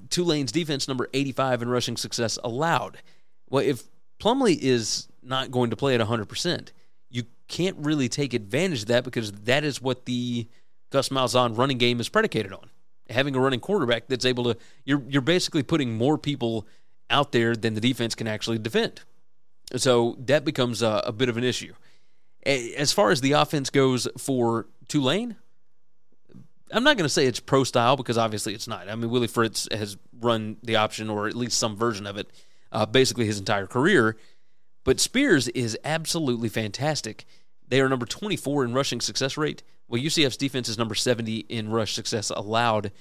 Tulane's 0.09 0.51
defense 0.51 0.87
number 0.87 1.07
85 1.13 1.61
in 1.61 1.69
rushing 1.69 1.95
success 1.95 2.39
allowed. 2.43 2.97
Well, 3.51 3.63
if 3.63 3.83
Plumlee 4.19 4.57
is 4.59 5.07
not 5.21 5.51
going 5.51 5.69
to 5.69 5.75
play 5.75 5.93
at 5.93 6.01
100%, 6.01 6.69
you 7.11 7.25
can't 7.47 7.77
really 7.77 8.09
take 8.09 8.33
advantage 8.33 8.81
of 8.81 8.87
that 8.87 9.03
because 9.03 9.31
that 9.31 9.63
is 9.63 9.83
what 9.83 10.05
the 10.05 10.47
Gus 10.89 11.09
Malzahn 11.09 11.55
running 11.55 11.77
game 11.77 11.99
is 11.99 12.09
predicated 12.09 12.53
on. 12.53 12.71
Having 13.11 13.35
a 13.35 13.39
running 13.39 13.59
quarterback 13.59 14.07
that's 14.07 14.25
able 14.25 14.45
to, 14.45 14.57
you're, 14.83 15.03
you're 15.07 15.21
basically 15.21 15.61
putting 15.61 15.95
more 15.95 16.17
people 16.17 16.65
out 17.11 17.33
there 17.33 17.55
than 17.55 17.75
the 17.75 17.81
defense 17.81 18.15
can 18.15 18.25
actually 18.25 18.57
defend. 18.57 19.01
So 19.75 20.15
that 20.25 20.43
becomes 20.43 20.81
a, 20.81 21.03
a 21.05 21.11
bit 21.11 21.29
of 21.29 21.37
an 21.37 21.43
issue. 21.43 21.75
As 22.43 22.91
far 22.91 23.11
as 23.11 23.21
the 23.21 23.33
offense 23.33 23.69
goes 23.69 24.07
for 24.17 24.65
Tulane, 24.87 25.35
I'm 26.73 26.83
not 26.83 26.97
going 26.97 27.05
to 27.05 27.09
say 27.09 27.25
it's 27.25 27.39
pro 27.39 27.63
style 27.63 27.97
because 27.97 28.17
obviously 28.17 28.53
it's 28.53 28.67
not. 28.67 28.89
I 28.89 28.95
mean, 28.95 29.09
Willie 29.09 29.27
Fritz 29.27 29.67
has 29.71 29.97
run 30.19 30.57
the 30.63 30.75
option 30.77 31.09
or 31.09 31.27
at 31.27 31.35
least 31.35 31.57
some 31.57 31.75
version 31.75 32.07
of 32.07 32.17
it 32.17 32.29
uh, 32.71 32.85
basically 32.85 33.25
his 33.25 33.39
entire 33.39 33.67
career. 33.67 34.17
But 34.83 34.99
Spears 34.99 35.47
is 35.49 35.77
absolutely 35.83 36.49
fantastic. 36.49 37.25
They 37.67 37.81
are 37.81 37.89
number 37.89 38.05
24 38.05 38.65
in 38.65 38.73
rushing 38.73 39.01
success 39.01 39.37
rate. 39.37 39.63
Well, 39.87 40.01
UCF's 40.01 40.37
defense 40.37 40.69
is 40.69 40.77
number 40.77 40.95
70 40.95 41.45
in 41.49 41.69
rush 41.69 41.93
success 41.93 42.29
allowed. 42.29 42.91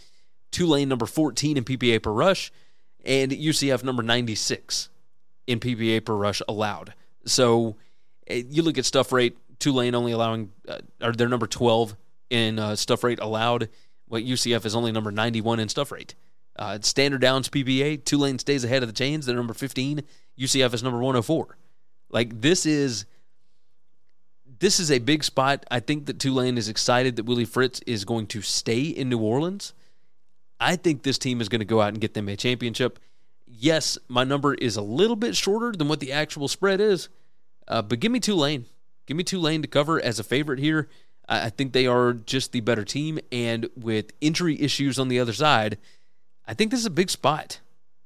Tulane 0.50 0.88
number 0.88 1.06
14 1.06 1.56
in 1.56 1.64
PPA 1.64 2.02
per 2.02 2.10
rush, 2.10 2.52
and 3.04 3.30
UCF 3.30 3.84
number 3.84 4.02
96 4.02 4.88
in 5.46 5.60
PPA 5.60 6.04
per 6.04 6.14
rush 6.14 6.42
allowed. 6.48 6.94
So 7.24 7.76
eh, 8.26 8.42
you 8.48 8.62
look 8.62 8.78
at 8.78 8.84
stuff 8.84 9.12
rate. 9.12 9.38
Tulane 9.60 9.94
only 9.94 10.12
allowing, 10.12 10.50
uh, 10.68 10.78
or 11.00 11.12
they're 11.12 11.28
number 11.28 11.46
12 11.46 11.96
in 12.30 12.58
uh, 12.58 12.76
stuff 12.76 13.04
rate 13.04 13.18
allowed. 13.20 13.68
What 14.06 14.24
UCF 14.24 14.64
is 14.64 14.74
only 14.74 14.92
number 14.92 15.12
91 15.12 15.60
in 15.60 15.68
stuff 15.68 15.92
rate. 15.92 16.14
Uh, 16.56 16.78
standard 16.82 17.20
downs 17.20 17.48
PPA, 17.48 18.04
Tulane 18.04 18.38
stays 18.38 18.64
ahead 18.64 18.82
of 18.82 18.88
the 18.88 18.92
chains. 18.92 19.26
They're 19.26 19.36
number 19.36 19.54
15. 19.54 20.02
UCF 20.38 20.74
is 20.74 20.82
number 20.82 20.98
104. 20.98 21.56
Like 22.10 22.40
this 22.40 22.66
is 22.66 23.06
this 24.58 24.78
is 24.78 24.90
a 24.90 24.98
big 24.98 25.24
spot. 25.24 25.64
I 25.70 25.80
think 25.80 26.06
that 26.06 26.18
Tulane 26.18 26.58
is 26.58 26.68
excited 26.68 27.16
that 27.16 27.24
Willie 27.24 27.44
Fritz 27.44 27.80
is 27.86 28.04
going 28.04 28.26
to 28.28 28.42
stay 28.42 28.82
in 28.82 29.08
New 29.08 29.20
Orleans. 29.20 29.72
I 30.58 30.76
think 30.76 31.02
this 31.02 31.18
team 31.18 31.40
is 31.40 31.48
going 31.48 31.60
to 31.60 31.64
go 31.64 31.80
out 31.80 31.88
and 31.88 32.00
get 32.00 32.12
them 32.12 32.28
a 32.28 32.36
championship. 32.36 32.98
Yes, 33.46 33.96
my 34.08 34.24
number 34.24 34.52
is 34.54 34.76
a 34.76 34.82
little 34.82 35.16
bit 35.16 35.34
shorter 35.34 35.72
than 35.72 35.88
what 35.88 36.00
the 36.00 36.12
actual 36.12 36.46
spread 36.46 36.80
is, 36.80 37.08
uh, 37.66 37.80
but 37.80 38.00
give 38.00 38.12
me 38.12 38.20
Tulane. 38.20 38.66
Give 39.06 39.16
me 39.16 39.24
Tulane 39.24 39.62
to 39.62 39.68
cover 39.68 40.00
as 40.00 40.18
a 40.18 40.24
favorite 40.24 40.58
here. 40.58 40.88
I 41.30 41.48
think 41.48 41.72
they 41.72 41.86
are 41.86 42.12
just 42.12 42.50
the 42.50 42.60
better 42.60 42.84
team, 42.84 43.20
and 43.30 43.70
with 43.76 44.12
injury 44.20 44.60
issues 44.60 44.98
on 44.98 45.06
the 45.06 45.20
other 45.20 45.32
side, 45.32 45.78
I 46.44 46.54
think 46.54 46.72
this 46.72 46.80
is 46.80 46.86
a 46.86 46.90
big 46.90 47.08
spot. 47.08 47.60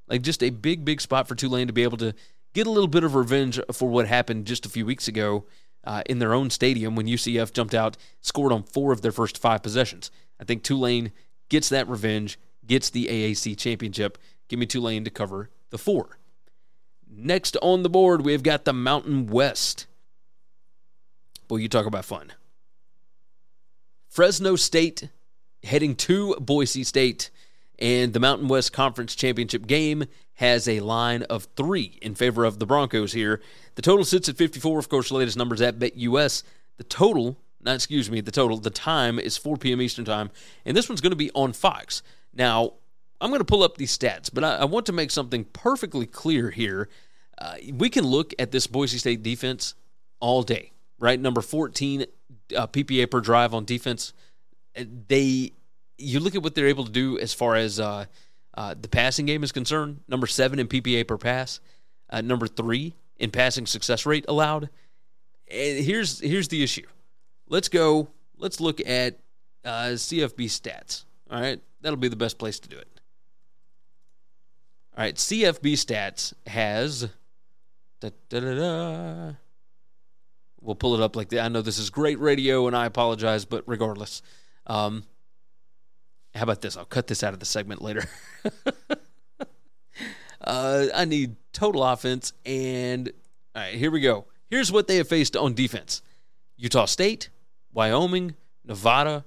Like 0.07 0.21
just 0.21 0.43
a 0.43 0.51
big, 0.51 0.85
big 0.85 1.01
spot 1.01 1.27
for 1.27 1.35
Tulane 1.35 1.67
to 1.67 1.73
be 1.73 1.83
able 1.83 1.97
to 1.97 2.15
get 2.53 2.67
a 2.67 2.71
little 2.71 2.89
bit 2.89 3.03
of 3.03 3.15
revenge 3.15 3.59
for 3.73 3.89
what 3.89 4.07
happened 4.07 4.47
just 4.47 4.67
a 4.67 4.69
few 4.69 4.85
weeks 4.85 5.09
ago 5.09 5.47
uh, 5.85 6.03
in 6.07 6.19
their 6.19 6.35
own 6.35 6.51
stadium 6.51 6.95
when 6.95 7.07
UCF 7.07 7.55
jumped 7.55 7.75
out, 7.75 7.97
scored 8.21 8.53
on 8.53 8.63
four 8.63 8.93
of 8.93 9.01
their 9.01 9.13
first 9.13 9.39
five 9.39 9.63
possessions. 9.63 10.11
I 10.39 10.45
think 10.45 10.63
Tulane 10.63 11.11
gets 11.49 11.71
that 11.71 11.89
revenge, 11.89 12.39
gets 12.67 12.91
the 12.91 13.07
AAC 13.07 13.57
championship. 13.57 14.19
Give 14.49 14.59
me 14.59 14.67
Tulane 14.67 15.05
to 15.05 15.11
cover 15.11 15.49
the 15.71 15.79
four. 15.79 16.19
Next 17.11 17.57
on 17.63 17.83
the 17.83 17.89
board, 17.89 18.23
we've 18.23 18.43
got 18.43 18.67
the 18.67 18.73
Mountain 18.75 19.29
West. 19.29 19.87
Boy, 21.49 21.57
you 21.57 21.69
talk 21.69 21.87
about 21.87 22.05
fun. 22.05 22.33
Fresno 24.15 24.55
State 24.55 25.09
heading 25.65 25.97
to 25.97 26.37
Boise 26.37 26.85
State. 26.85 27.31
And 27.81 28.13
the 28.13 28.21
Mountain 28.21 28.47
West 28.47 28.73
Conference 28.73 29.17
Championship 29.17 29.67
game 29.67 30.05
has 30.35 30.69
a 30.69 30.79
line 30.79 31.25
of 31.25 31.49
three 31.57 31.99
in 32.01 32.15
favor 32.15 32.45
of 32.45 32.61
the 32.61 32.67
Broncos 32.67 33.13
here. 33.13 33.43
The 33.75 33.83
total 33.83 34.05
sits 34.05 34.29
at 34.29 34.37
54. 34.37 34.79
Of 34.79 34.89
course, 34.89 35.09
the 35.09 35.17
latest 35.17 35.37
numbers 35.37 35.61
at 35.61 35.81
BetUS. 35.81 36.45
The 36.77 36.85
total, 36.85 37.37
not 37.61 37.75
excuse 37.75 38.09
me, 38.09 38.21
the 38.21 38.31
total, 38.31 38.59
the 38.59 38.71
time 38.71 39.19
is 39.19 39.37
4 39.37 39.57
p.m. 39.57 39.83
Eastern 39.83 40.05
Time. 40.05 40.31
And 40.65 40.77
this 40.77 40.89
one's 40.89 41.01
going 41.01 41.11
to 41.11 41.17
be 41.17 41.33
on 41.35 41.53
Fox. 41.53 42.05
Now, 42.33 42.75
I'm 43.21 43.31
going 43.31 43.41
to 43.41 43.45
pull 43.45 43.65
up 43.65 43.79
these 43.79 43.99
stats, 43.99 44.31
but 44.33 44.45
I, 44.45 44.59
I 44.59 44.65
want 44.65 44.87
to 44.87 44.93
make 44.93 45.11
something 45.11 45.43
perfectly 45.47 46.07
clear 46.07 46.51
here. 46.51 46.89
Uh, 47.37 47.57
we 47.73 47.91
can 47.91 48.05
look 48.05 48.33
at 48.39 48.53
this 48.53 48.69
Boise 48.69 48.99
State 48.99 49.25
defense 49.25 49.75
all 50.21 50.45
day, 50.45 50.71
right? 51.01 51.19
Number 51.19 51.41
14 51.41 52.07
uh, 52.57 52.67
PPA 52.67 53.11
per 53.11 53.21
drive 53.21 53.55
on 53.55 53.65
defense. 53.65 54.13
They, 54.75 55.53
you 55.99 56.21
look 56.21 56.35
at 56.35 56.43
what 56.43 56.55
they're 56.55 56.69
able 56.69 56.85
to 56.85 56.93
do 56.93 57.19
as 57.19 57.33
far 57.33 57.57
as 57.57 57.79
uh, 57.79 58.07
uh 58.55 58.75
the 58.81 58.89
passing 58.89 59.27
game 59.27 59.43
is 59.43 59.53
concerned. 59.53 60.01
Number 60.09 60.27
seven 60.27 60.59
in 60.59 60.69
PPA 60.69 61.07
per 61.07 61.19
pass. 61.19 61.61
Uh, 62.11 62.21
number 62.21 62.47
three 62.47 62.95
in 63.17 63.31
passing 63.31 63.67
success 63.67 64.07
rate 64.07 64.25
allowed. 64.29 64.69
And 65.51 65.85
here's 65.85 66.21
here's 66.21 66.49
the 66.49 66.63
issue. 66.63 66.87
Let's 67.49 67.69
go. 67.69 68.09
Let's 68.37 68.61
look 68.61 68.81
at 68.81 69.19
uh, 69.65 69.95
CFB 69.95 70.47
stats. 70.47 71.05
All 71.31 71.41
right, 71.41 71.61
that'll 71.81 71.97
be 71.97 72.09
the 72.09 72.17
best 72.17 72.39
place 72.39 72.59
to 72.61 72.69
do 72.69 72.77
it. 72.77 72.89
All 74.97 75.05
right, 75.05 75.15
CFB 75.15 75.73
stats 75.75 76.33
has. 76.47 77.09
Da, 78.01 78.11
da, 78.29 78.41
da, 78.41 79.33
we'll 80.65 80.75
pull 80.75 80.95
it 80.95 81.01
up 81.01 81.15
like 81.15 81.29
that. 81.29 81.41
I 81.41 81.49
know 81.49 81.63
this 81.63 81.79
is 81.79 81.91
great 81.91 82.19
radio, 82.19 82.67
and 82.67 82.77
I 82.77 82.87
apologize, 82.87 83.45
but 83.45 83.63
regardless, 83.67 84.23
um, 84.67 85.05
how 86.35 86.43
about 86.43 86.63
this? 86.63 86.77
I'll 86.77 86.85
cut 86.85 87.07
this 87.07 87.23
out 87.23 87.33
of 87.33 87.41
the 87.41 87.47
segment 87.47 87.83
later. 87.83 88.05
uh, 90.41 90.87
I 90.95 91.05
need 91.05 91.37
total 91.53 91.85
offense, 91.85 92.33
and 92.45 93.13
all 93.55 93.63
right, 93.63 93.75
here 93.75 93.91
we 93.91 94.01
go. 94.01 94.27
Here's 94.51 94.73
what 94.73 94.89
they 94.89 94.97
have 94.97 95.09
faced 95.09 95.37
on 95.37 95.55
defense: 95.55 96.03
Utah 96.57 96.87
State, 96.87 97.29
Wyoming, 97.73 98.35
Nevada. 98.65 99.25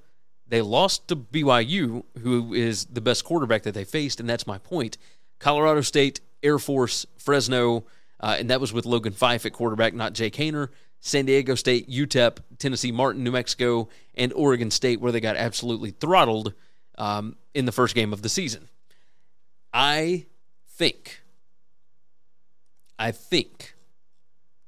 They 0.50 0.62
lost 0.62 1.10
to 1.10 1.16
BYU, 1.16 2.04
who 2.22 2.54
is 2.54 2.86
the 2.86 3.02
best 3.02 3.26
quarterback 3.26 3.64
that 3.64 3.74
they 3.74 3.84
faced, 3.84 4.20
and 4.20 4.30
that's 4.30 4.48
my 4.48 4.58
point. 4.58 4.98
Colorado 5.40 5.82
State, 5.82 6.22
Air 6.42 6.58
Force, 6.58 7.06
Fresno, 7.18 7.86
uh, 8.20 8.38
and 8.40 8.50
that 8.50 8.62
was 8.62 8.74
with 8.74 8.86
Logan 8.86 9.14
Fife 9.14 9.46
at 9.46 9.54
quarterback, 9.54 9.94
not 9.94 10.14
Jake 10.14 10.36
Haener. 10.36 10.70
San 11.00 11.26
Diego 11.26 11.56
State, 11.56 11.90
UTEP, 11.90 12.40
Tennessee 12.58 12.92
Martin, 12.92 13.24
New 13.24 13.32
Mexico, 13.32 13.90
and 14.16 14.34
Oregon 14.34 14.72
State, 14.72 15.00
where 15.00 15.12
they 15.12 15.22
got 15.22 15.36
absolutely 15.36 15.92
throttled 15.92 16.54
um, 16.98 17.36
in 17.54 17.66
the 17.66 17.72
first 17.72 17.96
game 17.96 18.14
of 18.14 18.22
the 18.22 18.30
season. 18.30 18.68
I 19.74 20.26
think, 20.70 21.22
I 22.98 23.12
think 23.12 23.76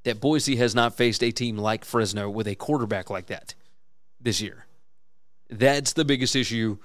that 0.03 0.21
Boise 0.21 0.55
has 0.57 0.75
not 0.75 0.95
faced 0.95 1.23
a 1.23 1.31
team 1.31 1.57
like 1.57 1.83
Fresno 1.83 2.29
with 2.29 2.47
a 2.47 2.55
quarterback 2.55 3.09
like 3.09 3.27
that 3.27 3.55
this 4.19 4.41
year. 4.41 4.65
That's 5.49 5.93
the 5.93 6.05
biggest 6.05 6.35
issue 6.35 6.77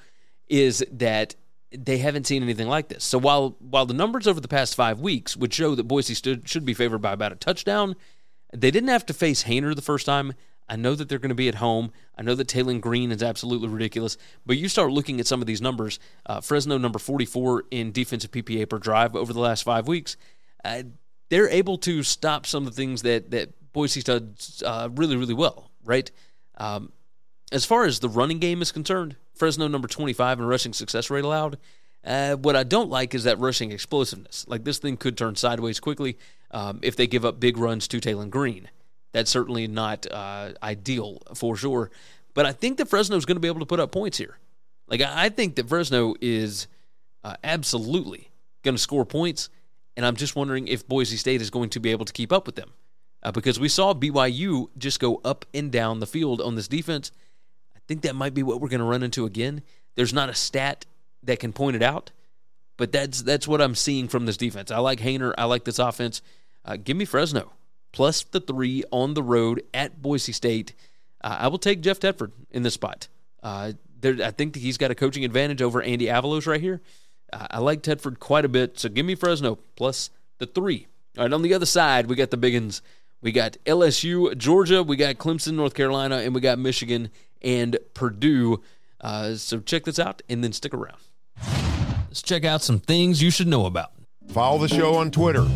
is 0.49 0.85
that 0.91 1.35
they 1.71 1.99
haven't 1.99 2.27
seen 2.27 2.43
anything 2.43 2.69
like 2.69 2.89
this. 2.89 3.05
So 3.05 3.19
while 3.19 3.57
while 3.59 3.87
the 3.87 3.95
numbers 3.95 4.27
over 4.27 4.41
the 4.41 4.49
past 4.49 4.75
five 4.75 5.01
weeks 5.01 5.37
would 5.37 5.53
show 5.53 5.75
that 5.75 5.85
Boise 5.85 6.15
stood, 6.15 6.49
should 6.49 6.65
be 6.65 6.75
favored 6.75 7.01
by 7.01 7.13
about 7.13 7.33
a 7.33 7.37
touchdown, 7.37 7.97
they 8.55 8.71
didn't 8.71 8.89
have 8.89 9.07
to 9.07 9.15
face 9.15 9.45
Haener 9.45 9.75
the 9.75 9.83
first 9.83 10.07
time. 10.07 10.35
I 10.69 10.77
know 10.77 10.95
that 10.95 11.09
they're 11.09 11.19
going 11.19 11.31
to 11.31 11.35
be 11.35 11.49
at 11.49 11.57
home. 11.57 11.93
I 12.17 12.23
know 12.23 12.35
that 12.35 12.49
Taylen 12.49 12.81
Green 12.81 13.13
is 13.13 13.23
absolutely 13.23 13.69
ridiculous. 13.69 14.17
But 14.47 14.57
you 14.57 14.69
start 14.69 14.93
looking 14.93 15.21
at 15.21 15.27
some 15.27 15.41
of 15.41 15.47
these 15.47 15.61
numbers. 15.61 15.99
Uh, 16.25 16.41
Fresno 16.41 16.79
number 16.79 16.99
44 16.99 17.65
in 17.71 17.93
defensive 17.93 18.31
PPA 18.31 18.69
per 18.69 18.79
drive 18.79 19.15
over 19.15 19.33
the 19.33 19.41
last 19.41 19.63
five 19.63 19.87
weeks. 19.87 20.17
Uh, 20.65 20.85
they're 21.29 21.51
able 21.51 21.77
to 21.79 22.03
stop 22.03 22.47
some 22.47 22.67
of 22.67 22.75
the 22.75 22.77
things 22.81 23.03
that 23.03 23.31
that 23.33 23.51
Boise 23.73 24.03
does 24.03 24.63
uh, 24.65 24.89
really 24.95 25.17
really 25.17 25.35
well, 25.35 25.71
right? 25.85 26.11
Um, 26.57 26.93
as 27.53 27.65
far 27.65 27.85
as 27.85 27.99
the 27.99 28.09
running 28.09 28.39
game 28.39 28.63
is 28.63 28.73
concerned, 28.73 29.17
Fresno 29.35 29.69
number 29.69 29.89
25 29.89 30.41
in 30.41 30.47
rushing 30.47 30.73
success 30.73 31.11
rate 31.11 31.25
allowed. 31.25 31.59
Uh, 32.05 32.37
what 32.37 32.55
I 32.55 32.65
don't 32.65 32.91
like 32.91 33.15
is 33.15 33.25
that 33.25 33.39
rushing 33.39 33.73
explosiveness. 33.73 34.45
Like 34.47 34.65
this 34.65 34.79
thing 34.79 34.97
could 34.97 35.17
turn 35.17 35.37
sideways 35.37 35.81
quickly 35.81 36.19
um, 36.55 36.79
if 36.83 36.97
they 36.97 37.07
give 37.07 37.25
up 37.25 37.39
big 37.39 37.59
runs 37.59 37.87
to 37.89 38.01
Taylen 38.01 38.31
Green. 38.31 38.71
That's 39.13 39.31
certainly 39.31 39.67
not 39.67 40.07
uh, 40.11 40.53
ideal 40.63 41.21
for 41.35 41.57
sure. 41.57 41.91
But 42.33 42.47
I 42.47 42.53
think 42.53 42.79
that 42.79 42.89
Fresno 42.89 43.17
is 43.17 43.27
going 43.27 43.37
to 43.37 43.41
be 43.41 43.49
able 43.49 43.61
to 43.61 43.67
put 43.67 43.81
up 43.81 43.93
points 43.93 44.17
here. 44.17 44.39
Like 44.89 45.01
I 45.01 45.29
think 45.29 45.57
that 45.57 45.69
Fresno 45.69 46.15
is 46.21 46.69
uh, 47.23 47.37
absolutely 47.43 48.31
going 48.63 48.75
to 48.75 48.81
score 48.81 49.05
points, 49.05 49.51
and 49.97 50.07
I'm 50.07 50.17
just 50.17 50.37
wondering 50.37 50.69
if 50.69 50.87
Boise 50.87 51.17
State 51.17 51.43
is 51.43 51.51
going 51.51 51.71
to 51.71 51.81
be 51.81 51.91
able 51.91 52.05
to 52.05 52.13
keep 52.13 52.33
up 52.33 52.47
with 52.47 52.57
them. 52.57 52.73
Uh, 53.23 53.33
because 53.33 53.59
we 53.59 53.69
saw 53.69 53.95
BYU 53.95 54.69
just 54.77 55.01
go 55.01 55.21
up 55.25 55.47
and 55.55 55.73
down 55.73 56.01
the 56.01 56.07
field 56.07 56.43
on 56.43 56.57
this 56.57 56.69
defense, 56.69 57.11
I 57.75 57.81
think 57.89 58.03
that 58.03 58.15
might 58.15 58.35
be 58.35 58.43
what 58.43 58.61
we're 58.61 58.69
going 58.69 58.81
to 58.81 58.87
run 58.87 59.03
into 59.03 59.25
again. 59.25 59.63
There's 59.95 60.13
not 60.13 60.29
a 60.29 60.35
stat 60.35 60.85
that 61.23 61.39
can 61.39 61.53
point 61.55 61.77
it 61.77 61.83
out, 61.83 62.11
but 62.77 62.93
that's 62.93 63.23
that's 63.23 63.49
what 63.49 63.63
I'm 63.63 63.75
seeing 63.75 64.09
from 64.09 64.27
this 64.27 64.37
defense. 64.37 64.71
I 64.71 64.79
like 64.79 65.01
Haener. 65.01 65.33
I 65.39 65.45
like 65.45 65.65
this 65.65 65.79
offense. 65.79 66.21
Uh, 66.65 66.77
give 66.77 66.97
me 66.97 67.05
Fresno 67.05 67.53
plus 67.95 68.25
the 68.25 68.41
three 68.41 68.83
on 68.91 69.15
the 69.15 69.23
road 69.23 69.63
at 69.73 70.03
Boise 70.03 70.33
State. 70.33 70.75
Uh, 71.23 71.37
I 71.41 71.49
will 71.49 71.59
take 71.59 71.81
Jeff 71.81 72.01
Tedford 72.01 72.33
in 72.51 72.65
this 72.65 72.75
spot. 72.75 73.09
Uh, 73.43 73.73
there, 74.01 74.17
I 74.23 74.33
think 74.33 74.57
he's 74.57 74.79
got 74.79 74.91
a 74.91 74.95
coaching 74.95 75.25
advantage 75.25 75.63
over 75.63 75.81
Andy 75.81 76.07
Avalos 76.07 76.47
right 76.47 76.61
here. 76.61 76.83
Uh, 77.33 77.47
I 77.51 77.59
like 77.61 77.83
Tedford 77.83 78.19
quite 78.19 78.45
a 78.45 78.49
bit, 78.49 78.79
so 78.79 78.89
give 78.89 79.07
me 79.07 79.15
Fresno 79.15 79.59
plus 79.77 80.11
the 80.39 80.47
three. 80.47 80.89
All 81.17 81.25
right, 81.25 81.33
on 81.33 81.43
the 81.43 81.55
other 81.55 81.67
side, 81.67 82.07
we 82.07 82.17
got 82.17 82.31
the 82.31 82.37
biggins. 82.37 82.81
We 83.23 83.31
got 83.31 83.57
LSU, 83.65 84.37
Georgia, 84.37 84.83
we 84.83 84.97
got 84.97 85.15
Clemson, 85.17 85.55
North 85.55 85.75
Carolina, 85.75 86.17
and 86.17 86.35
we 86.35 86.41
got 86.41 86.59
Michigan 86.59 87.11
and 87.41 87.79
Purdue. 87.95 88.61
Uh, 89.01 89.35
so 89.35 89.61
check 89.61 89.85
this 89.85 89.99
out 89.99 90.21
and 90.29 90.43
then 90.43 90.53
stick 90.53 90.75
around. 90.75 90.99
Let's 92.09 92.23
check 92.23 92.45
out 92.45 92.63
some 92.63 92.81
things 92.81 93.23
you 93.23 93.31
should 93.31 93.47
know 93.47 93.67
about. 93.67 93.93
Follow 94.29 94.59
the 94.59 94.69
show 94.69 94.95
on 94.97 95.11
Twitter 95.11 95.47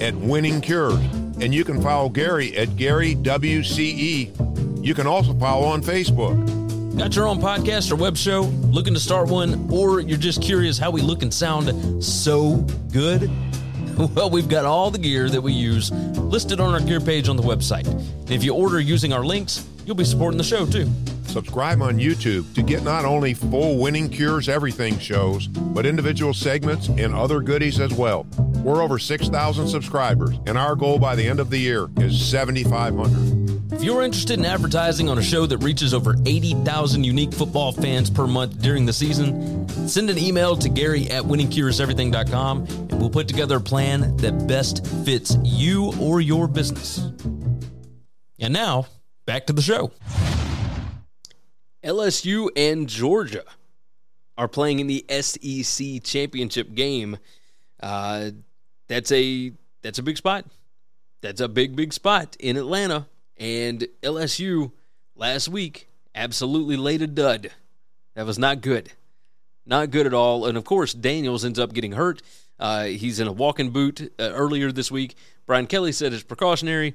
at 0.00 0.14
Winning 0.14 0.60
Cures, 0.60 0.94
and 1.40 1.52
you 1.54 1.64
can 1.64 1.82
follow 1.82 2.08
Gary 2.08 2.56
at 2.56 2.76
Gary 2.76 3.16
WCE. 3.16 4.84
You 4.84 4.94
can 4.94 5.06
also 5.06 5.34
follow 5.34 5.66
on 5.66 5.82
Facebook. 5.82 6.96
Got 6.96 7.16
your 7.16 7.26
own 7.26 7.40
podcast 7.40 7.90
or 7.90 7.96
web 7.96 8.16
show? 8.16 8.42
Looking 8.70 8.94
to 8.94 9.00
start 9.00 9.28
one, 9.28 9.68
or 9.70 10.00
you're 10.00 10.18
just 10.18 10.40
curious 10.40 10.78
how 10.78 10.90
we 10.90 11.00
look 11.02 11.22
and 11.22 11.32
sound 11.32 12.04
so 12.04 12.56
good? 12.92 13.30
Well, 14.14 14.30
we've 14.30 14.48
got 14.48 14.64
all 14.64 14.92
the 14.92 14.98
gear 14.98 15.28
that 15.28 15.40
we 15.40 15.52
use 15.52 15.90
listed 15.90 16.60
on 16.60 16.72
our 16.72 16.78
gear 16.78 17.00
page 17.00 17.28
on 17.28 17.36
the 17.36 17.42
website. 17.42 17.84
And 17.88 18.30
if 18.30 18.44
you 18.44 18.54
order 18.54 18.78
using 18.78 19.12
our 19.12 19.24
links, 19.24 19.66
you'll 19.84 19.96
be 19.96 20.04
supporting 20.04 20.38
the 20.38 20.44
show 20.44 20.64
too. 20.66 20.88
Subscribe 21.38 21.80
on 21.82 21.98
YouTube 21.98 22.52
to 22.54 22.62
get 22.62 22.82
not 22.82 23.04
only 23.04 23.32
full 23.32 23.78
Winning 23.78 24.08
Cures 24.08 24.48
Everything 24.48 24.98
shows, 24.98 25.46
but 25.46 25.86
individual 25.86 26.34
segments 26.34 26.88
and 26.88 27.14
other 27.14 27.40
goodies 27.40 27.78
as 27.78 27.94
well. 27.94 28.26
We're 28.64 28.82
over 28.82 28.98
6,000 28.98 29.68
subscribers, 29.68 30.36
and 30.48 30.58
our 30.58 30.74
goal 30.74 30.98
by 30.98 31.14
the 31.14 31.28
end 31.28 31.38
of 31.38 31.48
the 31.48 31.58
year 31.58 31.90
is 31.98 32.20
7,500. 32.28 33.72
If 33.72 33.84
you're 33.84 34.02
interested 34.02 34.40
in 34.40 34.46
advertising 34.46 35.08
on 35.08 35.16
a 35.16 35.22
show 35.22 35.46
that 35.46 35.58
reaches 35.58 35.94
over 35.94 36.16
80,000 36.26 37.04
unique 37.04 37.32
football 37.32 37.70
fans 37.70 38.10
per 38.10 38.26
month 38.26 38.60
during 38.60 38.84
the 38.84 38.92
season, 38.92 39.68
send 39.86 40.10
an 40.10 40.18
email 40.18 40.56
to 40.56 40.68
Gary 40.68 41.08
at 41.08 41.22
winningcureseverything.com 41.22 42.66
and 42.66 43.00
we'll 43.00 43.10
put 43.10 43.28
together 43.28 43.58
a 43.58 43.60
plan 43.60 44.16
that 44.16 44.48
best 44.48 44.84
fits 45.04 45.38
you 45.44 45.92
or 46.00 46.20
your 46.20 46.48
business. 46.48 46.98
And 48.40 48.52
now, 48.52 48.88
back 49.24 49.46
to 49.46 49.52
the 49.52 49.62
show. 49.62 49.92
LSU 51.82 52.48
and 52.56 52.88
Georgia 52.88 53.44
are 54.36 54.48
playing 54.48 54.80
in 54.80 54.86
the 54.86 55.04
SEC 55.20 56.02
championship 56.02 56.74
game. 56.74 57.18
Uh, 57.80 58.30
that's 58.88 59.12
a 59.12 59.52
that's 59.82 59.98
a 59.98 60.02
big 60.02 60.16
spot. 60.16 60.46
That's 61.20 61.40
a 61.40 61.48
big 61.48 61.76
big 61.76 61.92
spot 61.92 62.36
in 62.40 62.56
Atlanta. 62.56 63.06
And 63.36 63.86
LSU 64.02 64.72
last 65.14 65.48
week 65.48 65.88
absolutely 66.14 66.76
laid 66.76 67.02
a 67.02 67.06
dud. 67.06 67.50
That 68.14 68.26
was 68.26 68.38
not 68.38 68.60
good, 68.60 68.92
not 69.64 69.90
good 69.90 70.06
at 70.06 70.14
all. 70.14 70.46
And 70.46 70.56
of 70.56 70.64
course, 70.64 70.92
Daniels 70.92 71.44
ends 71.44 71.58
up 71.58 71.72
getting 71.72 71.92
hurt. 71.92 72.22
Uh, 72.58 72.84
he's 72.84 73.20
in 73.20 73.28
a 73.28 73.32
walking 73.32 73.70
boot 73.70 74.00
uh, 74.18 74.30
earlier 74.32 74.72
this 74.72 74.90
week. 74.90 75.14
Brian 75.46 75.68
Kelly 75.68 75.92
said 75.92 76.12
it's 76.12 76.24
precautionary. 76.24 76.94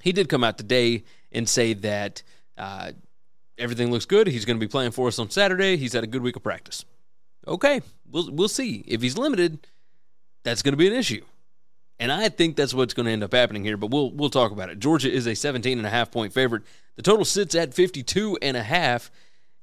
He 0.00 0.12
did 0.12 0.28
come 0.28 0.44
out 0.44 0.56
today 0.56 1.02
and 1.32 1.48
say 1.48 1.74
that 1.74 2.22
uh, 2.56 2.92
everything 3.60 3.90
looks 3.90 4.06
good. 4.06 4.26
He's 4.26 4.44
going 4.44 4.58
to 4.58 4.64
be 4.64 4.70
playing 4.70 4.90
for 4.90 5.08
us 5.08 5.18
on 5.18 5.30
Saturday. 5.30 5.76
He's 5.76 5.92
had 5.92 6.04
a 6.04 6.08
good 6.08 6.22
week 6.22 6.36
of 6.36 6.42
practice. 6.42 6.84
Okay, 7.46 7.80
we'll 8.10 8.30
we'll 8.32 8.48
see. 8.48 8.84
If 8.86 9.02
he's 9.02 9.16
limited, 9.16 9.66
that's 10.42 10.62
going 10.62 10.72
to 10.72 10.78
be 10.78 10.88
an 10.88 10.94
issue. 10.94 11.24
And 11.98 12.10
I 12.10 12.30
think 12.30 12.56
that's 12.56 12.72
what's 12.72 12.94
going 12.94 13.06
to 13.06 13.12
end 13.12 13.22
up 13.22 13.32
happening 13.32 13.64
here, 13.64 13.76
but 13.76 13.90
we'll 13.90 14.10
we'll 14.10 14.30
talk 14.30 14.52
about 14.52 14.70
it. 14.70 14.78
Georgia 14.78 15.10
is 15.10 15.26
a 15.26 15.34
17 15.34 15.78
and 15.78 15.86
a 15.86 15.90
half 15.90 16.10
point 16.10 16.32
favorite. 16.32 16.62
The 16.96 17.02
total 17.02 17.24
sits 17.24 17.54
at 17.54 17.74
52 17.74 18.38
and 18.42 18.56
a 18.56 18.62
half 18.62 19.10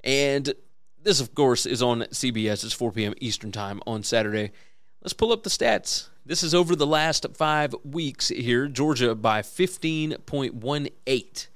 and 0.04 0.54
this, 1.08 1.22
of 1.22 1.34
course, 1.36 1.66
is 1.66 1.82
on 1.82 2.02
CBS. 2.02 2.66
It's 2.66 2.74
4 2.74 2.92
p.m. 2.92 3.14
Eastern 3.22 3.52
Time 3.52 3.82
on 3.88 4.04
Saturday. 4.04 4.52
Let's 5.02 5.14
pull 5.14 5.32
up 5.32 5.44
the 5.44 5.50
stats. 5.50 6.10
This 6.26 6.44
is 6.44 6.54
over 6.54 6.76
the 6.76 6.86
last 6.86 7.26
five 7.36 7.74
weeks 7.84 8.28
here. 8.28 8.68
Georgia 8.68 9.16
by 9.16 9.42
15.18. 9.42 11.48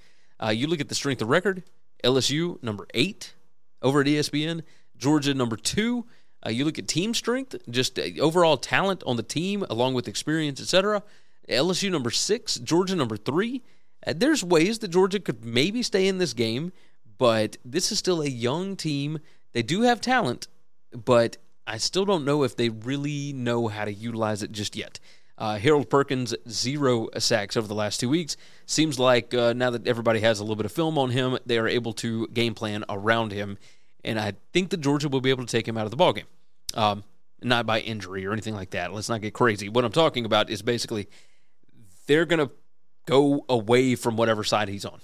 Uh, 0.42 0.50
you 0.50 0.68
look 0.68 0.80
at 0.80 0.90
the 0.90 0.96
strength 0.96 1.22
of 1.22 1.30
record 1.30 1.64
LSU, 2.04 2.62
number 2.64 2.88
eight 2.94 3.34
over 3.82 4.02
at 4.02 4.08
ESPN. 4.08 4.64
Georgia, 4.98 5.34
number 5.34 5.56
two. 5.56 6.06
Uh, 6.46 6.50
you 6.50 6.66
look 6.66 6.80
at 6.80 6.88
team 6.88 7.14
strength, 7.14 7.56
just 7.70 8.00
uh, 8.00 8.04
overall 8.20 8.58
talent 8.58 9.04
on 9.06 9.16
the 9.16 9.24
team, 9.24 9.64
along 9.70 9.94
with 9.94 10.08
experience, 10.08 10.60
etc. 10.60 11.04
LSU, 11.48 11.92
number 11.92 12.12
six. 12.12 12.56
Georgia, 12.56 12.96
number 12.96 13.18
three. 13.18 13.62
Uh, 14.06 14.14
there's 14.16 14.44
ways 14.44 14.80
that 14.80 14.90
Georgia 14.90 15.20
could 15.20 15.46
maybe 15.46 15.84
stay 15.84 16.08
in 16.08 16.18
this 16.18 16.34
game, 16.34 16.72
but 17.18 17.58
this 17.64 17.92
is 17.92 18.00
still 18.00 18.22
a 18.22 18.28
young 18.28 18.76
team. 18.76 19.20
They 19.54 19.62
do 19.62 19.82
have 19.82 20.02
talent, 20.02 20.48
but 20.94 21.38
I 21.68 21.78
still 21.78 22.06
don't 22.06 22.26
know 22.26 22.44
if 22.44 22.56
they 22.56 22.70
really 22.70 23.34
know 23.34 23.68
how 23.68 23.86
to 23.86 23.94
utilize 23.94 24.42
it 24.42 24.52
just 24.52 24.76
yet. 24.76 25.00
Uh, 25.42 25.58
Harold 25.58 25.90
Perkins, 25.90 26.36
zero 26.48 27.10
sacks 27.18 27.58
over 27.58 27.68
the 27.68 27.74
last 27.74 28.00
two 28.00 28.10
weeks. 28.10 28.38
Seems 28.68 29.00
like 29.00 29.34
uh, 29.34 29.54
now 29.54 29.72
that 29.72 29.88
everybody 29.88 30.20
has 30.20 30.40
a 30.40 30.44
little 30.44 30.56
bit 30.56 30.68
of 30.68 30.72
film 30.72 31.00
on 31.00 31.10
him, 31.10 31.40
they 31.48 31.58
are 31.58 31.68
able 31.68 31.94
to 31.94 32.28
game 32.28 32.54
plan 32.54 32.86
around 32.88 33.32
him. 33.32 33.58
And 34.04 34.20
I 34.20 34.34
think 34.54 34.70
that 34.70 34.82
Georgia 34.82 35.10
will 35.10 35.20
be 35.20 35.32
able 35.32 35.44
to 35.44 35.52
take 35.52 35.68
him 35.68 35.80
out 35.80 35.86
of 35.86 35.90
the 35.90 35.98
ballgame. 35.98 36.26
Um, 36.76 37.04
not 37.42 37.66
by 37.66 37.80
injury 37.80 38.24
or 38.24 38.34
anything 38.34 38.54
like 38.54 38.70
that. 38.70 38.94
Let's 38.94 39.10
not 39.10 39.22
get 39.22 39.34
crazy. 39.34 39.68
What 39.68 39.84
I'm 39.84 39.92
talking 39.92 40.26
about 40.26 40.52
is 40.52 40.62
basically 40.62 41.10
they're 42.06 42.26
going 42.26 42.48
to 42.48 42.54
go 43.08 43.44
away 43.50 43.96
from 43.96 44.18
whatever 44.18 44.44
side 44.44 44.70
he's 44.70 44.86
on. 44.86 45.00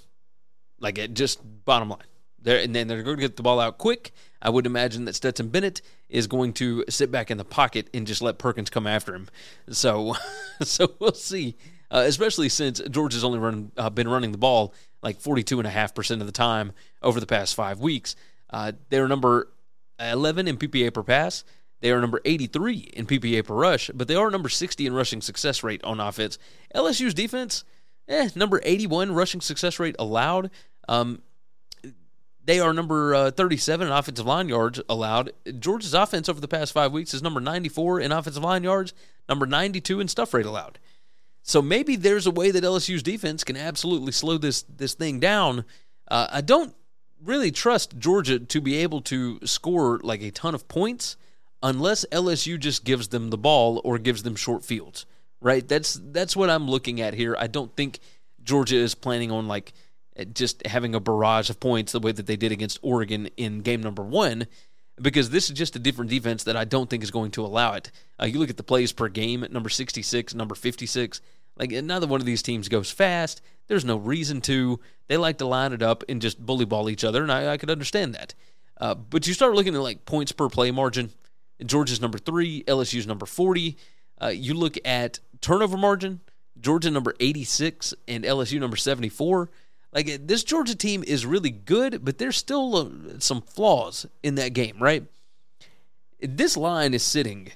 Like, 0.78 0.98
it 0.98 1.14
just 1.14 1.40
bottom 1.64 1.88
line. 1.88 1.98
They're, 2.40 2.60
and 2.60 2.72
then 2.72 2.86
they're 2.86 3.02
going 3.02 3.16
to 3.16 3.20
get 3.20 3.36
the 3.36 3.42
ball 3.42 3.58
out 3.58 3.78
quick. 3.78 4.12
I 4.40 4.50
would 4.50 4.66
imagine 4.66 5.04
that 5.04 5.14
Stetson 5.14 5.48
Bennett 5.48 5.82
is 6.08 6.26
going 6.26 6.52
to 6.54 6.84
sit 6.88 7.10
back 7.10 7.30
in 7.30 7.38
the 7.38 7.44
pocket 7.44 7.88
and 7.92 8.06
just 8.06 8.22
let 8.22 8.38
Perkins 8.38 8.70
come 8.70 8.86
after 8.86 9.14
him. 9.14 9.28
So, 9.70 10.14
so 10.62 10.94
we'll 10.98 11.12
see. 11.12 11.56
Uh, 11.90 12.04
especially 12.06 12.48
since 12.48 12.80
George 12.90 13.14
has 13.14 13.24
only 13.24 13.38
run, 13.38 13.72
uh, 13.76 13.90
been 13.90 14.08
running 14.08 14.32
the 14.32 14.38
ball 14.38 14.74
like 15.02 15.20
42.5% 15.20 16.20
of 16.20 16.26
the 16.26 16.32
time 16.32 16.72
over 17.02 17.20
the 17.20 17.26
past 17.26 17.54
five 17.54 17.80
weeks. 17.80 18.16
Uh, 18.50 18.72
they're 18.90 19.08
number 19.08 19.48
11 20.00 20.48
in 20.48 20.56
PPA 20.56 20.92
per 20.92 21.02
pass. 21.02 21.44
They 21.80 21.90
are 21.92 22.00
number 22.00 22.20
83 22.24 22.76
in 22.94 23.06
PPA 23.06 23.44
per 23.44 23.54
rush, 23.54 23.90
but 23.94 24.08
they 24.08 24.16
are 24.16 24.30
number 24.30 24.48
60 24.48 24.86
in 24.86 24.92
rushing 24.92 25.20
success 25.20 25.62
rate 25.62 25.82
on 25.84 26.00
offense. 26.00 26.38
LSU's 26.74 27.14
defense, 27.14 27.64
eh, 28.08 28.28
number 28.34 28.60
81 28.64 29.12
rushing 29.12 29.40
success 29.40 29.78
rate 29.78 29.94
allowed. 29.98 30.50
Um, 30.88 31.22
they 32.48 32.60
are 32.60 32.72
number 32.72 33.14
uh, 33.14 33.30
37 33.30 33.88
in 33.88 33.92
offensive 33.92 34.24
line 34.24 34.48
yards 34.48 34.80
allowed. 34.88 35.34
Georgia's 35.58 35.92
offense 35.92 36.30
over 36.30 36.40
the 36.40 36.48
past 36.48 36.72
five 36.72 36.92
weeks 36.92 37.12
is 37.12 37.22
number 37.22 37.40
94 37.40 38.00
in 38.00 38.10
offensive 38.10 38.42
line 38.42 38.64
yards, 38.64 38.94
number 39.28 39.44
92 39.44 40.00
in 40.00 40.08
stuff 40.08 40.32
rate 40.32 40.46
allowed. 40.46 40.78
So 41.42 41.60
maybe 41.60 41.94
there's 41.94 42.26
a 42.26 42.30
way 42.30 42.50
that 42.50 42.64
LSU's 42.64 43.02
defense 43.02 43.44
can 43.44 43.58
absolutely 43.58 44.12
slow 44.12 44.38
this 44.38 44.62
this 44.62 44.94
thing 44.94 45.20
down. 45.20 45.66
Uh, 46.10 46.28
I 46.32 46.40
don't 46.40 46.74
really 47.22 47.50
trust 47.50 47.98
Georgia 47.98 48.38
to 48.38 48.60
be 48.62 48.76
able 48.76 49.02
to 49.02 49.40
score 49.44 50.00
like 50.02 50.22
a 50.22 50.30
ton 50.30 50.54
of 50.54 50.68
points 50.68 51.18
unless 51.62 52.06
LSU 52.10 52.58
just 52.58 52.82
gives 52.82 53.08
them 53.08 53.28
the 53.28 53.36
ball 53.36 53.82
or 53.84 53.98
gives 53.98 54.22
them 54.22 54.36
short 54.36 54.64
fields. 54.64 55.04
Right? 55.42 55.68
That's 55.68 56.00
that's 56.02 56.34
what 56.34 56.48
I'm 56.48 56.66
looking 56.66 57.02
at 57.02 57.12
here. 57.12 57.36
I 57.38 57.46
don't 57.46 57.76
think 57.76 57.98
Georgia 58.42 58.76
is 58.76 58.94
planning 58.94 59.30
on 59.30 59.48
like 59.48 59.74
just 60.24 60.66
having 60.66 60.94
a 60.94 61.00
barrage 61.00 61.50
of 61.50 61.60
points 61.60 61.92
the 61.92 62.00
way 62.00 62.12
that 62.12 62.26
they 62.26 62.36
did 62.36 62.52
against 62.52 62.78
Oregon 62.82 63.28
in 63.36 63.60
game 63.60 63.82
number 63.82 64.02
one, 64.02 64.46
because 65.00 65.30
this 65.30 65.48
is 65.48 65.56
just 65.56 65.76
a 65.76 65.78
different 65.78 66.10
defense 66.10 66.44
that 66.44 66.56
I 66.56 66.64
don't 66.64 66.90
think 66.90 67.02
is 67.02 67.10
going 67.10 67.30
to 67.32 67.44
allow 67.44 67.74
it. 67.74 67.90
Uh, 68.20 68.26
you 68.26 68.38
look 68.38 68.50
at 68.50 68.56
the 68.56 68.62
plays 68.62 68.92
per 68.92 69.08
game 69.08 69.44
at 69.44 69.52
number 69.52 69.68
66, 69.68 70.34
number 70.34 70.54
56. 70.54 71.20
Like 71.56 71.70
neither 71.70 72.06
one 72.06 72.20
of 72.20 72.26
these 72.26 72.42
teams 72.42 72.68
goes 72.68 72.90
fast. 72.90 73.40
There's 73.66 73.84
no 73.84 73.96
reason 73.96 74.40
to. 74.42 74.80
They 75.08 75.16
like 75.16 75.38
to 75.38 75.46
line 75.46 75.72
it 75.72 75.82
up 75.82 76.04
and 76.08 76.22
just 76.22 76.44
bully 76.44 76.64
ball 76.64 76.88
each 76.88 77.04
other, 77.04 77.22
and 77.22 77.32
I, 77.32 77.52
I 77.52 77.56
could 77.56 77.70
understand 77.70 78.14
that. 78.14 78.34
Uh, 78.80 78.94
but 78.94 79.26
you 79.26 79.34
start 79.34 79.54
looking 79.54 79.74
at 79.74 79.80
like 79.80 80.04
points 80.04 80.32
per 80.32 80.48
play 80.48 80.70
margin. 80.70 81.10
Georgia's 81.64 82.00
number 82.00 82.18
three, 82.18 82.62
LSU's 82.64 83.06
number 83.06 83.26
40. 83.26 83.76
Uh, 84.22 84.28
you 84.28 84.54
look 84.54 84.76
at 84.84 85.18
turnover 85.40 85.76
margin. 85.76 86.20
Georgia 86.60 86.90
number 86.90 87.14
86 87.20 87.94
and 88.06 88.24
LSU 88.24 88.58
number 88.60 88.76
74. 88.76 89.50
Like 89.92 90.08
eh, 90.08 90.18
this 90.20 90.44
Georgia 90.44 90.74
team 90.74 91.04
is 91.06 91.26
really 91.26 91.50
good, 91.50 92.04
but 92.04 92.18
there's 92.18 92.36
still 92.36 92.76
uh, 92.76 93.18
some 93.18 93.42
flaws 93.42 94.06
in 94.22 94.34
that 94.36 94.52
game, 94.52 94.76
right? 94.80 95.06
This 96.20 96.56
line 96.56 96.94
is 96.94 97.02
sitting 97.02 97.52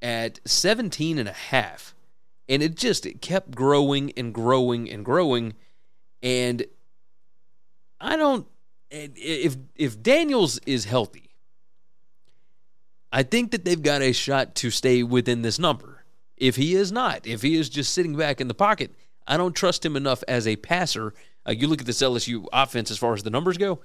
at 0.00 0.40
17 0.44 1.18
and 1.18 1.28
a 1.28 1.32
half, 1.32 1.94
and 2.48 2.62
it 2.62 2.76
just 2.76 3.06
it 3.06 3.20
kept 3.20 3.54
growing 3.54 4.12
and 4.16 4.32
growing 4.32 4.90
and 4.90 5.04
growing 5.04 5.54
and 6.24 6.64
I 8.00 8.16
don't 8.16 8.46
eh, 8.90 9.04
eh, 9.04 9.10
if 9.16 9.56
if 9.76 10.02
Daniels 10.02 10.58
is 10.66 10.86
healthy, 10.86 11.30
I 13.12 13.22
think 13.22 13.52
that 13.52 13.64
they've 13.64 13.80
got 13.80 14.02
a 14.02 14.12
shot 14.12 14.56
to 14.56 14.70
stay 14.70 15.04
within 15.04 15.42
this 15.42 15.58
number. 15.58 16.04
If 16.36 16.56
he 16.56 16.74
is 16.74 16.90
not, 16.90 17.26
if 17.26 17.42
he 17.42 17.54
is 17.54 17.68
just 17.68 17.92
sitting 17.92 18.16
back 18.16 18.40
in 18.40 18.48
the 18.48 18.54
pocket, 18.54 18.92
I 19.26 19.36
don't 19.36 19.54
trust 19.54 19.84
him 19.84 19.94
enough 19.96 20.24
as 20.26 20.48
a 20.48 20.56
passer 20.56 21.14
uh, 21.46 21.52
you 21.52 21.66
look 21.66 21.80
at 21.80 21.86
this 21.86 22.02
LSU 22.02 22.46
offense 22.52 22.90
as 22.90 22.98
far 22.98 23.14
as 23.14 23.22
the 23.22 23.30
numbers 23.30 23.58
go. 23.58 23.80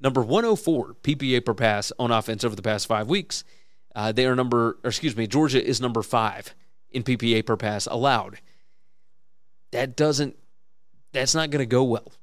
Number 0.00 0.20
104 0.22 0.94
PPA 1.02 1.44
per 1.44 1.54
pass 1.54 1.92
on 1.98 2.10
offense 2.10 2.44
over 2.44 2.56
the 2.56 2.62
past 2.62 2.86
five 2.86 3.08
weeks. 3.08 3.44
Uh, 3.94 4.10
they 4.10 4.26
are 4.26 4.34
number, 4.34 4.78
excuse 4.84 5.16
me, 5.16 5.26
Georgia 5.26 5.64
is 5.64 5.80
number 5.80 6.02
five 6.02 6.54
in 6.90 7.02
PPA 7.02 7.44
per 7.46 7.56
pass 7.56 7.86
allowed. 7.86 8.40
That 9.70 9.96
doesn't, 9.96 10.36
that's 11.12 11.34
not 11.34 11.50
going 11.50 11.60
to 11.62 11.66
go 11.66 11.84
well. 11.84 12.12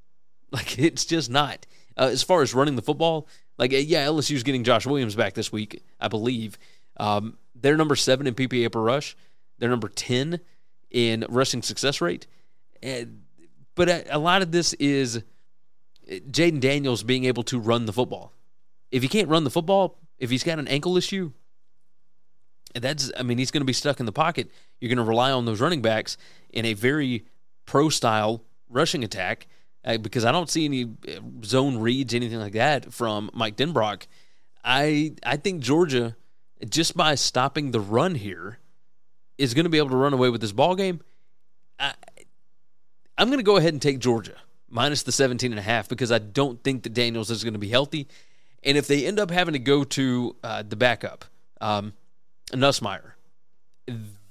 Like, 0.52 0.80
it's 0.80 1.06
just 1.06 1.30
not. 1.30 1.68
Uh, 1.96 2.10
as 2.12 2.24
far 2.24 2.42
as 2.42 2.56
running 2.56 2.76
the 2.76 2.82
football, 2.82 3.28
like, 3.60 3.72
yeah, 3.72 4.08
LSU's 4.08 4.42
getting 4.42 4.64
Josh 4.64 4.88
Williams 4.88 5.14
back 5.14 5.36
this 5.36 5.52
week, 5.52 5.84
I 6.00 6.08
believe. 6.08 6.58
Um, 6.98 7.38
they're 7.54 7.78
number 7.78 7.96
seven 7.96 8.26
in 8.26 8.34
PPA 8.34 8.72
per 8.72 8.82
rush. 8.82 9.16
They're 9.60 9.70
number 9.70 9.90
10 9.90 10.40
in 10.90 11.24
rushing 11.30 11.62
success 11.62 12.02
rate. 12.02 12.26
And 12.82 13.22
but 13.80 14.08
a, 14.12 14.20
lot 14.20 14.42
of 14.42 14.52
this 14.52 14.74
is 14.74 15.24
Jayden 16.06 16.60
Daniels 16.60 17.02
being 17.02 17.24
able 17.24 17.44
to 17.44 17.58
run 17.58 17.86
the 17.86 17.94
football. 17.94 18.34
If 18.92 19.04
he 19.04 19.08
can't 19.08 19.30
run 19.30 19.46
the 19.46 19.50
football, 19.50 19.98
if 20.18 20.30
he's 20.30 20.44
got 20.44 20.60
an 20.60 20.68
ankle 20.68 20.98
issue, 20.98 21.32
that's 22.74 23.10
I 23.18 23.24
mean 23.24 23.38
he's 23.38 23.52
going 23.52 23.62
to 23.62 23.66
be 23.66 23.72
stuck 23.72 24.02
in 24.02 24.06
the 24.06 24.12
pocket. 24.12 24.52
You're 24.82 24.90
going 24.90 24.98
to 24.98 25.10
rely 25.10 25.32
on 25.32 25.46
those 25.46 25.62
running 25.62 25.82
backs 25.82 26.18
in 26.50 26.66
a 26.66 26.74
very 26.74 27.26
pro 27.66 27.88
style 27.88 28.44
rushing 28.68 29.06
attack 29.06 29.48
uh, 29.86 29.98
because 29.98 30.26
I 30.26 30.34
don't 30.34 30.50
see 30.50 30.66
any 30.66 30.84
uh, 30.84 31.22
zone 31.46 31.78
reads 31.78 32.14
anything 32.14 32.40
like 32.40 32.54
that 32.54 32.94
from 32.94 33.30
Mike 33.34 33.56
Denbrock. 33.56 34.08
I 34.62 35.14
I 35.24 35.38
think 35.38 35.62
Georgia 35.62 36.18
just 36.68 36.98
by 36.98 37.16
stopping 37.16 37.72
the 37.72 37.80
run 37.80 38.16
here 38.16 38.60
is 39.38 39.54
going 39.54 39.64
to 39.64 39.70
be 39.70 39.78
able 39.78 39.92
to 39.92 39.96
run 39.96 40.12
away 40.12 40.30
with 40.30 40.42
this 40.42 40.52
ball 40.52 40.76
game. 40.76 41.00
I, 41.80 41.94
I'm 43.20 43.28
going 43.28 43.40
to 43.40 43.44
go 43.44 43.58
ahead 43.58 43.74
and 43.74 43.82
take 43.82 44.00
Georgia 44.00 44.36
minus 44.70 45.04
the 45.04 45.12
17 45.12 45.52
and 45.52 45.60
a 45.60 45.64
half 45.64 45.90
because 45.90 46.10
I 46.10 46.20
don't 46.20 46.64
think 46.64 46.84
that 46.84 46.94
Daniels 46.94 47.30
is 47.30 47.44
going 47.44 47.54
to 47.54 47.60
be 47.60 47.68
healthy. 47.68 48.08
And 48.64 48.78
if 48.78 48.88
they 48.88 49.06
end 49.06 49.20
up 49.20 49.30
having 49.30 49.54
to 49.54 49.60
go 49.60 49.84
to 49.84 50.36
uh, 50.42 50.64
the 50.68 50.78
backup, 50.78 51.26
um, 51.60 51.94
Nussmeier, 52.54 53.12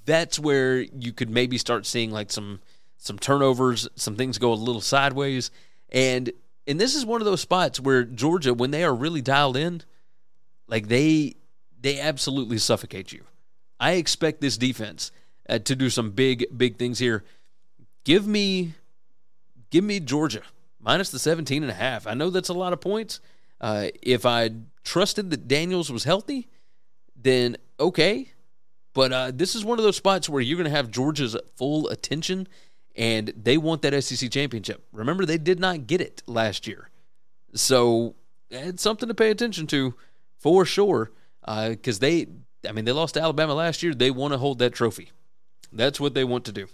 that's 0.06 0.38
where 0.38 0.78
you 0.80 1.12
could 1.12 1.28
maybe 1.28 1.58
start 1.58 1.84
seeing 1.84 2.10
like 2.10 2.32
some 2.32 2.60
some 2.96 3.18
turnovers, 3.18 3.88
some 3.94 4.16
things 4.16 4.38
go 4.38 4.52
a 4.52 4.54
little 4.54 4.80
sideways, 4.80 5.50
and 5.90 6.32
and 6.66 6.80
this 6.80 6.94
is 6.94 7.04
one 7.04 7.20
of 7.20 7.26
those 7.26 7.42
spots 7.42 7.78
where 7.78 8.04
Georgia, 8.04 8.54
when 8.54 8.70
they 8.70 8.84
are 8.84 8.94
really 8.94 9.20
dialed 9.20 9.56
in, 9.56 9.82
like 10.66 10.88
they 10.88 11.36
they 11.78 12.00
absolutely 12.00 12.58
suffocate 12.58 13.12
you. 13.12 13.24
I 13.78 13.92
expect 13.92 14.40
this 14.40 14.56
defense 14.56 15.12
uh, 15.48 15.58
to 15.60 15.76
do 15.76 15.90
some 15.90 16.10
big 16.10 16.46
big 16.56 16.78
things 16.78 16.98
here. 16.98 17.22
Give 18.08 18.26
me 18.26 18.72
give 19.68 19.84
me 19.84 20.00
Georgia 20.00 20.40
minus 20.80 21.10
the 21.10 21.18
17 21.18 21.62
and 21.62 21.70
a 21.70 21.74
half. 21.74 22.06
I 22.06 22.14
know 22.14 22.30
that's 22.30 22.48
a 22.48 22.54
lot 22.54 22.72
of 22.72 22.80
points. 22.80 23.20
Uh, 23.60 23.88
if 24.00 24.24
I 24.24 24.48
trusted 24.82 25.28
that 25.28 25.46
Daniels 25.46 25.92
was 25.92 26.04
healthy, 26.04 26.48
then 27.14 27.58
okay. 27.78 28.30
But 28.94 29.12
uh, 29.12 29.30
this 29.34 29.54
is 29.54 29.62
one 29.62 29.78
of 29.78 29.84
those 29.84 29.96
spots 29.96 30.26
where 30.26 30.40
you're 30.40 30.56
going 30.56 30.70
to 30.70 30.74
have 30.74 30.90
Georgia's 30.90 31.36
full 31.56 31.86
attention, 31.90 32.48
and 32.96 33.30
they 33.36 33.58
want 33.58 33.82
that 33.82 34.02
SEC 34.02 34.30
championship. 34.30 34.82
Remember, 34.90 35.26
they 35.26 35.36
did 35.36 35.60
not 35.60 35.86
get 35.86 36.00
it 36.00 36.22
last 36.26 36.66
year. 36.66 36.88
So 37.52 38.14
it's 38.50 38.82
something 38.82 39.10
to 39.10 39.14
pay 39.14 39.30
attention 39.30 39.66
to 39.66 39.94
for 40.38 40.64
sure. 40.64 41.10
Because 41.46 41.98
uh, 41.98 42.00
they, 42.00 42.26
I 42.66 42.72
mean, 42.72 42.86
they 42.86 42.92
lost 42.92 43.12
to 43.14 43.20
Alabama 43.20 43.52
last 43.52 43.82
year. 43.82 43.92
They 43.92 44.10
want 44.10 44.32
to 44.32 44.38
hold 44.38 44.60
that 44.60 44.72
trophy. 44.72 45.12
That's 45.70 46.00
what 46.00 46.14
they 46.14 46.24
want 46.24 46.46
to 46.46 46.52
do. 46.52 46.68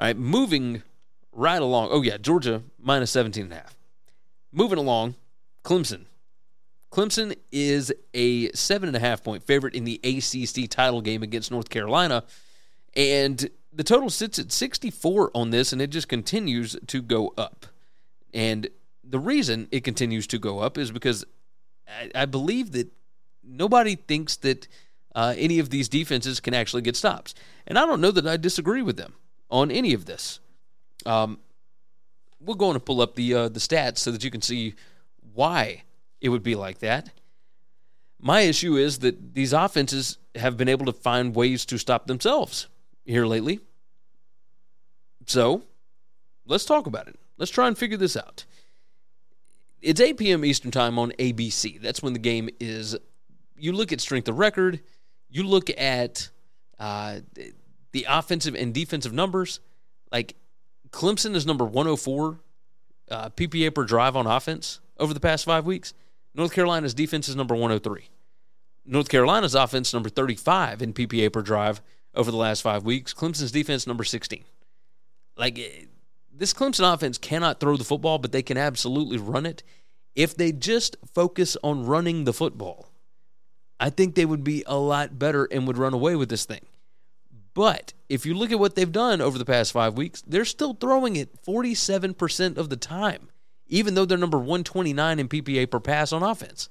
All 0.00 0.06
right, 0.06 0.16
moving 0.16 0.82
right 1.30 1.60
along. 1.60 1.90
Oh, 1.92 2.00
yeah, 2.00 2.16
Georgia 2.16 2.62
minus 2.78 3.10
17 3.10 3.44
and 3.44 3.52
a 3.52 3.56
half. 3.56 3.76
Moving 4.50 4.78
along, 4.78 5.14
Clemson. 5.62 6.06
Clemson 6.90 7.36
is 7.52 7.92
a 8.14 8.50
seven 8.52 8.88
and 8.88 8.96
a 8.96 9.00
half 9.00 9.22
point 9.22 9.42
favorite 9.42 9.74
in 9.74 9.84
the 9.84 10.00
ACC 10.02 10.70
title 10.70 11.02
game 11.02 11.22
against 11.22 11.50
North 11.50 11.68
Carolina. 11.68 12.24
And 12.96 13.50
the 13.74 13.84
total 13.84 14.08
sits 14.08 14.38
at 14.38 14.50
64 14.50 15.32
on 15.34 15.50
this, 15.50 15.70
and 15.70 15.82
it 15.82 15.90
just 15.90 16.08
continues 16.08 16.76
to 16.86 17.02
go 17.02 17.34
up. 17.36 17.66
And 18.32 18.70
the 19.04 19.18
reason 19.18 19.68
it 19.70 19.84
continues 19.84 20.26
to 20.28 20.38
go 20.38 20.60
up 20.60 20.78
is 20.78 20.90
because 20.90 21.26
I, 21.86 22.22
I 22.22 22.24
believe 22.24 22.72
that 22.72 22.90
nobody 23.44 23.96
thinks 23.96 24.36
that 24.36 24.66
uh, 25.14 25.34
any 25.36 25.58
of 25.58 25.68
these 25.68 25.90
defenses 25.90 26.40
can 26.40 26.54
actually 26.54 26.82
get 26.82 26.96
stops. 26.96 27.34
And 27.66 27.78
I 27.78 27.84
don't 27.84 28.00
know 28.00 28.12
that 28.12 28.26
I 28.26 28.38
disagree 28.38 28.80
with 28.80 28.96
them 28.96 29.12
on 29.50 29.70
any 29.70 29.92
of 29.94 30.04
this. 30.06 30.40
Um, 31.06 31.38
we're 32.40 32.54
going 32.54 32.74
to 32.74 32.80
pull 32.80 33.00
up 33.00 33.14
the 33.14 33.34
uh, 33.34 33.48
the 33.48 33.60
stats 33.60 33.98
so 33.98 34.10
that 34.10 34.24
you 34.24 34.30
can 34.30 34.42
see 34.42 34.74
why 35.34 35.84
it 36.20 36.28
would 36.28 36.42
be 36.42 36.54
like 36.54 36.78
that. 36.78 37.10
My 38.20 38.40
issue 38.40 38.76
is 38.76 38.98
that 38.98 39.34
these 39.34 39.52
offenses 39.52 40.18
have 40.34 40.56
been 40.56 40.68
able 40.68 40.86
to 40.86 40.92
find 40.92 41.34
ways 41.34 41.64
to 41.66 41.78
stop 41.78 42.06
themselves 42.06 42.68
here 43.04 43.26
lately. 43.26 43.60
So, 45.26 45.62
let's 46.46 46.64
talk 46.64 46.86
about 46.86 47.08
it. 47.08 47.18
Let's 47.38 47.50
try 47.50 47.66
and 47.66 47.76
figure 47.76 47.96
this 47.96 48.16
out. 48.16 48.44
It's 49.80 50.00
8 50.00 50.18
p.m. 50.18 50.44
Eastern 50.44 50.70
Time 50.70 50.98
on 50.98 51.12
ABC. 51.12 51.80
That's 51.80 52.02
when 52.02 52.12
the 52.12 52.18
game 52.18 52.50
is. 52.58 52.96
You 53.56 53.72
look 53.72 53.92
at 53.92 54.00
strength 54.00 54.28
of 54.28 54.38
record, 54.38 54.80
you 55.30 55.42
look 55.42 55.70
at 55.78 56.28
uh, 56.78 57.20
the 57.92 58.06
offensive 58.08 58.54
and 58.54 58.72
defensive 58.72 59.12
numbers. 59.12 59.60
Like, 60.12 60.36
Clemson 60.90 61.34
is 61.34 61.46
number 61.46 61.64
104 61.64 62.40
uh, 63.10 63.28
PPA 63.30 63.74
per 63.74 63.84
drive 63.84 64.16
on 64.16 64.26
offense 64.26 64.80
over 64.98 65.14
the 65.14 65.20
past 65.20 65.44
five 65.44 65.64
weeks. 65.66 65.94
North 66.34 66.52
Carolina's 66.52 66.94
defense 66.94 67.28
is 67.28 67.36
number 67.36 67.54
103. 67.54 68.08
North 68.84 69.08
Carolina's 69.08 69.54
offense 69.54 69.92
number 69.92 70.08
35 70.08 70.82
in 70.82 70.92
PPA 70.92 71.32
per 71.32 71.42
drive 71.42 71.82
over 72.14 72.30
the 72.30 72.36
last 72.36 72.62
five 72.62 72.84
weeks. 72.84 73.12
Clemson's 73.12 73.52
defense 73.52 73.86
number 73.86 74.04
16. 74.04 74.44
Like 75.36 75.58
eh, 75.58 75.86
this 76.32 76.54
Clemson 76.54 76.92
offense 76.92 77.18
cannot 77.18 77.60
throw 77.60 77.76
the 77.76 77.84
football, 77.84 78.18
but 78.18 78.32
they 78.32 78.42
can 78.42 78.56
absolutely 78.56 79.18
run 79.18 79.46
it. 79.46 79.62
If 80.14 80.36
they 80.36 80.52
just 80.52 80.96
focus 81.14 81.56
on 81.62 81.86
running 81.86 82.24
the 82.24 82.32
football, 82.32 82.88
I 83.78 83.90
think 83.90 84.14
they 84.14 84.26
would 84.26 84.44
be 84.44 84.64
a 84.66 84.76
lot 84.76 85.18
better 85.18 85.44
and 85.50 85.66
would 85.66 85.78
run 85.78 85.94
away 85.94 86.16
with 86.16 86.28
this 86.28 86.44
thing. 86.44 86.60
But 87.54 87.92
if 88.08 88.24
you 88.24 88.34
look 88.34 88.52
at 88.52 88.58
what 88.58 88.74
they've 88.74 88.90
done 88.90 89.20
over 89.20 89.38
the 89.38 89.44
past 89.44 89.72
five 89.72 89.96
weeks, 89.96 90.22
they're 90.26 90.44
still 90.44 90.74
throwing 90.74 91.16
it 91.16 91.42
47% 91.44 92.56
of 92.56 92.70
the 92.70 92.76
time 92.76 93.28
even 93.70 93.94
though 93.94 94.04
they're 94.04 94.18
number 94.18 94.38
129 94.38 95.18
in 95.18 95.28
PPA 95.28 95.70
per 95.70 95.80
pass 95.80 96.12
on 96.12 96.22
offense. 96.22 96.68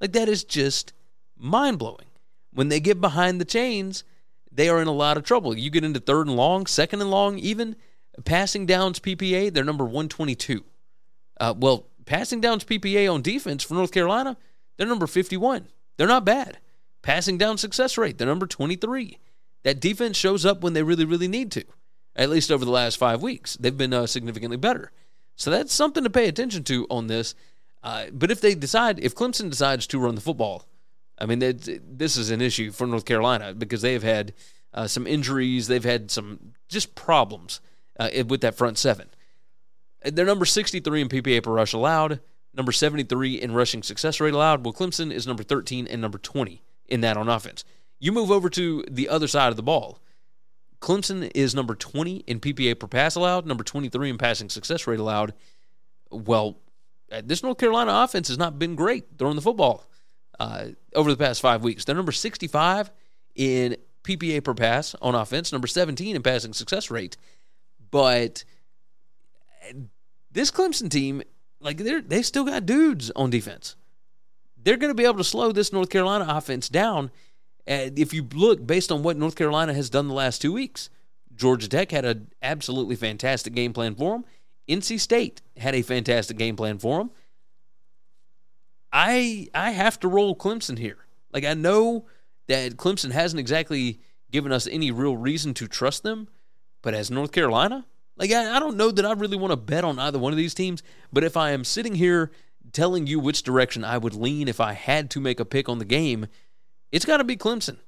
Like 0.00 0.12
that 0.12 0.28
is 0.28 0.42
just 0.42 0.92
mind 1.36 1.78
blowing. 1.78 2.06
When 2.52 2.70
they 2.70 2.80
get 2.80 3.00
behind 3.00 3.40
the 3.40 3.44
chains, 3.44 4.02
they 4.50 4.68
are 4.68 4.80
in 4.80 4.88
a 4.88 4.92
lot 4.92 5.16
of 5.16 5.22
trouble. 5.22 5.56
You 5.56 5.70
get 5.70 5.84
into 5.84 6.00
third 6.00 6.26
and 6.26 6.34
long, 6.34 6.66
second 6.66 7.02
and 7.02 7.10
long, 7.10 7.38
even 7.38 7.76
passing 8.24 8.66
downs 8.66 8.98
PPA, 8.98 9.52
they're 9.52 9.62
number 9.62 9.84
122. 9.84 10.64
Uh, 11.38 11.54
well, 11.56 11.86
passing 12.06 12.40
downs 12.40 12.64
PPA 12.64 13.12
on 13.12 13.22
defense 13.22 13.62
for 13.62 13.74
North 13.74 13.92
Carolina, 13.92 14.36
they're 14.76 14.86
number 14.86 15.06
51. 15.06 15.68
They're 15.96 16.08
not 16.08 16.24
bad. 16.24 16.58
Passing 17.02 17.38
down 17.38 17.58
success 17.58 17.98
rate, 17.98 18.18
they're 18.18 18.26
number 18.26 18.46
23. 18.46 19.18
That 19.64 19.80
defense 19.80 20.16
shows 20.16 20.46
up 20.46 20.62
when 20.62 20.72
they 20.72 20.82
really, 20.82 21.04
really 21.04 21.28
need 21.28 21.52
to. 21.52 21.64
At 22.16 22.30
least 22.30 22.50
over 22.50 22.64
the 22.64 22.70
last 22.70 22.96
five 22.96 23.22
weeks, 23.22 23.56
they've 23.56 23.76
been 23.76 23.92
uh, 23.92 24.06
significantly 24.06 24.56
better. 24.56 24.90
So 25.36 25.50
that's 25.50 25.72
something 25.72 26.02
to 26.02 26.10
pay 26.10 26.28
attention 26.28 26.64
to 26.64 26.86
on 26.90 27.06
this. 27.06 27.34
Uh, 27.82 28.06
but 28.12 28.30
if 28.30 28.40
they 28.40 28.54
decide, 28.54 28.98
if 28.98 29.14
Clemson 29.14 29.50
decides 29.50 29.86
to 29.88 30.00
run 30.00 30.16
the 30.16 30.20
football, 30.20 30.66
I 31.18 31.26
mean, 31.26 31.38
this 31.38 32.16
is 32.16 32.30
an 32.30 32.40
issue 32.40 32.70
for 32.70 32.86
North 32.86 33.04
Carolina 33.04 33.54
because 33.54 33.82
they've 33.82 34.02
had 34.02 34.34
uh, 34.74 34.86
some 34.86 35.06
injuries, 35.06 35.68
they've 35.68 35.84
had 35.84 36.10
some 36.10 36.54
just 36.68 36.94
problems 36.94 37.60
uh, 37.98 38.08
with 38.26 38.40
that 38.40 38.56
front 38.56 38.78
seven. 38.78 39.08
They're 40.04 40.26
number 40.26 40.44
63 40.44 41.00
in 41.00 41.08
PPA 41.08 41.42
per 41.42 41.52
rush 41.52 41.72
allowed, 41.72 42.20
number 42.54 42.72
73 42.72 43.34
in 43.34 43.52
rushing 43.52 43.82
success 43.82 44.20
rate 44.20 44.34
allowed. 44.34 44.64
Well, 44.64 44.72
Clemson 44.72 45.12
is 45.12 45.26
number 45.26 45.42
13 45.42 45.86
and 45.86 46.00
number 46.00 46.18
20 46.18 46.62
in 46.86 47.00
that 47.00 47.16
on 47.16 47.28
offense. 47.28 47.64
You 48.00 48.12
move 48.12 48.30
over 48.30 48.48
to 48.50 48.84
the 48.88 49.08
other 49.08 49.28
side 49.28 49.48
of 49.48 49.56
the 49.56 49.62
ball. 49.62 50.00
Clemson 50.80 51.30
is 51.34 51.54
number 51.54 51.74
20 51.74 52.18
in 52.18 52.40
PPA 52.40 52.78
per 52.78 52.86
pass 52.86 53.16
allowed, 53.16 53.46
number 53.46 53.64
23 53.64 54.10
in 54.10 54.18
passing 54.18 54.48
success 54.48 54.86
rate 54.86 55.00
allowed. 55.00 55.34
Well, 56.10 56.58
uh, 57.10 57.22
this 57.24 57.42
North 57.42 57.58
Carolina 57.58 57.92
offense 57.92 58.28
has 58.28 58.38
not 58.38 58.58
been 58.58 58.76
great 58.76 59.18
throwing 59.18 59.36
the 59.36 59.42
football 59.42 59.84
uh, 60.38 60.68
over 60.94 61.10
the 61.10 61.16
past 61.16 61.40
five 61.40 61.64
weeks. 61.64 61.84
They're 61.84 61.96
number 61.96 62.12
65 62.12 62.90
in 63.34 63.76
PPA 64.04 64.44
per 64.44 64.54
pass 64.54 64.94
on 65.02 65.14
offense, 65.14 65.52
number 65.52 65.66
17 65.66 66.14
in 66.14 66.22
passing 66.22 66.52
success 66.52 66.90
rate. 66.90 67.16
But 67.90 68.44
this 70.30 70.50
Clemson 70.50 70.90
team, 70.90 71.22
like 71.60 71.78
they're 71.78 72.02
they 72.02 72.22
still 72.22 72.44
got 72.44 72.66
dudes 72.66 73.10
on 73.16 73.30
defense. 73.30 73.76
They're 74.56 74.76
going 74.76 74.90
to 74.90 74.94
be 74.94 75.04
able 75.04 75.18
to 75.18 75.24
slow 75.24 75.52
this 75.52 75.72
North 75.72 75.88
Carolina 75.88 76.26
offense 76.28 76.68
down 76.68 77.10
if 77.68 78.14
you 78.14 78.26
look 78.32 78.66
based 78.66 78.90
on 78.90 79.02
what 79.02 79.16
North 79.16 79.36
Carolina 79.36 79.74
has 79.74 79.90
done 79.90 80.08
the 80.08 80.14
last 80.14 80.40
two 80.40 80.52
weeks, 80.52 80.90
Georgia 81.34 81.68
Tech 81.68 81.90
had 81.90 82.04
an 82.04 82.30
absolutely 82.42 82.96
fantastic 82.96 83.54
game 83.54 83.72
plan 83.72 83.94
for 83.94 84.12
them. 84.12 84.24
NC 84.68 85.00
State 85.00 85.42
had 85.56 85.74
a 85.74 85.82
fantastic 85.82 86.36
game 86.36 86.56
plan 86.56 86.78
for 86.78 86.98
them. 86.98 87.10
I 88.92 89.48
I 89.54 89.70
have 89.70 90.00
to 90.00 90.08
roll 90.08 90.34
Clemson 90.34 90.78
here. 90.78 90.98
Like 91.32 91.44
I 91.44 91.54
know 91.54 92.06
that 92.48 92.76
Clemson 92.76 93.12
hasn't 93.12 93.40
exactly 93.40 94.00
given 94.30 94.52
us 94.52 94.66
any 94.66 94.90
real 94.90 95.16
reason 95.16 95.54
to 95.54 95.68
trust 95.68 96.02
them, 96.02 96.28
but 96.82 96.94
as 96.94 97.10
North 97.10 97.32
Carolina, 97.32 97.86
like 98.16 98.30
I, 98.30 98.56
I 98.56 98.60
don't 98.60 98.76
know 98.76 98.90
that 98.90 99.06
I 99.06 99.12
really 99.12 99.36
want 99.36 99.52
to 99.52 99.56
bet 99.56 99.84
on 99.84 99.98
either 99.98 100.18
one 100.18 100.32
of 100.32 100.38
these 100.38 100.54
teams. 100.54 100.82
But 101.12 101.24
if 101.24 101.36
I 101.36 101.50
am 101.50 101.64
sitting 101.64 101.94
here 101.94 102.30
telling 102.72 103.06
you 103.06 103.20
which 103.20 103.42
direction 103.42 103.84
I 103.84 103.98
would 103.98 104.14
lean 104.14 104.48
if 104.48 104.60
I 104.60 104.72
had 104.72 105.10
to 105.10 105.20
make 105.20 105.40
a 105.40 105.44
pick 105.44 105.68
on 105.68 105.78
the 105.78 105.84
game, 105.84 106.26
it's 106.92 107.04
got 107.04 107.18
to 107.18 107.24
be 107.24 107.36
Clemson. 107.36 107.78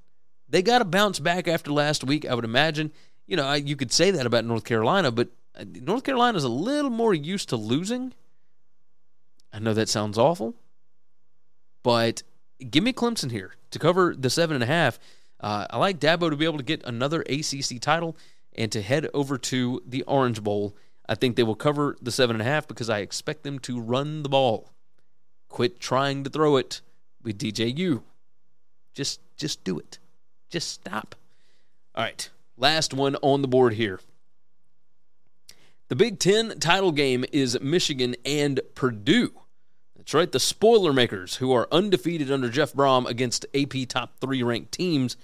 They 0.48 0.62
got 0.62 0.78
to 0.78 0.84
bounce 0.84 1.18
back 1.18 1.46
after 1.46 1.72
last 1.72 2.04
week, 2.04 2.26
I 2.26 2.34
would 2.34 2.44
imagine. 2.44 2.92
You 3.26 3.36
know, 3.36 3.52
you 3.52 3.76
could 3.76 3.92
say 3.92 4.10
that 4.10 4.26
about 4.26 4.44
North 4.44 4.64
Carolina, 4.64 5.10
but 5.12 5.28
uh, 5.58 5.64
North 5.66 6.04
Carolina 6.04 6.36
is 6.36 6.44
a 6.44 6.48
little 6.48 6.90
more 6.90 7.14
used 7.14 7.48
to 7.50 7.56
losing. 7.56 8.12
I 9.52 9.58
know 9.58 9.74
that 9.74 9.88
sounds 9.88 10.18
awful, 10.18 10.54
but 11.82 12.22
give 12.68 12.84
me 12.84 12.92
Clemson 12.92 13.30
here 13.30 13.54
to 13.70 13.78
cover 13.78 14.14
the 14.16 14.30
seven 14.30 14.54
and 14.54 14.62
a 14.62 14.66
half. 14.66 14.98
Uh, 15.40 15.66
I 15.70 15.78
like 15.78 15.98
Dabo 15.98 16.30
to 16.30 16.36
be 16.36 16.44
able 16.44 16.58
to 16.58 16.64
get 16.64 16.84
another 16.84 17.22
ACC 17.22 17.80
title 17.80 18.16
and 18.54 18.70
to 18.72 18.82
head 18.82 19.08
over 19.14 19.38
to 19.38 19.82
the 19.86 20.02
Orange 20.02 20.42
Bowl. 20.42 20.76
I 21.08 21.14
think 21.14 21.36
they 21.36 21.42
will 21.42 21.54
cover 21.54 21.96
the 22.00 22.12
seven 22.12 22.36
and 22.36 22.42
a 22.42 22.44
half 22.44 22.68
because 22.68 22.90
I 22.90 22.98
expect 22.98 23.42
them 23.42 23.58
to 23.60 23.80
run 23.80 24.22
the 24.22 24.28
ball. 24.28 24.70
Quit 25.48 25.80
trying 25.80 26.22
to 26.24 26.30
throw 26.30 26.56
it 26.56 26.80
with 27.22 27.38
DJU. 27.38 28.02
Just 28.94 29.20
just 29.36 29.64
do 29.64 29.78
it. 29.78 29.98
Just 30.50 30.70
stop. 30.70 31.14
All 31.94 32.04
right. 32.04 32.28
Last 32.56 32.92
one 32.92 33.16
on 33.22 33.42
the 33.42 33.48
board 33.48 33.74
here. 33.74 34.00
The 35.88 35.96
Big 35.96 36.18
Ten 36.18 36.58
title 36.58 36.92
game 36.92 37.24
is 37.32 37.60
Michigan 37.60 38.14
and 38.24 38.60
Purdue. 38.74 39.32
That's 39.96 40.14
right, 40.14 40.30
the 40.30 40.40
spoiler 40.40 40.92
makers 40.92 41.36
who 41.36 41.52
are 41.52 41.68
undefeated 41.70 42.30
under 42.30 42.48
Jeff 42.48 42.72
Brohm 42.72 43.06
against 43.06 43.44
AP 43.54 43.88
top 43.88 44.18
three 44.20 44.42
ranked 44.42 44.72
teams, 44.72 45.16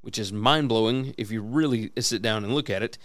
which 0.00 0.18
is 0.18 0.32
mind 0.32 0.68
blowing 0.68 1.14
if 1.16 1.30
you 1.30 1.42
really 1.42 1.92
sit 1.98 2.22
down 2.22 2.44
and 2.44 2.54
look 2.54 2.70
at 2.70 2.82
it. 2.82 2.98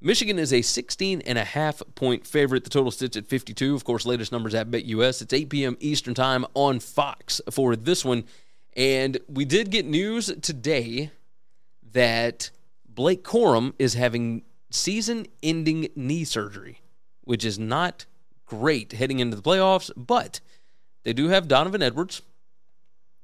Michigan 0.00 0.38
is 0.38 0.52
a 0.52 0.62
16 0.62 1.22
and 1.22 1.38
a 1.38 1.44
half 1.44 1.82
point 1.94 2.26
favorite. 2.26 2.64
The 2.64 2.70
total 2.70 2.90
sits 2.90 3.16
at 3.16 3.26
52. 3.26 3.74
Of 3.74 3.84
course, 3.84 4.06
latest 4.06 4.32
numbers 4.32 4.54
at 4.54 4.70
BetUS. 4.70 5.22
It's 5.22 5.32
8 5.32 5.48
p.m. 5.48 5.76
Eastern 5.80 6.14
Time 6.14 6.46
on 6.54 6.80
Fox 6.80 7.40
for 7.50 7.76
this 7.76 8.04
one. 8.04 8.24
And 8.76 9.18
we 9.26 9.44
did 9.46 9.70
get 9.70 9.86
news 9.86 10.26
today 10.42 11.10
that 11.92 12.50
Blake 12.86 13.24
Corum 13.24 13.72
is 13.78 13.94
having 13.94 14.42
season 14.70 15.26
ending 15.42 15.88
knee 15.96 16.24
surgery, 16.24 16.82
which 17.22 17.42
is 17.42 17.58
not 17.58 18.04
great 18.44 18.92
heading 18.92 19.18
into 19.18 19.34
the 19.34 19.42
playoffs, 19.42 19.90
but 19.96 20.40
they 21.04 21.14
do 21.14 21.28
have 21.28 21.48
Donovan 21.48 21.82
Edwards. 21.82 22.20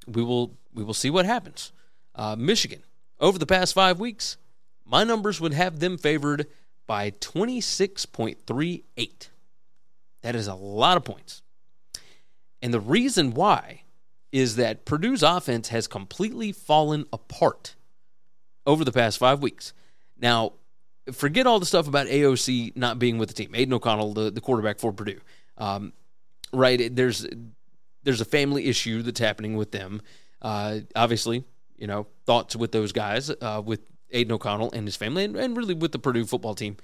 We 0.07 0.23
will 0.23 0.57
we 0.73 0.83
will 0.83 0.95
see 0.95 1.11
what 1.11 1.27
happens. 1.27 1.71
Uh, 2.15 2.35
Michigan 2.37 2.83
over 3.21 3.39
the 3.39 3.47
past 3.47 3.75
five 3.75 4.01
weeks, 4.01 4.39
my 4.87 5.05
numbers 5.05 5.39
would 5.41 5.53
have 5.53 5.81
them 5.81 5.99
favored 5.99 6.47
by 6.87 7.11
26.38. 7.11 9.29
That 10.23 10.35
is 10.35 10.47
a 10.47 10.55
lot 10.55 10.97
of 10.97 11.05
points. 11.05 11.43
And 12.61 12.73
the 12.73 12.81
reason 12.81 13.35
why 13.35 13.83
is 14.33 14.57
that 14.57 14.85
Purdue's 14.85 15.22
offense 15.22 15.68
has 15.68 15.87
completely 15.87 16.51
fallen 16.51 17.05
apart 17.12 17.76
over 18.66 18.85
the 18.85 18.93
past 18.93 19.18
five 19.18 19.43
weeks. 19.43 19.74
Now, 20.18 20.55
forget 21.12 21.47
all 21.47 21.61
the 21.61 21.66
stuff 21.66 21.87
about 21.87 22.07
AOC 22.07 22.76
not 22.76 22.99
being 22.99 23.18
with 23.18 23.28
the 23.28 23.35
team. 23.35 23.55
Aidan 23.55 23.74
O'Connell, 23.74 24.14
the, 24.14 24.30
the 24.30 24.41
quarterback 24.41 24.78
for 24.78 24.93
Purdue. 24.93 25.20
Um, 25.59 25.93
right? 26.53 26.95
There's 26.95 27.26
there's 28.05 28.20
a 28.20 28.26
family 28.26 28.66
issue 28.66 29.03
that's 29.03 29.20
happening 29.20 29.57
with 29.57 29.70
them. 29.70 30.03
Uh, 30.41 30.80
obviously, 30.97 31.45
you 31.76 31.87
know, 31.87 32.07
thoughts 32.26 32.57
with 32.57 32.72
those 32.72 32.93
guys, 32.93 33.30
uh, 33.30 33.62
with 33.64 33.80
Aidan 34.11 34.33
O'Connell 34.33 34.72
and 34.72 34.87
his 34.87 34.97
family, 34.97 35.24
and, 35.24 35.37
and 35.37 35.57
really 35.57 35.74
with 35.74 35.93
the 35.93 35.99
Purdue 35.99 36.24
football 36.24 36.55
team. 36.55 36.76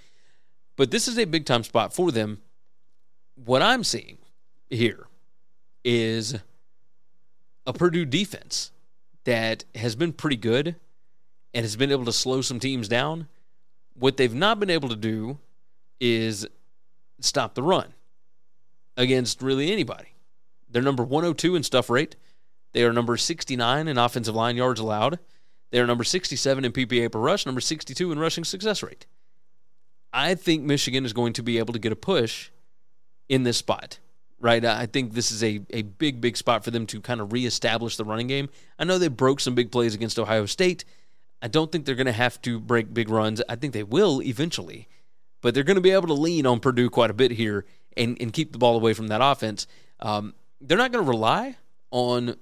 But 0.77 0.91
this 0.91 1.09
is 1.09 1.19
a 1.19 1.25
big 1.25 1.45
time 1.45 1.65
spot 1.65 1.93
for 1.93 2.13
them. 2.13 2.41
What 3.35 3.63
I'm 3.63 3.85
seeing 3.85 4.19
here 4.71 5.07
is 5.85 6.37
a 7.69 7.73
Purdue 7.75 8.07
defense 8.07 8.73
that 9.25 9.65
has 9.75 9.95
been 9.95 10.15
pretty 10.15 10.37
good 10.37 10.75
and 11.53 11.65
has 11.65 11.77
been 11.77 11.93
able 11.93 12.07
to 12.07 12.13
slow 12.13 12.41
some 12.41 12.59
teams 12.59 12.89
down. 12.89 13.29
What 13.95 14.17
they've 14.17 14.35
not 14.35 14.59
been 14.59 14.71
able 14.71 14.89
to 14.89 14.97
do 14.97 15.39
is 16.01 16.47
stop 17.21 17.55
the 17.55 17.63
run 17.63 17.93
against 18.97 19.43
really 19.43 19.71
anybody. 19.71 20.15
They're 20.71 20.83
number 20.83 21.05
102 21.05 21.57
in 21.57 21.63
stuff 21.63 21.91
rate. 21.91 22.17
They 22.73 22.85
are 22.85 22.93
number 22.93 23.19
69 23.19 23.87
in 23.87 23.99
offensive 23.99 24.35
line 24.35 24.57
yards 24.57 24.81
allowed. 24.81 25.19
They 25.71 25.79
are 25.79 25.87
number 25.87 26.05
67 26.05 26.65
in 26.65 26.73
PPA 26.73 27.13
per 27.13 27.19
rush, 27.19 27.45
number 27.45 27.61
62 27.61 28.11
in 28.11 28.19
rushing 28.19 28.45
success 28.45 28.83
rate. 28.83 29.05
I 30.11 30.35
think 30.35 30.63
Michigan 30.63 31.05
is 31.05 31.13
going 31.13 31.35
to 31.35 31.43
be 31.43 31.59
able 31.59 31.75
to 31.75 31.79
get 31.79 31.93
a 31.93 31.97
push 31.97 32.49
in 33.29 33.43
this 33.43 33.59
spot, 33.59 33.99
right? 34.41 34.65
I 34.65 34.87
think 34.87 35.15
this 35.15 35.33
is 35.33 35.43
a, 35.43 35.61
a 35.71 35.83
big, 35.83 36.21
big 36.21 36.37
spot 36.37 36.65
for 36.65 36.71
them 36.71 36.87
to 36.87 37.01
kind 37.01 37.21
of 37.21 37.33
reestablish 37.33 37.97
the 37.97 38.05
running 38.05 38.27
game. 38.27 38.49
I 38.79 38.85
know 38.85 38.99
they 38.99 39.09
broke 39.09 39.41
some 39.41 39.55
big 39.55 39.73
plays 39.73 39.95
against 39.95 40.19
Ohio 40.19 40.47
State. 40.47 40.85
I 41.43 41.49
don't 41.49 41.71
think 41.71 41.85
they're 41.85 41.95
going 41.95 42.07
to 42.07 42.13
have 42.13 42.41
to 42.43 42.61
break 42.61 42.93
big 42.93 43.09
runs. 43.09 43.43
I 43.49 43.57
think 43.57 43.73
they 43.73 43.83
will 43.83 44.21
eventually, 44.23 44.89
but 45.41 45.55
they're 45.55 45.65
going 45.65 45.77
to 45.77 45.81
be 45.81 45.91
able 45.91 46.09
to 46.09 46.15
lean 46.15 46.47
on 46.47 46.61
Purdue 46.61 46.91
quite 46.91 47.11
a 47.11 47.15
bit 47.15 47.33
here 47.33 47.65
and, 47.97 48.17
and 48.21 48.33
keep 48.33 48.53
the 48.53 48.59
ball 48.59 48.77
away 48.77 48.95
from 48.95 49.09
that 49.09 49.21
offense. 49.23 49.67
Um, 50.01 50.35
they're 50.61 50.79
not 50.79 50.93
going 50.93 51.05
to 51.05 51.09
rely 51.09 51.57
on 51.91 52.37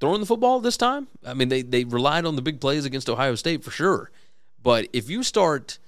throwing 0.00 0.20
the 0.20 0.26
football 0.26 0.60
this 0.60 0.76
time. 0.76 1.08
I 1.24 1.34
mean, 1.34 1.48
they, 1.48 1.62
they 1.62 1.84
relied 1.84 2.24
on 2.24 2.36
the 2.36 2.42
big 2.42 2.60
plays 2.60 2.84
against 2.84 3.08
Ohio 3.08 3.34
State 3.34 3.62
for 3.62 3.70
sure. 3.70 4.10
But 4.62 4.88
if 4.92 5.08
you 5.08 5.22
start 5.22 5.78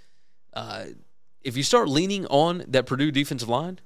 uh, 0.55 0.85
if 1.43 1.57
you 1.57 1.63
start 1.63 1.89
leaning 1.89 2.27
on 2.27 2.65
that 2.69 2.87
Purdue 2.87 3.11
defensive 3.11 3.49
line, 3.49 3.81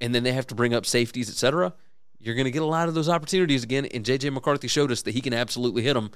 and 0.00 0.14
then 0.14 0.22
they 0.22 0.32
have 0.32 0.46
to 0.48 0.54
bring 0.54 0.74
up 0.74 0.86
safeties, 0.86 1.28
etc., 1.28 1.72
you're 2.18 2.34
going 2.34 2.46
to 2.46 2.50
get 2.50 2.62
a 2.62 2.66
lot 2.66 2.88
of 2.88 2.94
those 2.94 3.08
opportunities 3.08 3.62
again. 3.62 3.86
And 3.86 4.04
JJ 4.04 4.32
McCarthy 4.32 4.68
showed 4.68 4.90
us 4.90 5.02
that 5.02 5.12
he 5.12 5.20
can 5.20 5.34
absolutely 5.34 5.82
hit 5.82 5.94
them. 5.94 6.10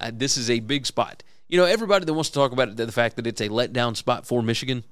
Uh, 0.00 0.10
this 0.12 0.36
is 0.36 0.50
a 0.50 0.60
big 0.60 0.84
spot. 0.84 1.22
You 1.48 1.58
know, 1.58 1.64
everybody 1.64 2.04
that 2.04 2.12
wants 2.12 2.30
to 2.30 2.34
talk 2.34 2.52
about 2.52 2.68
it, 2.68 2.76
the 2.76 2.90
fact 2.90 3.16
that 3.16 3.26
it's 3.26 3.40
a 3.40 3.48
letdown 3.48 3.96
spot 3.96 4.26
for 4.26 4.42
Michigan, 4.42 4.84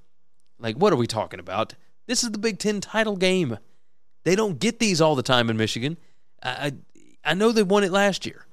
like, 0.59 0.77
what 0.77 0.93
are 0.93 0.97
we 0.97 1.07
talking 1.07 1.41
about? 1.41 1.75
This 2.07 2.23
is 2.23 2.31
the 2.31 2.39
Big 2.39 2.59
Ten 2.59 2.81
title 2.81 3.17
game. 3.17 3.59
They 4.25 4.37
don't 4.37 4.61
get 4.61 4.79
these 4.79 5.01
all 5.01 5.17
the 5.17 5.23
time 5.23 5.51
in 5.51 5.57
Michigan. 5.57 5.99
I, 6.43 6.75
I 7.25 7.35
know 7.35 7.53
they 7.53 7.63
won 7.63 7.85
it 7.85 7.93
last 7.93 8.27
year, 8.27 8.47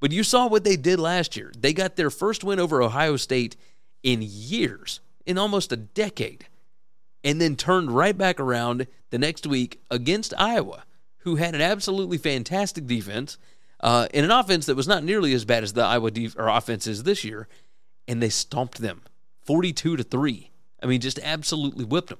but 0.00 0.12
you 0.12 0.22
saw 0.22 0.46
what 0.48 0.64
they 0.64 0.76
did 0.76 1.00
last 1.00 1.36
year. 1.36 1.52
They 1.58 1.72
got 1.72 1.96
their 1.96 2.10
first 2.10 2.44
win 2.44 2.60
over 2.60 2.82
Ohio 2.82 3.16
State 3.16 3.56
in 4.02 4.20
years, 4.22 5.00
in 5.24 5.38
almost 5.38 5.72
a 5.72 5.76
decade, 5.76 6.46
and 7.24 7.40
then 7.40 7.56
turned 7.56 7.90
right 7.90 8.16
back 8.16 8.38
around 8.38 8.86
the 9.10 9.18
next 9.18 9.46
week 9.46 9.80
against 9.90 10.34
Iowa, 10.38 10.84
who 11.18 11.36
had 11.36 11.54
an 11.54 11.60
absolutely 11.60 12.18
fantastic 12.18 12.86
defense 12.86 13.38
uh, 13.80 14.08
in 14.12 14.24
an 14.24 14.30
offense 14.30 14.66
that 14.66 14.76
was 14.76 14.88
not 14.88 15.04
nearly 15.04 15.32
as 15.32 15.44
bad 15.44 15.62
as 15.62 15.72
the 15.72 15.82
Iowa 15.82 16.10
def- 16.10 16.36
or 16.38 16.48
offense 16.48 16.86
is 16.86 17.02
this 17.02 17.24
year, 17.24 17.48
and 18.08 18.22
they 18.22 18.28
stomped 18.28 18.78
them 18.78 19.02
42 19.42 19.96
to 19.96 20.02
3. 20.02 20.50
I 20.82 20.86
mean, 20.86 21.00
just 21.00 21.18
absolutely 21.22 21.84
whipped 21.84 22.08
them. 22.08 22.18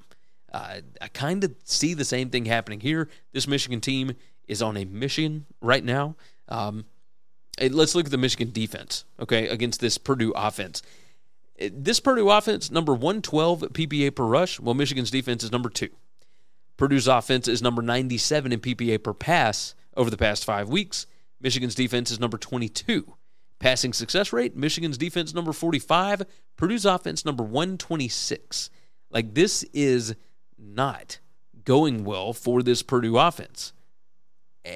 Uh, 0.52 0.80
I 1.00 1.08
kind 1.08 1.44
of 1.44 1.54
see 1.64 1.94
the 1.94 2.04
same 2.04 2.30
thing 2.30 2.46
happening 2.46 2.80
here. 2.80 3.08
This 3.32 3.46
Michigan 3.46 3.80
team 3.80 4.12
is 4.48 4.62
on 4.62 4.76
a 4.76 4.84
mission 4.84 5.46
right 5.60 5.84
now. 5.84 6.16
Um, 6.48 6.86
let's 7.60 7.94
look 7.94 8.06
at 8.06 8.10
the 8.10 8.18
Michigan 8.18 8.52
defense, 8.52 9.04
okay, 9.20 9.48
against 9.48 9.80
this 9.80 9.98
Purdue 9.98 10.32
offense. 10.36 10.82
This 11.58 12.00
Purdue 12.00 12.30
offense, 12.30 12.70
number 12.70 12.92
112 12.92 13.60
PPA 13.72 14.14
per 14.14 14.24
rush, 14.24 14.60
while 14.60 14.74
Michigan's 14.74 15.10
defense 15.10 15.42
is 15.42 15.52
number 15.52 15.70
two. 15.70 15.90
Purdue's 16.76 17.08
offense 17.08 17.48
is 17.48 17.62
number 17.62 17.82
97 17.82 18.52
in 18.52 18.60
PPA 18.60 19.02
per 19.02 19.14
pass 19.14 19.74
over 19.96 20.10
the 20.10 20.16
past 20.16 20.44
five 20.44 20.68
weeks. 20.68 21.06
Michigan's 21.40 21.74
defense 21.74 22.10
is 22.10 22.20
number 22.20 22.36
22. 22.36 23.14
Passing 23.58 23.94
success 23.94 24.32
rate, 24.32 24.54
Michigan's 24.54 24.98
defense 24.98 25.32
number 25.32 25.52
45, 25.52 26.22
Purdue's 26.56 26.84
offense 26.84 27.24
number 27.24 27.42
126. 27.42 28.68
Like 29.10 29.34
this 29.34 29.62
is 29.72 30.14
not 30.58 31.18
going 31.64 32.04
well 32.04 32.34
for 32.34 32.62
this 32.62 32.82
Purdue 32.82 33.16
offense. 33.16 33.72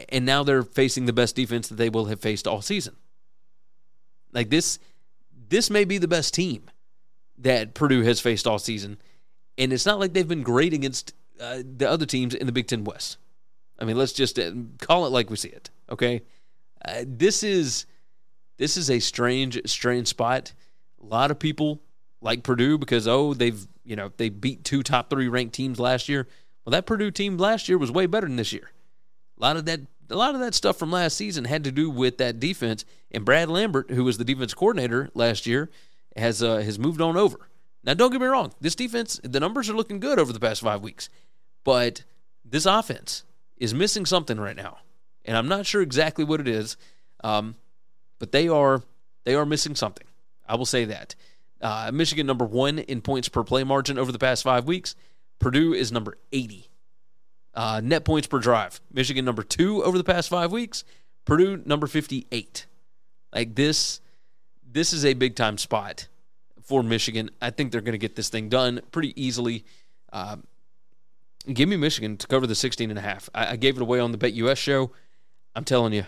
And 0.09 0.24
now 0.24 0.43
they're 0.43 0.62
facing 0.62 1.05
the 1.05 1.12
best 1.12 1.37
defense 1.37 1.68
that 1.68 1.74
they 1.74 1.91
will 1.91 2.07
have 2.07 2.20
faced 2.20 2.47
all 2.47 2.62
season. 2.62 2.97
Like 4.33 4.49
this 4.49 4.78
this 5.51 5.69
may 5.69 5.85
be 5.85 5.99
the 5.99 6.09
best 6.09 6.33
team 6.33 6.71
that 7.39 7.75
Purdue 7.75 8.03
has 8.03 8.21
faced 8.21 8.47
all 8.47 8.59
season. 8.59 8.99
And 9.59 9.73
it's 9.73 9.85
not 9.85 9.99
like 9.99 10.15
they've 10.15 10.27
been 10.27 10.43
great 10.43 10.73
against 10.73 11.13
uh, 11.39 11.59
the 11.65 11.89
other 11.89 12.07
teams 12.07 12.35
in 12.35 12.47
the 12.47 12.53
Big 12.53 12.67
Ten 12.67 12.85
West. 12.85 13.19
I 13.79 13.85
mean, 13.85 13.97
let's 13.97 14.13
just 14.13 14.39
uh, 14.39 14.53
call 14.79 15.07
it 15.07 15.11
like 15.11 15.31
we 15.31 15.37
see 15.37 15.49
it. 15.49 15.71
Okay, 15.91 16.23
uh, 16.85 17.05
this 17.07 17.43
is 17.43 17.87
this 18.59 18.77
is 18.77 18.91
a 18.91 19.01
strange, 19.01 19.61
strange 19.67 20.09
spot. 20.09 20.53
A 21.03 21.07
lot 21.07 21.31
of 21.31 21.39
people 21.39 21.81
like 22.21 22.43
Purdue 22.43 22.79
because 22.79 23.09
oh, 23.09 23.35
they've 23.35 23.67
you 23.85 23.97
know 23.97 24.13
they 24.17 24.29
beat 24.29 24.65
two 24.65 24.83
top 24.83 25.11
three 25.11 25.29
ranked 25.29 25.55
teams 25.55 25.81
last 25.81 26.09
year. 26.09 26.29
Well, 26.65 26.73
that 26.73 26.87
Purdue 26.87 27.11
team 27.11 27.39
last 27.39 27.69
year 27.69 27.79
was 27.79 27.91
way 27.91 28.07
better 28.07 28.27
than 28.27 28.37
this 28.37 28.53
year. 28.53 28.71
A 29.39 29.43
lot 29.43 29.57
of 29.57 29.65
that 29.65 29.81
a 30.11 30.17
lot 30.17 30.35
of 30.35 30.41
that 30.41 30.55
stuff 30.55 30.79
from 30.79 30.91
last 30.91 31.17
season 31.17 31.45
had 31.45 31.65
to 31.65 31.73
do 31.73 31.91
with 31.91 32.19
that 32.19 32.41
defense. 32.41 32.85
And 33.11 33.25
Brad 33.25 33.49
Lambert, 33.49 33.91
who 33.91 34.05
was 34.05 34.19
the 34.19 34.25
defense 34.25 34.55
coordinator 34.55 35.11
last 35.15 35.47
year, 35.47 35.71
has 36.17 36.43
uh, 36.43 36.59
has 36.59 36.79
moved 36.79 37.01
on 37.01 37.17
over. 37.17 37.49
Now, 37.83 37.95
don't 37.95 38.11
get 38.11 38.21
me 38.21 38.27
wrong. 38.27 38.53
This 38.61 38.75
defense, 38.75 39.21
the 39.23 39.41
numbers 39.41 39.71
are 39.71 39.75
looking 39.75 40.01
good 40.01 40.19
over 40.19 40.33
the 40.33 40.41
past 40.41 40.61
five 40.61 40.83
weeks, 40.83 41.09
but 41.65 42.05
this 42.45 42.67
offense 42.67 43.25
is 43.57 43.73
missing 43.73 44.05
something 44.05 44.39
right 44.39 44.57
now, 44.57 44.79
and 45.25 45.37
I'm 45.37 45.49
not 45.49 45.67
sure 45.67 45.81
exactly 45.81 46.25
what 46.25 46.41
it 46.41 46.49
is. 46.49 46.77
Um, 47.25 47.57
but 48.19 48.33
they 48.33 48.49
are 48.49 48.83
they 49.25 49.35
are 49.35 49.47
missing 49.47 49.75
something. 49.75 50.07
I 50.47 50.57
will 50.57 50.67
say 50.67 50.85
that. 50.87 51.15
Uh, 51.61 51.91
Michigan 51.93 52.27
number 52.27 52.45
one 52.45 52.79
in 52.79 53.03
points 53.03 53.29
per 53.29 53.45
play 53.45 53.65
margin 53.65 53.99
over 53.99 54.13
the 54.13 54.19
past 54.19 54.43
five 54.43 54.67
weeks. 54.67 54.95
Purdue 55.39 55.73
is 55.75 55.93
number 55.93 56.19
80. 56.33 56.70
Uh, 57.55 57.81
net 57.83 58.05
points 58.05 58.29
per 58.29 58.39
drive. 58.39 58.81
Michigan 58.93 59.25
number 59.25 59.43
two 59.43 59.83
over 59.83 59.99
the 59.99 60.05
past 60.05 60.29
five 60.29 60.53
weeks. 60.53 60.85
Purdue 61.25 61.63
number 61.67 61.87
58. 61.87 62.67
Like 63.35 63.55
this, 63.55 64.01
this 64.69 64.93
is 64.93 65.05
a 65.05 65.15
big 65.15 65.37
time 65.37 65.59
spot 65.59 66.09
for 66.63 66.83
Michigan. 66.83 67.31
I 67.43 67.51
think 67.51 67.73
they're 67.73 67.81
going 67.81 67.93
to 67.93 67.99
get 67.99 68.17
this 68.17 68.29
thing 68.29 68.49
done 68.49 68.81
pretty 68.93 69.21
easily. 69.21 69.65
Uh, 70.13 70.37
give 71.53 71.69
me 71.69 71.77
Michigan 71.77 72.17
to 72.17 72.27
cover 72.27 72.47
the 72.47 72.55
16 72.55 72.91
and 72.91 72.99
a 72.99 73.03
half. 73.03 73.29
I, 73.35 73.53
I 73.53 73.57
gave 73.57 73.77
it 73.77 73.83
away 73.83 74.01
on 74.01 74.13
the 74.13 74.19
Bet 74.19 74.33
US 74.35 74.59
show. 74.59 74.93
I'm 75.55 75.65
telling 75.65 75.93
you, 75.93 76.05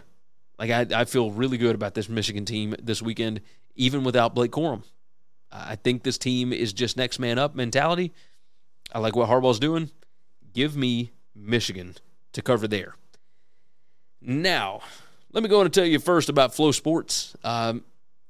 like 0.58 0.70
I, 0.70 1.00
I 1.00 1.04
feel 1.04 1.30
really 1.32 1.58
good 1.58 1.74
about 1.74 1.94
this 1.94 2.08
Michigan 2.08 2.44
team 2.44 2.74
this 2.80 3.02
weekend, 3.02 3.40
even 3.74 4.04
without 4.04 4.34
Blake 4.34 4.52
Corum. 4.52 4.84
I 5.50 5.76
think 5.76 6.02
this 6.02 6.16
team 6.16 6.52
is 6.52 6.72
just 6.72 6.96
next 6.96 7.18
man 7.18 7.38
up 7.38 7.54
mentality. 7.54 8.12
I 8.94 9.00
like 9.00 9.14
what 9.14 9.28
Harbaugh's 9.28 9.58
doing. 9.58 9.90
Give 10.54 10.76
me 10.76 11.12
Michigan 11.34 11.96
to 12.32 12.42
cover 12.42 12.66
there. 12.68 12.96
Now, 14.20 14.80
let 15.32 15.42
me 15.42 15.48
go 15.48 15.60
on 15.60 15.66
and 15.66 15.74
tell 15.74 15.84
you 15.84 15.98
first 15.98 16.28
about 16.28 16.52
FloSports. 16.52 17.34
Um, 17.44 17.84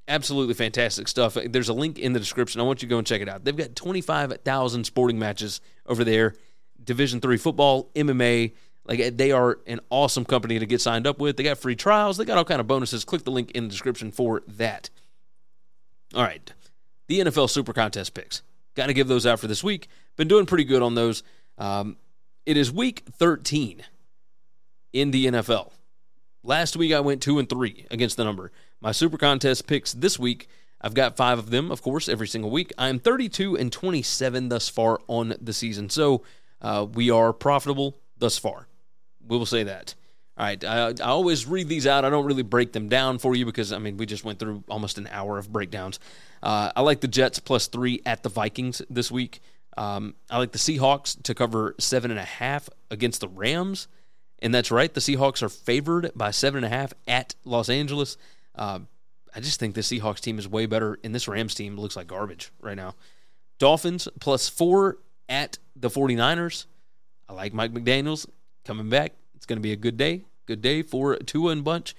absolutely 0.08 0.54
fantastic 0.54 1.08
stuff. 1.08 1.36
There's 1.44 1.68
a 1.68 1.74
link 1.74 1.98
in 1.98 2.12
the 2.12 2.18
description. 2.20 2.60
I 2.60 2.64
want 2.64 2.82
you 2.82 2.88
to 2.88 2.90
go 2.90 2.98
and 2.98 3.06
check 3.06 3.20
it 3.20 3.28
out. 3.28 3.44
They've 3.44 3.56
got 3.56 3.76
25,000 3.76 4.84
sporting 4.84 5.18
matches 5.18 5.60
over 5.86 6.04
there. 6.04 6.34
Division 6.82 7.20
three 7.20 7.36
football, 7.36 7.90
MMA. 7.94 8.52
Like 8.84 9.16
they 9.16 9.30
are 9.30 9.58
an 9.66 9.80
awesome 9.90 10.24
company 10.24 10.58
to 10.58 10.66
get 10.66 10.80
signed 10.80 11.06
up 11.06 11.20
with. 11.20 11.36
They 11.36 11.44
got 11.44 11.58
free 11.58 11.76
trials. 11.76 12.16
They 12.16 12.24
got 12.24 12.38
all 12.38 12.44
kind 12.44 12.60
of 12.60 12.66
bonuses. 12.66 13.04
Click 13.04 13.22
the 13.22 13.30
link 13.30 13.52
in 13.52 13.64
the 13.64 13.70
description 13.70 14.10
for 14.10 14.42
that. 14.48 14.90
All 16.14 16.22
right, 16.22 16.52
the 17.06 17.20
NFL 17.20 17.48
Super 17.48 17.72
Contest 17.72 18.12
picks. 18.12 18.42
Got 18.74 18.86
to 18.86 18.94
give 18.94 19.06
those 19.06 19.24
out 19.24 19.38
for 19.38 19.46
this 19.46 19.62
week. 19.62 19.88
Been 20.16 20.28
doing 20.28 20.46
pretty 20.46 20.64
good 20.64 20.82
on 20.82 20.94
those. 20.94 21.22
Um, 21.58 21.96
it 22.46 22.56
is 22.56 22.72
week 22.72 23.04
13 23.10 23.82
in 24.92 25.10
the 25.10 25.26
NFL. 25.26 25.70
Last 26.42 26.76
week 26.76 26.92
I 26.92 27.00
went 27.00 27.22
2 27.22 27.38
and 27.38 27.48
3 27.48 27.86
against 27.90 28.16
the 28.16 28.24
number. 28.24 28.50
My 28.80 28.92
super 28.92 29.16
contest 29.16 29.66
picks 29.66 29.92
this 29.92 30.18
week, 30.18 30.48
I've 30.80 30.94
got 30.94 31.16
5 31.16 31.38
of 31.38 31.50
them, 31.50 31.70
of 31.70 31.82
course, 31.82 32.08
every 32.08 32.26
single 32.26 32.50
week. 32.50 32.72
I'm 32.76 32.98
32 32.98 33.56
and 33.56 33.72
27 33.72 34.48
thus 34.48 34.68
far 34.68 35.00
on 35.06 35.34
the 35.40 35.52
season. 35.52 35.88
So, 35.88 36.24
uh, 36.60 36.86
we 36.92 37.10
are 37.10 37.32
profitable 37.32 37.96
thus 38.18 38.38
far. 38.38 38.66
We 39.26 39.36
will 39.36 39.46
say 39.46 39.64
that. 39.64 39.94
All 40.36 40.46
right, 40.46 40.64
I, 40.64 40.88
I, 40.88 40.92
always 41.02 41.46
read 41.46 41.68
these 41.68 41.86
out. 41.86 42.06
I 42.06 42.10
don't 42.10 42.24
really 42.24 42.42
break 42.42 42.72
them 42.72 42.88
down 42.88 43.18
for 43.18 43.36
you 43.36 43.44
because 43.44 43.70
I 43.70 43.78
mean 43.78 43.98
we 43.98 44.06
just 44.06 44.24
went 44.24 44.38
through 44.38 44.64
almost 44.66 44.96
an 44.96 45.06
hour 45.12 45.36
of 45.36 45.52
breakdowns. 45.52 46.00
Uh, 46.42 46.72
I 46.74 46.80
like 46.80 47.00
the 47.00 47.08
Jets 47.08 47.38
plus 47.38 47.66
three 47.66 48.00
at 48.06 48.22
the 48.22 48.30
Vikings 48.30 48.80
this 48.88 49.10
week. 49.10 49.42
Um, 49.76 50.14
I 50.30 50.38
like 50.38 50.52
the 50.52 50.58
Seahawks 50.58 51.20
to 51.22 51.34
cover 51.34 51.74
seven 51.78 52.10
and 52.10 52.20
a 52.20 52.24
half 52.24 52.68
against 52.90 53.20
the 53.20 53.28
Rams, 53.28 53.88
And 54.38 54.54
that's 54.54 54.70
right. 54.70 54.92
The 54.92 55.00
Seahawks 55.00 55.42
are 55.42 55.48
favored 55.48 56.10
by 56.14 56.30
seven 56.30 56.64
and 56.64 56.72
a 56.72 56.76
half 56.76 56.92
at 57.06 57.34
Los 57.44 57.68
Angeles. 57.68 58.16
Uh, 58.54 58.80
I 59.34 59.40
just 59.40 59.58
think 59.58 59.74
the 59.74 59.80
Seahawks 59.80 60.20
team 60.20 60.38
is 60.38 60.46
way 60.46 60.66
better, 60.66 60.98
and 61.02 61.14
this 61.14 61.26
Rams 61.26 61.54
team 61.54 61.76
looks 61.76 61.96
like 61.96 62.06
garbage 62.06 62.52
right 62.60 62.76
now. 62.76 62.94
Dolphins 63.58 64.08
plus 64.20 64.48
four 64.48 64.98
at 65.28 65.58
the 65.76 65.88
49ers. 65.88 66.66
I 67.28 67.32
like 67.32 67.54
Mike 67.54 67.72
McDaniels 67.72 68.26
coming 68.64 68.90
back. 68.90 69.14
It's 69.34 69.46
going 69.46 69.56
to 69.56 69.62
be 69.62 69.72
a 69.72 69.76
good 69.76 69.96
day. 69.96 70.24
Good 70.46 70.60
day 70.60 70.82
for 70.82 71.16
Tua 71.16 71.52
and 71.52 71.64
Bunch. 71.64 71.94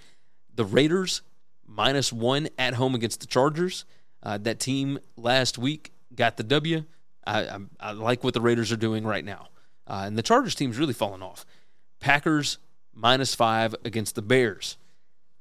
The 0.53 0.65
Raiders 0.65 1.21
minus 1.65 2.13
one 2.13 2.49
at 2.59 2.75
home 2.75 2.93
against 2.93 3.21
the 3.21 3.27
Chargers. 3.27 3.85
Uh, 4.21 4.37
that 4.39 4.59
team 4.59 4.99
last 5.17 5.57
week 5.57 5.91
got 6.13 6.37
the 6.37 6.43
W. 6.43 6.83
I, 7.25 7.57
I, 7.79 7.91
like 7.91 8.23
what 8.23 8.33
the 8.33 8.41
Raiders 8.41 8.71
are 8.71 8.77
doing 8.77 9.05
right 9.05 9.23
now. 9.23 9.47
Uh, 9.87 10.03
and 10.05 10.17
the 10.17 10.23
Chargers 10.23 10.55
team's 10.55 10.77
really 10.77 10.93
fallen 10.93 11.21
off. 11.21 11.45
Packers 11.99 12.57
minus 12.93 13.35
five 13.35 13.75
against 13.83 14.15
the 14.15 14.21
Bears. 14.21 14.77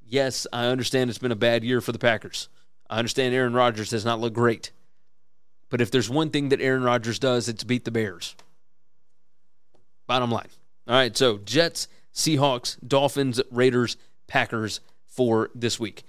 Yes, 0.04 0.46
I 0.52 0.66
understand 0.66 1.10
it's 1.10 1.18
been 1.18 1.32
a 1.32 1.36
bad 1.36 1.64
year 1.64 1.80
for 1.80 1.92
the 1.92 1.98
Packers. 1.98 2.48
I 2.88 2.98
understand 2.98 3.34
Aaron 3.34 3.54
Rodgers 3.54 3.90
has 3.92 4.04
not 4.04 4.20
looked 4.20 4.36
great. 4.36 4.70
But 5.70 5.80
if 5.80 5.90
there's 5.90 6.10
one 6.10 6.30
thing 6.30 6.50
that 6.50 6.60
Aaron 6.60 6.82
Rodgers 6.82 7.18
does, 7.18 7.48
it's 7.48 7.64
beat 7.64 7.84
the 7.84 7.90
Bears. 7.90 8.36
Bottom 10.06 10.30
line. 10.30 10.48
All 10.86 10.94
right, 10.94 11.16
so 11.16 11.38
Jets, 11.38 11.88
Seahawks, 12.12 12.76
Dolphins, 12.86 13.40
Raiders, 13.50 13.96
Packers 14.26 14.80
for 15.06 15.50
this 15.54 15.80
week. 15.80 16.02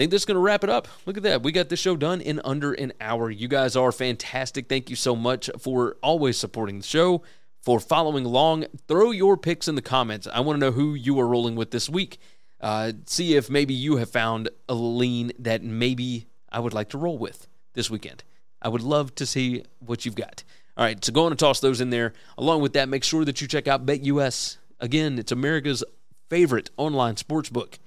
I 0.00 0.02
think 0.02 0.12
this 0.12 0.22
is 0.22 0.26
going 0.26 0.36
to 0.36 0.40
wrap 0.40 0.64
it 0.64 0.70
up. 0.70 0.88
Look 1.04 1.18
at 1.18 1.24
that. 1.24 1.42
We 1.42 1.52
got 1.52 1.68
this 1.68 1.78
show 1.78 1.94
done 1.94 2.22
in 2.22 2.40
under 2.42 2.72
an 2.72 2.94
hour. 3.02 3.30
You 3.30 3.48
guys 3.48 3.76
are 3.76 3.92
fantastic. 3.92 4.66
Thank 4.66 4.88
you 4.88 4.96
so 4.96 5.14
much 5.14 5.50
for 5.58 5.98
always 6.02 6.38
supporting 6.38 6.78
the 6.78 6.86
show, 6.86 7.20
for 7.60 7.78
following 7.78 8.24
along. 8.24 8.64
Throw 8.88 9.10
your 9.10 9.36
picks 9.36 9.68
in 9.68 9.74
the 9.74 9.82
comments. 9.82 10.26
I 10.26 10.40
want 10.40 10.56
to 10.56 10.60
know 10.60 10.72
who 10.72 10.94
you 10.94 11.20
are 11.20 11.26
rolling 11.26 11.54
with 11.54 11.70
this 11.70 11.90
week. 11.90 12.18
Uh, 12.62 12.92
see 13.04 13.34
if 13.34 13.50
maybe 13.50 13.74
you 13.74 13.96
have 13.96 14.08
found 14.08 14.48
a 14.70 14.74
lean 14.74 15.32
that 15.38 15.62
maybe 15.62 16.28
I 16.50 16.60
would 16.60 16.72
like 16.72 16.88
to 16.88 16.98
roll 16.98 17.18
with 17.18 17.46
this 17.74 17.90
weekend. 17.90 18.24
I 18.62 18.70
would 18.70 18.80
love 18.80 19.14
to 19.16 19.26
see 19.26 19.64
what 19.80 20.06
you've 20.06 20.16
got. 20.16 20.44
All 20.78 20.84
right, 20.84 21.04
so 21.04 21.12
go 21.12 21.26
on 21.26 21.32
and 21.32 21.38
toss 21.38 21.60
those 21.60 21.82
in 21.82 21.90
there. 21.90 22.14
Along 22.38 22.62
with 22.62 22.72
that, 22.72 22.88
make 22.88 23.04
sure 23.04 23.26
that 23.26 23.42
you 23.42 23.46
check 23.46 23.68
out 23.68 23.84
BetUS. 23.84 24.56
Again, 24.80 25.18
it's 25.18 25.30
America's 25.30 25.84
favorite 26.30 26.70
online 26.78 27.18
sports 27.18 27.50
book. 27.50 27.78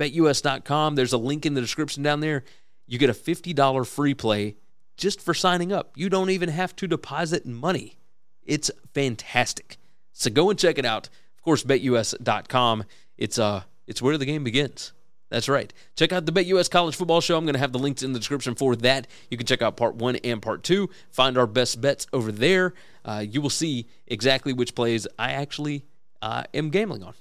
BetUS.com. 0.00 0.94
There's 0.94 1.12
a 1.12 1.18
link 1.18 1.44
in 1.44 1.54
the 1.54 1.60
description 1.60 2.02
down 2.02 2.20
there. 2.20 2.44
You 2.86 2.98
get 2.98 3.10
a 3.10 3.14
$50 3.14 3.86
free 3.86 4.14
play 4.14 4.56
just 4.96 5.20
for 5.20 5.34
signing 5.34 5.72
up. 5.72 5.92
You 5.94 6.08
don't 6.08 6.30
even 6.30 6.48
have 6.48 6.74
to 6.76 6.88
deposit 6.88 7.46
money. 7.46 7.98
It's 8.42 8.70
fantastic. 8.94 9.76
So 10.12 10.30
go 10.30 10.50
and 10.50 10.58
check 10.58 10.78
it 10.78 10.84
out. 10.84 11.08
Of 11.36 11.42
course, 11.42 11.62
BetUS.com. 11.62 12.84
It's 13.16 13.38
uh, 13.38 13.62
it's 13.86 14.02
where 14.02 14.18
the 14.18 14.26
game 14.26 14.44
begins. 14.44 14.92
That's 15.30 15.48
right. 15.48 15.72
Check 15.94 16.12
out 16.12 16.26
the 16.26 16.32
BetUS 16.32 16.68
College 16.68 16.96
Football 16.96 17.20
Show. 17.20 17.36
I'm 17.36 17.44
going 17.44 17.54
to 17.54 17.60
have 17.60 17.72
the 17.72 17.78
links 17.78 18.02
in 18.02 18.12
the 18.12 18.18
description 18.18 18.56
for 18.56 18.74
that. 18.76 19.06
You 19.30 19.36
can 19.36 19.46
check 19.46 19.62
out 19.62 19.76
part 19.76 19.94
one 19.94 20.16
and 20.16 20.42
part 20.42 20.64
two. 20.64 20.90
Find 21.12 21.38
our 21.38 21.46
best 21.46 21.80
bets 21.80 22.06
over 22.12 22.32
there. 22.32 22.74
Uh, 23.04 23.24
you 23.26 23.40
will 23.40 23.50
see 23.50 23.86
exactly 24.08 24.52
which 24.52 24.74
plays 24.74 25.06
I 25.18 25.32
actually 25.32 25.84
uh, 26.20 26.44
am 26.52 26.70
gambling 26.70 27.04
on. 27.04 27.14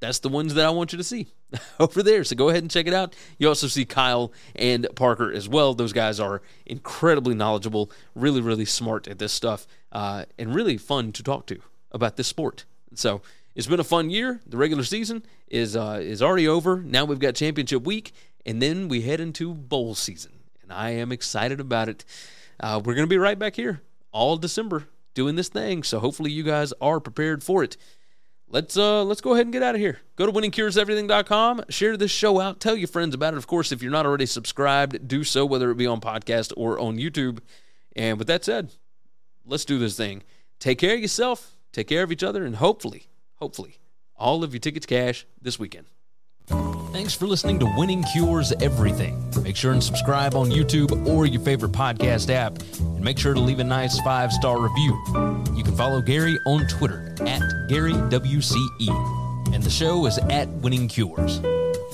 That's 0.00 0.20
the 0.20 0.28
ones 0.28 0.54
that 0.54 0.64
I 0.64 0.70
want 0.70 0.92
you 0.92 0.98
to 0.98 1.04
see 1.04 1.26
over 1.80 2.02
there. 2.02 2.22
So 2.24 2.36
go 2.36 2.48
ahead 2.48 2.62
and 2.62 2.70
check 2.70 2.86
it 2.86 2.94
out. 2.94 3.14
You 3.38 3.48
also 3.48 3.66
see 3.66 3.84
Kyle 3.84 4.32
and 4.54 4.86
Parker 4.94 5.32
as 5.32 5.48
well. 5.48 5.74
Those 5.74 5.92
guys 5.92 6.20
are 6.20 6.40
incredibly 6.66 7.34
knowledgeable, 7.34 7.90
really, 8.14 8.40
really 8.40 8.64
smart 8.64 9.08
at 9.08 9.18
this 9.18 9.32
stuff, 9.32 9.66
uh, 9.92 10.24
and 10.38 10.54
really 10.54 10.76
fun 10.76 11.12
to 11.12 11.22
talk 11.22 11.46
to 11.46 11.60
about 11.90 12.16
this 12.16 12.28
sport. 12.28 12.64
So 12.94 13.22
it's 13.54 13.66
been 13.66 13.80
a 13.80 13.84
fun 13.84 14.10
year. 14.10 14.40
The 14.46 14.56
regular 14.56 14.84
season 14.84 15.24
is 15.48 15.76
uh, 15.76 15.98
is 16.00 16.22
already 16.22 16.46
over. 16.46 16.80
Now 16.80 17.04
we've 17.04 17.18
got 17.18 17.34
championship 17.34 17.84
week, 17.84 18.12
and 18.46 18.62
then 18.62 18.88
we 18.88 19.02
head 19.02 19.20
into 19.20 19.52
bowl 19.52 19.94
season, 19.94 20.32
and 20.62 20.72
I 20.72 20.90
am 20.90 21.10
excited 21.10 21.60
about 21.60 21.88
it. 21.88 22.04
Uh, 22.60 22.80
we're 22.84 22.94
going 22.94 23.06
to 23.06 23.10
be 23.10 23.18
right 23.18 23.38
back 23.38 23.56
here 23.56 23.82
all 24.12 24.36
December 24.36 24.88
doing 25.14 25.34
this 25.34 25.48
thing, 25.48 25.82
so 25.82 25.98
hopefully 25.98 26.30
you 26.30 26.44
guys 26.44 26.72
are 26.80 27.00
prepared 27.00 27.42
for 27.42 27.64
it. 27.64 27.76
Let's 28.50 28.76
uh 28.76 29.04
let's 29.04 29.20
go 29.20 29.34
ahead 29.34 29.46
and 29.46 29.52
get 29.52 29.62
out 29.62 29.74
of 29.74 29.80
here. 29.80 29.98
Go 30.16 30.26
to 30.26 30.32
winningcureseverything.com, 30.32 31.64
share 31.68 31.96
this 31.96 32.10
show 32.10 32.40
out, 32.40 32.60
tell 32.60 32.76
your 32.76 32.88
friends 32.88 33.14
about 33.14 33.34
it. 33.34 33.36
Of 33.36 33.46
course, 33.46 33.72
if 33.72 33.82
you're 33.82 33.92
not 33.92 34.06
already 34.06 34.26
subscribed, 34.26 35.06
do 35.06 35.22
so 35.22 35.44
whether 35.44 35.70
it 35.70 35.76
be 35.76 35.86
on 35.86 36.00
podcast 36.00 36.52
or 36.56 36.78
on 36.78 36.96
YouTube. 36.96 37.40
And 37.94 38.18
with 38.18 38.26
that 38.28 38.44
said, 38.44 38.72
let's 39.44 39.64
do 39.64 39.78
this 39.78 39.96
thing. 39.96 40.22
Take 40.58 40.78
care 40.78 40.94
of 40.94 41.00
yourself, 41.00 41.56
take 41.72 41.88
care 41.88 42.02
of 42.02 42.10
each 42.10 42.22
other, 42.22 42.44
and 42.44 42.56
hopefully 42.56 43.08
hopefully, 43.38 43.78
all 44.16 44.44
of 44.44 44.52
your 44.52 44.60
tickets 44.60 44.86
cash 44.86 45.26
this 45.40 45.58
weekend. 45.58 45.86
Thanks 46.98 47.14
for 47.14 47.28
listening 47.28 47.60
to 47.60 47.74
Winning 47.76 48.02
Cures 48.02 48.50
Everything. 48.60 49.22
Make 49.44 49.54
sure 49.54 49.70
and 49.70 49.80
subscribe 49.80 50.34
on 50.34 50.50
YouTube 50.50 51.06
or 51.06 51.26
your 51.26 51.40
favorite 51.40 51.70
podcast 51.70 52.28
app, 52.28 52.58
and 52.80 53.00
make 53.00 53.20
sure 53.20 53.34
to 53.34 53.40
leave 53.40 53.60
a 53.60 53.64
nice 53.64 54.00
five 54.00 54.32
star 54.32 54.60
review. 54.60 55.00
You 55.54 55.62
can 55.62 55.76
follow 55.76 56.02
Gary 56.02 56.36
on 56.44 56.66
Twitter 56.66 57.14
at 57.20 57.40
GaryWCE, 57.70 59.54
and 59.54 59.62
the 59.62 59.70
show 59.70 60.06
is 60.06 60.18
at 60.18 60.48
Winning 60.54 60.88
Cures. 60.88 61.38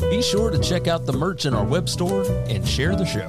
Be 0.01 0.23
sure 0.23 0.51
to 0.51 0.59
check 0.59 0.89
out 0.89 1.05
the 1.05 1.13
merch 1.13 1.45
in 1.45 1.53
our 1.53 1.67
web 1.67 1.91
store 1.91 2.25
and 2.49 2.67
share 2.67 2.97
the 2.97 3.05
show. 3.05 3.29